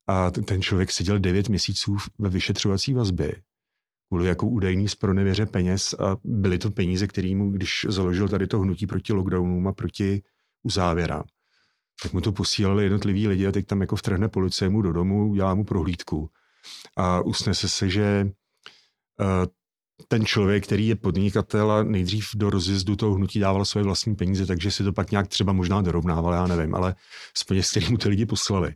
A 0.08 0.32
ten 0.32 0.62
člověk 0.62 0.92
seděl 0.92 1.20
9 1.20 1.50
měsíců 1.50 1.98
ve 2.20 2.30
vyšetřovací 2.30 2.94
vazbě 2.94 3.32
kvůli 4.08 4.28
jako 4.28 4.48
údajný 4.48 4.88
zpronevěře 4.88 5.46
peněz 5.46 5.94
a 5.94 6.18
byly 6.24 6.58
to 6.58 6.72
peníze, 6.72 7.08
který 7.08 7.36
mu, 7.36 7.52
když 7.52 7.86
založil 7.90 8.30
tady 8.30 8.48
to 8.48 8.60
hnutí 8.60 8.88
proti 8.88 9.14
lockdownům 9.14 9.68
a 9.68 9.74
proti 9.74 10.24
uzávěrám, 10.64 11.24
tak 12.04 12.14
mu 12.14 12.22
to 12.22 12.32
posílali 12.32 12.84
jednotliví 12.84 13.28
lidi 13.28 13.48
a 13.48 13.52
teď 13.52 13.66
tam 13.66 13.82
jako 13.82 13.96
vtrhne 13.96 14.30
policie 14.30 14.70
mu 14.70 14.82
do 14.82 14.94
domu, 14.94 15.36
dělá 15.36 15.56
mu 15.56 15.64
prohlídku 15.64 16.30
a 16.98 17.22
usnese 17.22 17.70
se, 17.70 17.90
že 17.90 18.30
eh, 19.22 19.48
ten 20.08 20.26
člověk, 20.26 20.64
který 20.64 20.88
je 20.88 20.96
podnikatel 20.96 21.72
a 21.72 21.84
nejdřív 21.84 22.30
do 22.36 22.50
rozjezdu 22.50 22.96
toho 22.96 23.14
hnutí 23.14 23.40
dával 23.40 23.66
své 23.66 23.84
vlastní 23.84 24.16
peníze, 24.16 24.46
takže 24.46 24.72
si 24.72 24.84
to 24.84 24.94
pak 24.94 25.12
nějak 25.12 25.28
třeba 25.28 25.54
možná 25.54 25.82
dorovnával, 25.82 26.34
já 26.34 26.48
nevím, 26.48 26.76
ale 26.76 26.96
z 27.38 27.44
peněz, 27.44 27.72
který 27.72 27.90
mu 27.90 27.98
ty 27.98 28.10
lidi 28.10 28.26
poslali. 28.26 28.74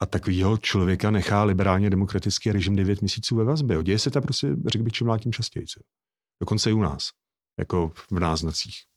A 0.00 0.06
takovýho 0.06 0.58
člověka 0.58 1.10
nechá 1.10 1.44
liberálně 1.44 1.90
demokratický 1.90 2.52
režim 2.52 2.76
9 2.76 3.00
měsíců 3.00 3.36
ve 3.36 3.44
vazbě. 3.44 3.82
Děje 3.82 3.98
se 3.98 4.10
to 4.10 4.20
prostě, 4.20 4.48
řekl 4.66 4.84
bych, 4.84 4.92
čím 4.92 5.06
dál 5.06 5.18
tím 5.18 5.32
častěji. 5.32 5.66
Dokonce 6.40 6.70
i 6.70 6.72
u 6.72 6.80
nás, 6.80 7.08
jako 7.58 7.92
v 8.10 8.18
náznacích. 8.20 8.89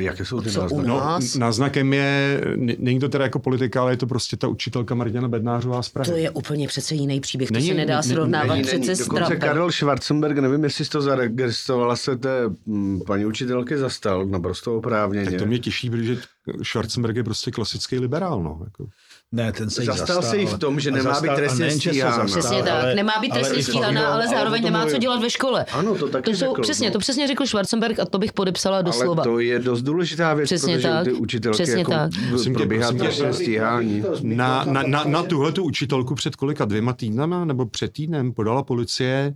Jaké 0.00 0.24
jsou 0.24 0.40
ty 0.40 0.50
náznaky? 0.50 0.88
No, 0.88 1.18
náznakem 1.38 1.92
je, 1.92 2.40
není 2.56 3.00
to 3.00 3.08
teda 3.08 3.24
jako 3.24 3.38
politika, 3.38 3.80
ale 3.80 3.92
je 3.92 3.96
to 3.96 4.06
prostě 4.06 4.36
ta 4.36 4.48
učitelka 4.48 4.94
Martina 4.94 5.28
Bednářová 5.28 5.82
z 5.82 5.88
Prahy. 5.88 6.10
To 6.10 6.16
je 6.16 6.30
úplně 6.30 6.68
přece 6.68 6.94
jiný 6.94 7.20
příběh, 7.20 7.50
není, 7.50 7.68
to 7.68 7.72
se 7.72 7.76
nedá 7.76 8.02
srovnávat 8.02 8.54
není, 8.54 8.62
přece 8.62 8.92
není. 8.92 8.98
Dokonce 8.98 9.36
Karel 9.36 9.72
Schwarzenberg, 9.72 10.38
nevím, 10.38 10.64
jestli 10.64 10.84
jsi 10.84 10.90
to 10.90 11.02
zaregistrovala, 11.02 11.96
se 11.96 12.16
té 12.16 12.48
mm, 12.66 13.00
paní 13.06 13.26
učitelky 13.26 13.78
zastal 13.78 14.26
naprosto 14.26 14.76
oprávněně. 14.76 15.30
Tak 15.30 15.38
to 15.38 15.46
mě 15.46 15.58
těší, 15.58 15.90
protože 15.90 16.16
Schwarzenberg 16.62 17.16
je 17.16 17.24
prostě 17.24 17.50
klasický 17.50 17.98
liberál. 17.98 18.42
No, 18.42 18.60
jako. 18.64 18.86
Ne, 19.34 19.52
ten 19.52 19.70
se 19.70 19.84
zastal, 19.84 20.06
zastal 20.06 20.22
se 20.22 20.36
i 20.36 20.46
v 20.46 20.58
tom, 20.58 20.80
že 20.80 20.90
nemá 20.90 21.20
být 21.20 21.30
trestně 21.34 21.70
stíhána. 21.70 22.24
Přesně 22.24 22.62
tak, 22.62 22.82
ale, 22.82 22.94
nemá 22.94 23.12
být 23.20 23.32
trestně 23.32 23.62
stíhána, 23.62 24.08
ale 24.08 24.28
zároveň 24.28 24.64
nemá 24.64 24.86
co 24.86 24.98
dělat 24.98 25.20
ve 25.20 25.30
škole. 25.30 25.64
Ano, 25.64 25.94
to 25.94 26.08
taky 26.08 26.30
to 26.30 26.36
jsou, 26.36 26.46
řekl, 26.46 26.62
Přesně, 26.62 26.88
no. 26.88 26.92
to 26.92 26.98
přesně 26.98 27.26
řekl 27.26 27.46
Schwarzenberg 27.46 27.98
a 27.98 28.04
to 28.04 28.18
bych 28.18 28.32
podepsala 28.32 28.82
doslova. 28.82 29.22
Ale 29.22 29.32
to 29.32 29.38
je 29.38 29.58
dost 29.58 29.82
důležitá 29.82 30.34
věc, 30.34 30.48
přesně 30.48 30.74
protože 30.74 30.88
tak, 30.88 31.04
ty 31.04 31.12
učitelky 31.12 31.62
přesně 31.62 31.78
jako 31.78 31.90
tak. 31.90 32.10
probíhá 32.54 32.92
trestně 32.92 33.32
stíhání. 33.32 34.04
Na, 34.22 34.64
na, 34.64 34.82
na, 34.82 35.04
na 35.04 35.22
tuhle 35.22 35.52
tu 35.52 35.64
učitelku 35.64 36.14
před 36.14 36.36
kolika 36.36 36.64
dvěma 36.64 36.92
týdnama 36.92 37.44
nebo 37.44 37.66
před 37.66 37.92
týdnem 37.92 38.32
podala 38.32 38.62
policie 38.62 39.34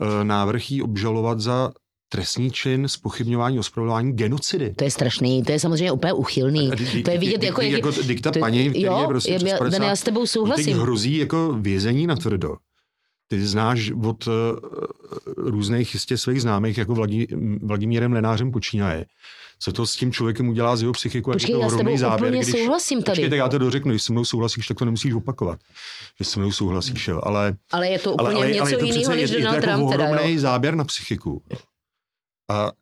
uh, 0.00 0.24
návrh 0.24 0.70
jí 0.70 0.82
obžalovat 0.82 1.40
za 1.40 1.70
trestní 2.08 2.50
čin 2.50 2.88
spochybňování, 2.88 3.58
ospravedlňování 3.58 4.12
genocidy. 4.12 4.74
To 4.74 4.84
je 4.84 4.90
strašný, 4.90 5.42
to 5.42 5.52
je 5.52 5.60
samozřejmě 5.60 5.92
úplně 5.92 6.12
uchylný. 6.12 6.70
To 7.04 7.10
je 7.10 7.18
vidět 7.18 7.42
jako... 7.42 7.62
Jako 7.62 7.90
dikta 7.90 8.32
paní, 8.40 8.70
který 8.70 8.82
je 8.82 9.06
prostě 9.08 9.32
je, 9.32 9.38
přes 9.38 9.78
já 9.82 9.96
s 9.96 10.02
tebou 10.02 10.26
souhlasím. 10.26 10.64
Teď 10.64 10.74
hrozí 10.74 11.16
jako 11.16 11.52
vězení 11.60 12.06
na 12.06 12.16
tvrdo. 12.16 12.56
Ty 13.28 13.46
znáš 13.46 13.90
od 14.04 14.26
uh, 14.26 14.32
různých 15.36 15.94
jistě 15.94 16.18
svých 16.18 16.42
známých, 16.42 16.78
jako 16.78 16.94
Vladí, 16.94 17.26
Vladimírem 17.62 18.12
Lenářem 18.12 18.50
počínaje. 18.52 19.06
Co 19.58 19.72
to 19.72 19.86
s 19.86 19.96
tím 19.96 20.12
člověkem 20.12 20.48
udělá 20.48 20.76
z 20.76 20.80
jeho 20.82 20.92
psychiku? 20.92 21.32
Počkej, 21.32 21.52
je 21.52 21.56
to 21.56 21.62
já 21.62 21.70
s 21.70 21.76
tebou 21.76 21.96
záběr, 21.96 22.30
úplně 22.30 22.42
když, 22.42 22.60
souhlasím 22.60 23.02
tady. 23.02 23.16
Počkej, 23.16 23.30
tak 23.30 23.38
já 23.38 23.48
to 23.48 23.58
dořeknu, 23.58 23.90
když 23.90 24.02
se 24.02 24.12
mnou 24.12 24.24
souhlasíš, 24.24 24.66
tak 24.66 24.78
to 24.78 24.84
nemusíš 24.84 25.14
opakovat. 25.14 25.58
Že 26.18 26.24
se 26.24 26.40
mnou 26.40 26.52
souhlasíš, 26.52 27.08
jo. 27.08 27.20
Ale, 27.22 27.56
ale 27.72 27.88
je 27.88 27.98
to 27.98 28.12
úplně 28.12 28.28
ale, 28.28 28.44
ale, 28.44 28.52
něco 28.52 28.76
ale 28.76 28.86
jiného, 28.86 29.14
než 29.14 29.30
Donald 29.30 29.60
Trump. 29.60 29.92
Je 29.92 29.98
to 29.98 30.02
jako 30.02 30.40
záběr 30.40 30.74
na 30.74 30.84
psychiku. 30.84 31.42
A 32.48 32.72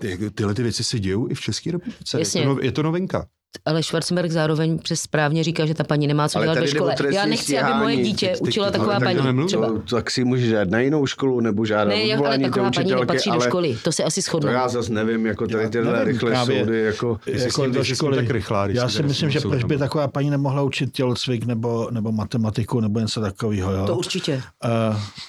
ty, 0.00 0.30
tyhle 0.30 0.54
ty 0.54 0.62
věci 0.62 0.84
se 0.84 0.98
dějou 0.98 1.30
i 1.30 1.34
v 1.34 1.40
České 1.40 1.72
republice. 1.72 2.20
Je 2.20 2.26
to, 2.26 2.44
no, 2.44 2.60
je 2.62 2.72
to 2.72 2.82
novinka. 2.82 3.28
Ale 3.64 3.82
Schwarzenberg 3.82 4.30
zároveň 4.30 4.78
přes 4.78 5.00
správně 5.00 5.44
říká, 5.44 5.66
že 5.66 5.74
ta 5.74 5.84
paní 5.84 6.06
nemá 6.06 6.28
co 6.28 6.38
ale 6.38 6.46
dělat 6.46 6.58
ve 6.58 6.68
škole. 6.68 6.94
Já 7.12 7.26
nechci, 7.26 7.44
stíhání, 7.44 7.72
aby 7.72 7.82
moje 7.82 7.96
dítě 7.96 8.28
teď, 8.28 8.40
učila 8.40 8.70
teď, 8.70 8.80
taková 8.80 9.00
paní. 9.00 9.18
Tak, 9.18 9.46
třeba. 9.46 9.66
To, 9.66 9.78
tak 9.78 10.10
si 10.10 10.24
může 10.24 10.46
žádat 10.46 10.70
na 10.70 10.80
jinou 10.80 11.06
školu 11.06 11.40
nebo 11.40 11.64
žádat 11.64 11.94
ne, 11.94 12.14
ale 12.14 12.38
taková 12.38 12.70
paní 12.70 12.90
nepatří 12.90 13.30
do 13.30 13.40
školy. 13.40 13.78
To 13.82 13.92
se 13.92 14.04
asi 14.04 14.20
shodnou. 14.20 14.48
To 14.48 14.54
já 14.54 14.68
zase 14.68 14.92
nevím, 14.92 15.26
jako 15.26 15.46
tady 15.46 15.68
tyhle 15.68 16.04
rychle 16.04 16.30
právě, 16.30 16.60
soudy. 16.60 16.82
Jako, 16.82 17.18
jako 17.26 17.66
do 17.66 17.84
školy. 17.84 18.16
Tak 18.16 18.30
rychlá, 18.30 18.66
já 18.66 18.88
si 18.88 19.02
myslím, 19.02 19.30
že 19.30 19.40
proč 19.40 19.64
by 19.64 19.78
taková 19.78 20.08
paní 20.08 20.30
nemohla 20.30 20.62
učit 20.62 20.92
tělocvik 20.92 21.46
nebo, 21.46 21.88
nebo 21.90 22.12
matematiku 22.12 22.80
nebo 22.80 23.00
něco 23.00 23.20
takového. 23.20 23.86
To 23.86 23.96
určitě. 23.96 24.42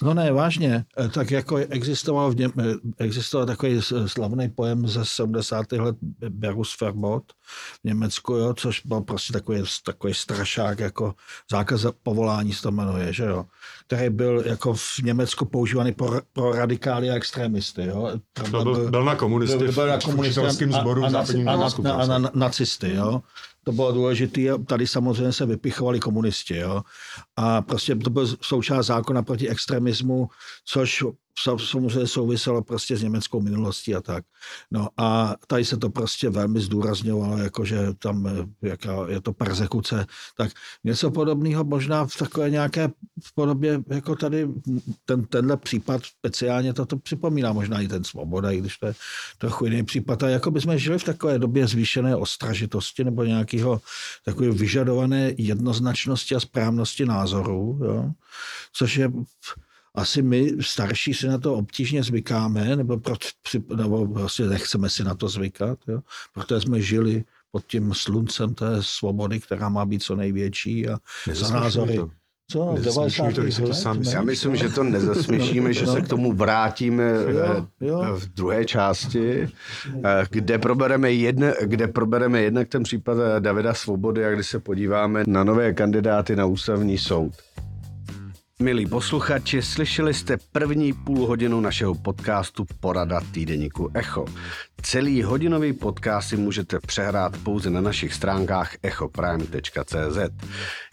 No 0.01 0.13
ne, 0.13 0.31
vážně. 0.31 0.85
Eh, 0.99 1.09
tak 1.09 1.31
jako 1.31 1.57
existoval, 1.57 2.31
v 2.31 2.35
něm, 2.35 2.51
eh, 2.59 2.73
existoval 2.97 3.45
takový 3.45 3.81
slavný 4.05 4.49
pojem 4.49 4.87
ze 4.87 5.05
70. 5.05 5.79
let 5.79 5.95
Berus 6.29 6.79
Verbot 6.81 7.23
v 7.81 7.83
Německu, 7.83 8.33
jo, 8.33 8.53
což 8.53 8.81
byl 8.85 9.01
prostě 9.01 9.33
takový, 9.33 9.63
takový 9.85 10.13
strašák, 10.13 10.79
jako 10.79 11.15
zákaz 11.51 11.85
povolání 12.03 12.53
se 12.53 12.61
to 12.61 12.71
jmenuje, 12.71 13.13
že 13.13 13.23
jo, 13.23 13.45
který 13.87 14.09
byl 14.09 14.43
jako 14.45 14.73
v 14.73 14.99
Německu 15.03 15.45
používaný 15.45 15.91
pro, 15.91 16.21
pro 16.33 16.51
radikály 16.51 17.09
a 17.09 17.15
extremisty. 17.15 17.85
Jo. 17.85 18.11
Byl, 18.49 18.63
byl, 18.63 18.89
byl 18.89 19.03
na 19.03 19.15
komunisty 19.15 19.57
byl, 19.57 19.71
byl 19.71 19.87
na 19.87 19.99
komunisty 19.99 20.41
a, 20.41 20.43
a, 20.43 20.49
a, 21.47 21.65
a, 21.87 21.91
a, 21.91 22.03
a, 22.03 22.19
na, 22.19 22.31
nacisty. 22.33 22.93
Jo 22.93 23.21
to 23.65 23.71
bylo 23.71 23.91
důležité. 23.91 24.41
Tady 24.65 24.87
samozřejmě 24.87 25.33
se 25.33 25.45
vypichovali 25.45 25.99
komunisti. 25.99 26.57
Jo? 26.57 26.81
A 27.35 27.61
prostě 27.61 27.95
to 27.95 28.09
byl 28.09 28.27
součást 28.41 28.85
zákona 28.85 29.21
proti 29.21 29.49
extremismu, 29.49 30.29
což 30.65 31.03
samozřejmě 31.43 32.07
souviselo 32.07 32.63
prostě 32.63 32.97
s 32.97 33.03
německou 33.03 33.41
minulostí 33.41 33.95
a 33.95 34.01
tak. 34.01 34.25
No 34.71 34.89
a 34.97 35.35
tady 35.47 35.65
se 35.65 35.77
to 35.77 35.89
prostě 35.89 36.29
velmi 36.29 36.59
zdůrazňovalo, 36.59 37.37
jakože 37.37 37.93
tam 37.99 38.27
jaká 38.61 38.95
je 39.07 39.21
to 39.21 39.33
persekuce. 39.33 40.05
Tak 40.37 40.51
něco 40.83 41.11
podobného 41.11 41.63
možná 41.63 42.05
v 42.05 42.17
takové 42.17 42.49
nějaké 42.49 42.89
podobě, 43.35 43.83
jako 43.87 44.15
tady 44.15 44.47
ten, 45.05 45.25
tenhle 45.25 45.57
případ 45.57 46.01
speciálně 46.03 46.73
toto 46.73 46.97
připomíná 46.97 47.53
možná 47.53 47.81
i 47.81 47.87
ten 47.87 48.03
Svoboda, 48.03 48.51
i 48.51 48.57
když 48.57 48.77
to 48.77 48.87
je 48.87 48.93
trochu 49.37 49.65
jiný 49.65 49.83
případ. 49.83 50.23
A 50.23 50.29
jako 50.29 50.51
bychom 50.51 50.77
žili 50.77 50.99
v 50.99 51.03
takové 51.03 51.39
době 51.39 51.67
zvýšené 51.67 52.15
ostražitosti 52.15 53.03
nebo 53.03 53.23
nějakého 53.23 53.81
takové 54.25 54.51
vyžadované 54.51 55.33
jednoznačnosti 55.37 56.35
a 56.35 56.39
správnosti 56.39 57.05
názorů, 57.05 57.79
jo? 57.83 58.11
což 58.73 58.95
je 58.95 59.11
asi 59.95 60.21
my 60.21 60.51
starší 60.61 61.13
si 61.13 61.27
na 61.27 61.37
to 61.37 61.53
obtížně 61.53 62.03
zvykáme, 62.03 62.75
nebo, 62.75 62.97
pro, 62.97 63.15
nebo 63.75 64.05
vlastně 64.05 64.45
nechceme 64.45 64.89
si 64.89 65.03
na 65.03 65.15
to 65.15 65.27
zvykat, 65.29 65.79
jo? 65.87 65.99
protože 66.33 66.61
jsme 66.61 66.81
žili 66.81 67.23
pod 67.51 67.65
tím 67.67 67.93
sluncem 67.93 68.53
té 68.53 68.77
svobody, 68.79 69.39
která 69.39 69.69
má 69.69 69.85
být 69.85 70.03
co 70.03 70.15
největší 70.15 70.89
a 70.89 70.97
za 71.33 71.49
názory. 71.49 71.95
To. 71.95 72.09
Co? 72.51 72.75
To, 72.83 73.65
to 73.67 73.73
sám 73.73 74.01
Já 74.01 74.21
myslím, 74.21 74.55
že 74.55 74.69
to 74.69 74.83
nezasměšíme, 74.83 75.73
že 75.73 75.87
se 75.87 76.01
k 76.01 76.07
tomu 76.07 76.33
vrátíme 76.33 77.11
jo, 77.29 77.67
jo. 77.81 78.01
Eh, 78.03 78.19
v 78.19 78.27
druhé 78.27 78.65
části, 78.65 79.49
eh, 80.05 80.25
kde 80.29 80.57
probereme, 80.57 81.11
jedne, 81.11 81.53
kde 81.61 81.87
probereme 81.87 82.41
jednak 82.41 82.67
ten 82.67 82.83
případ 82.83 83.17
Davida 83.39 83.73
Svobody 83.73 84.25
a 84.25 84.31
kdy 84.31 84.43
se 84.43 84.59
podíváme 84.59 85.23
na 85.27 85.43
nové 85.43 85.73
kandidáty 85.73 86.35
na 86.35 86.45
ústavní 86.45 86.97
soud. 86.97 87.33
Milí 88.61 88.85
posluchači, 88.85 89.61
slyšeli 89.61 90.13
jste 90.13 90.37
první 90.51 90.93
půl 90.93 91.27
hodinu 91.27 91.59
našeho 91.59 91.95
podcastu 91.95 92.65
Porada 92.79 93.21
týdeníku 93.31 93.91
Echo. 93.93 94.25
Celý 94.81 95.23
hodinový 95.23 95.73
podcast 95.73 96.29
si 96.29 96.37
můžete 96.37 96.79
přehrát 96.79 97.37
pouze 97.37 97.69
na 97.69 97.81
našich 97.81 98.13
stránkách 98.13 98.75
echoprime.cz. 98.83 100.17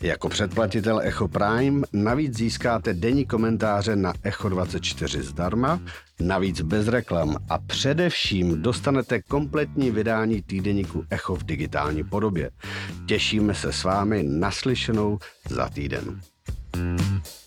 Jako 0.03 0.29
předplatitel 0.29 1.01
Echo 1.01 1.29
Prime 1.29 1.87
navíc 1.93 2.37
získáte 2.37 2.95
denní 2.95 3.27
komentáře 3.27 3.97
na 3.97 4.13
Echo 4.23 4.49
24 4.49 5.23
zdarma, 5.23 5.81
navíc 6.21 6.61
bez 6.61 6.89
reklam 6.89 7.37
a 7.49 7.59
především 7.59 8.63
dostanete 8.63 9.23
kompletní 9.23 9.91
vydání 9.91 10.43
týdeníku 10.43 11.05
Echo 11.11 11.37
v 11.37 11.45
digitální 11.45 12.05
podobě. 12.05 12.51
Těšíme 13.07 13.55
se 13.55 13.73
s 13.73 13.85
vámi 13.85 14.23
naslyšenou 14.23 15.19
za 15.49 15.69
týden. 15.69 16.21
you 16.75 17.42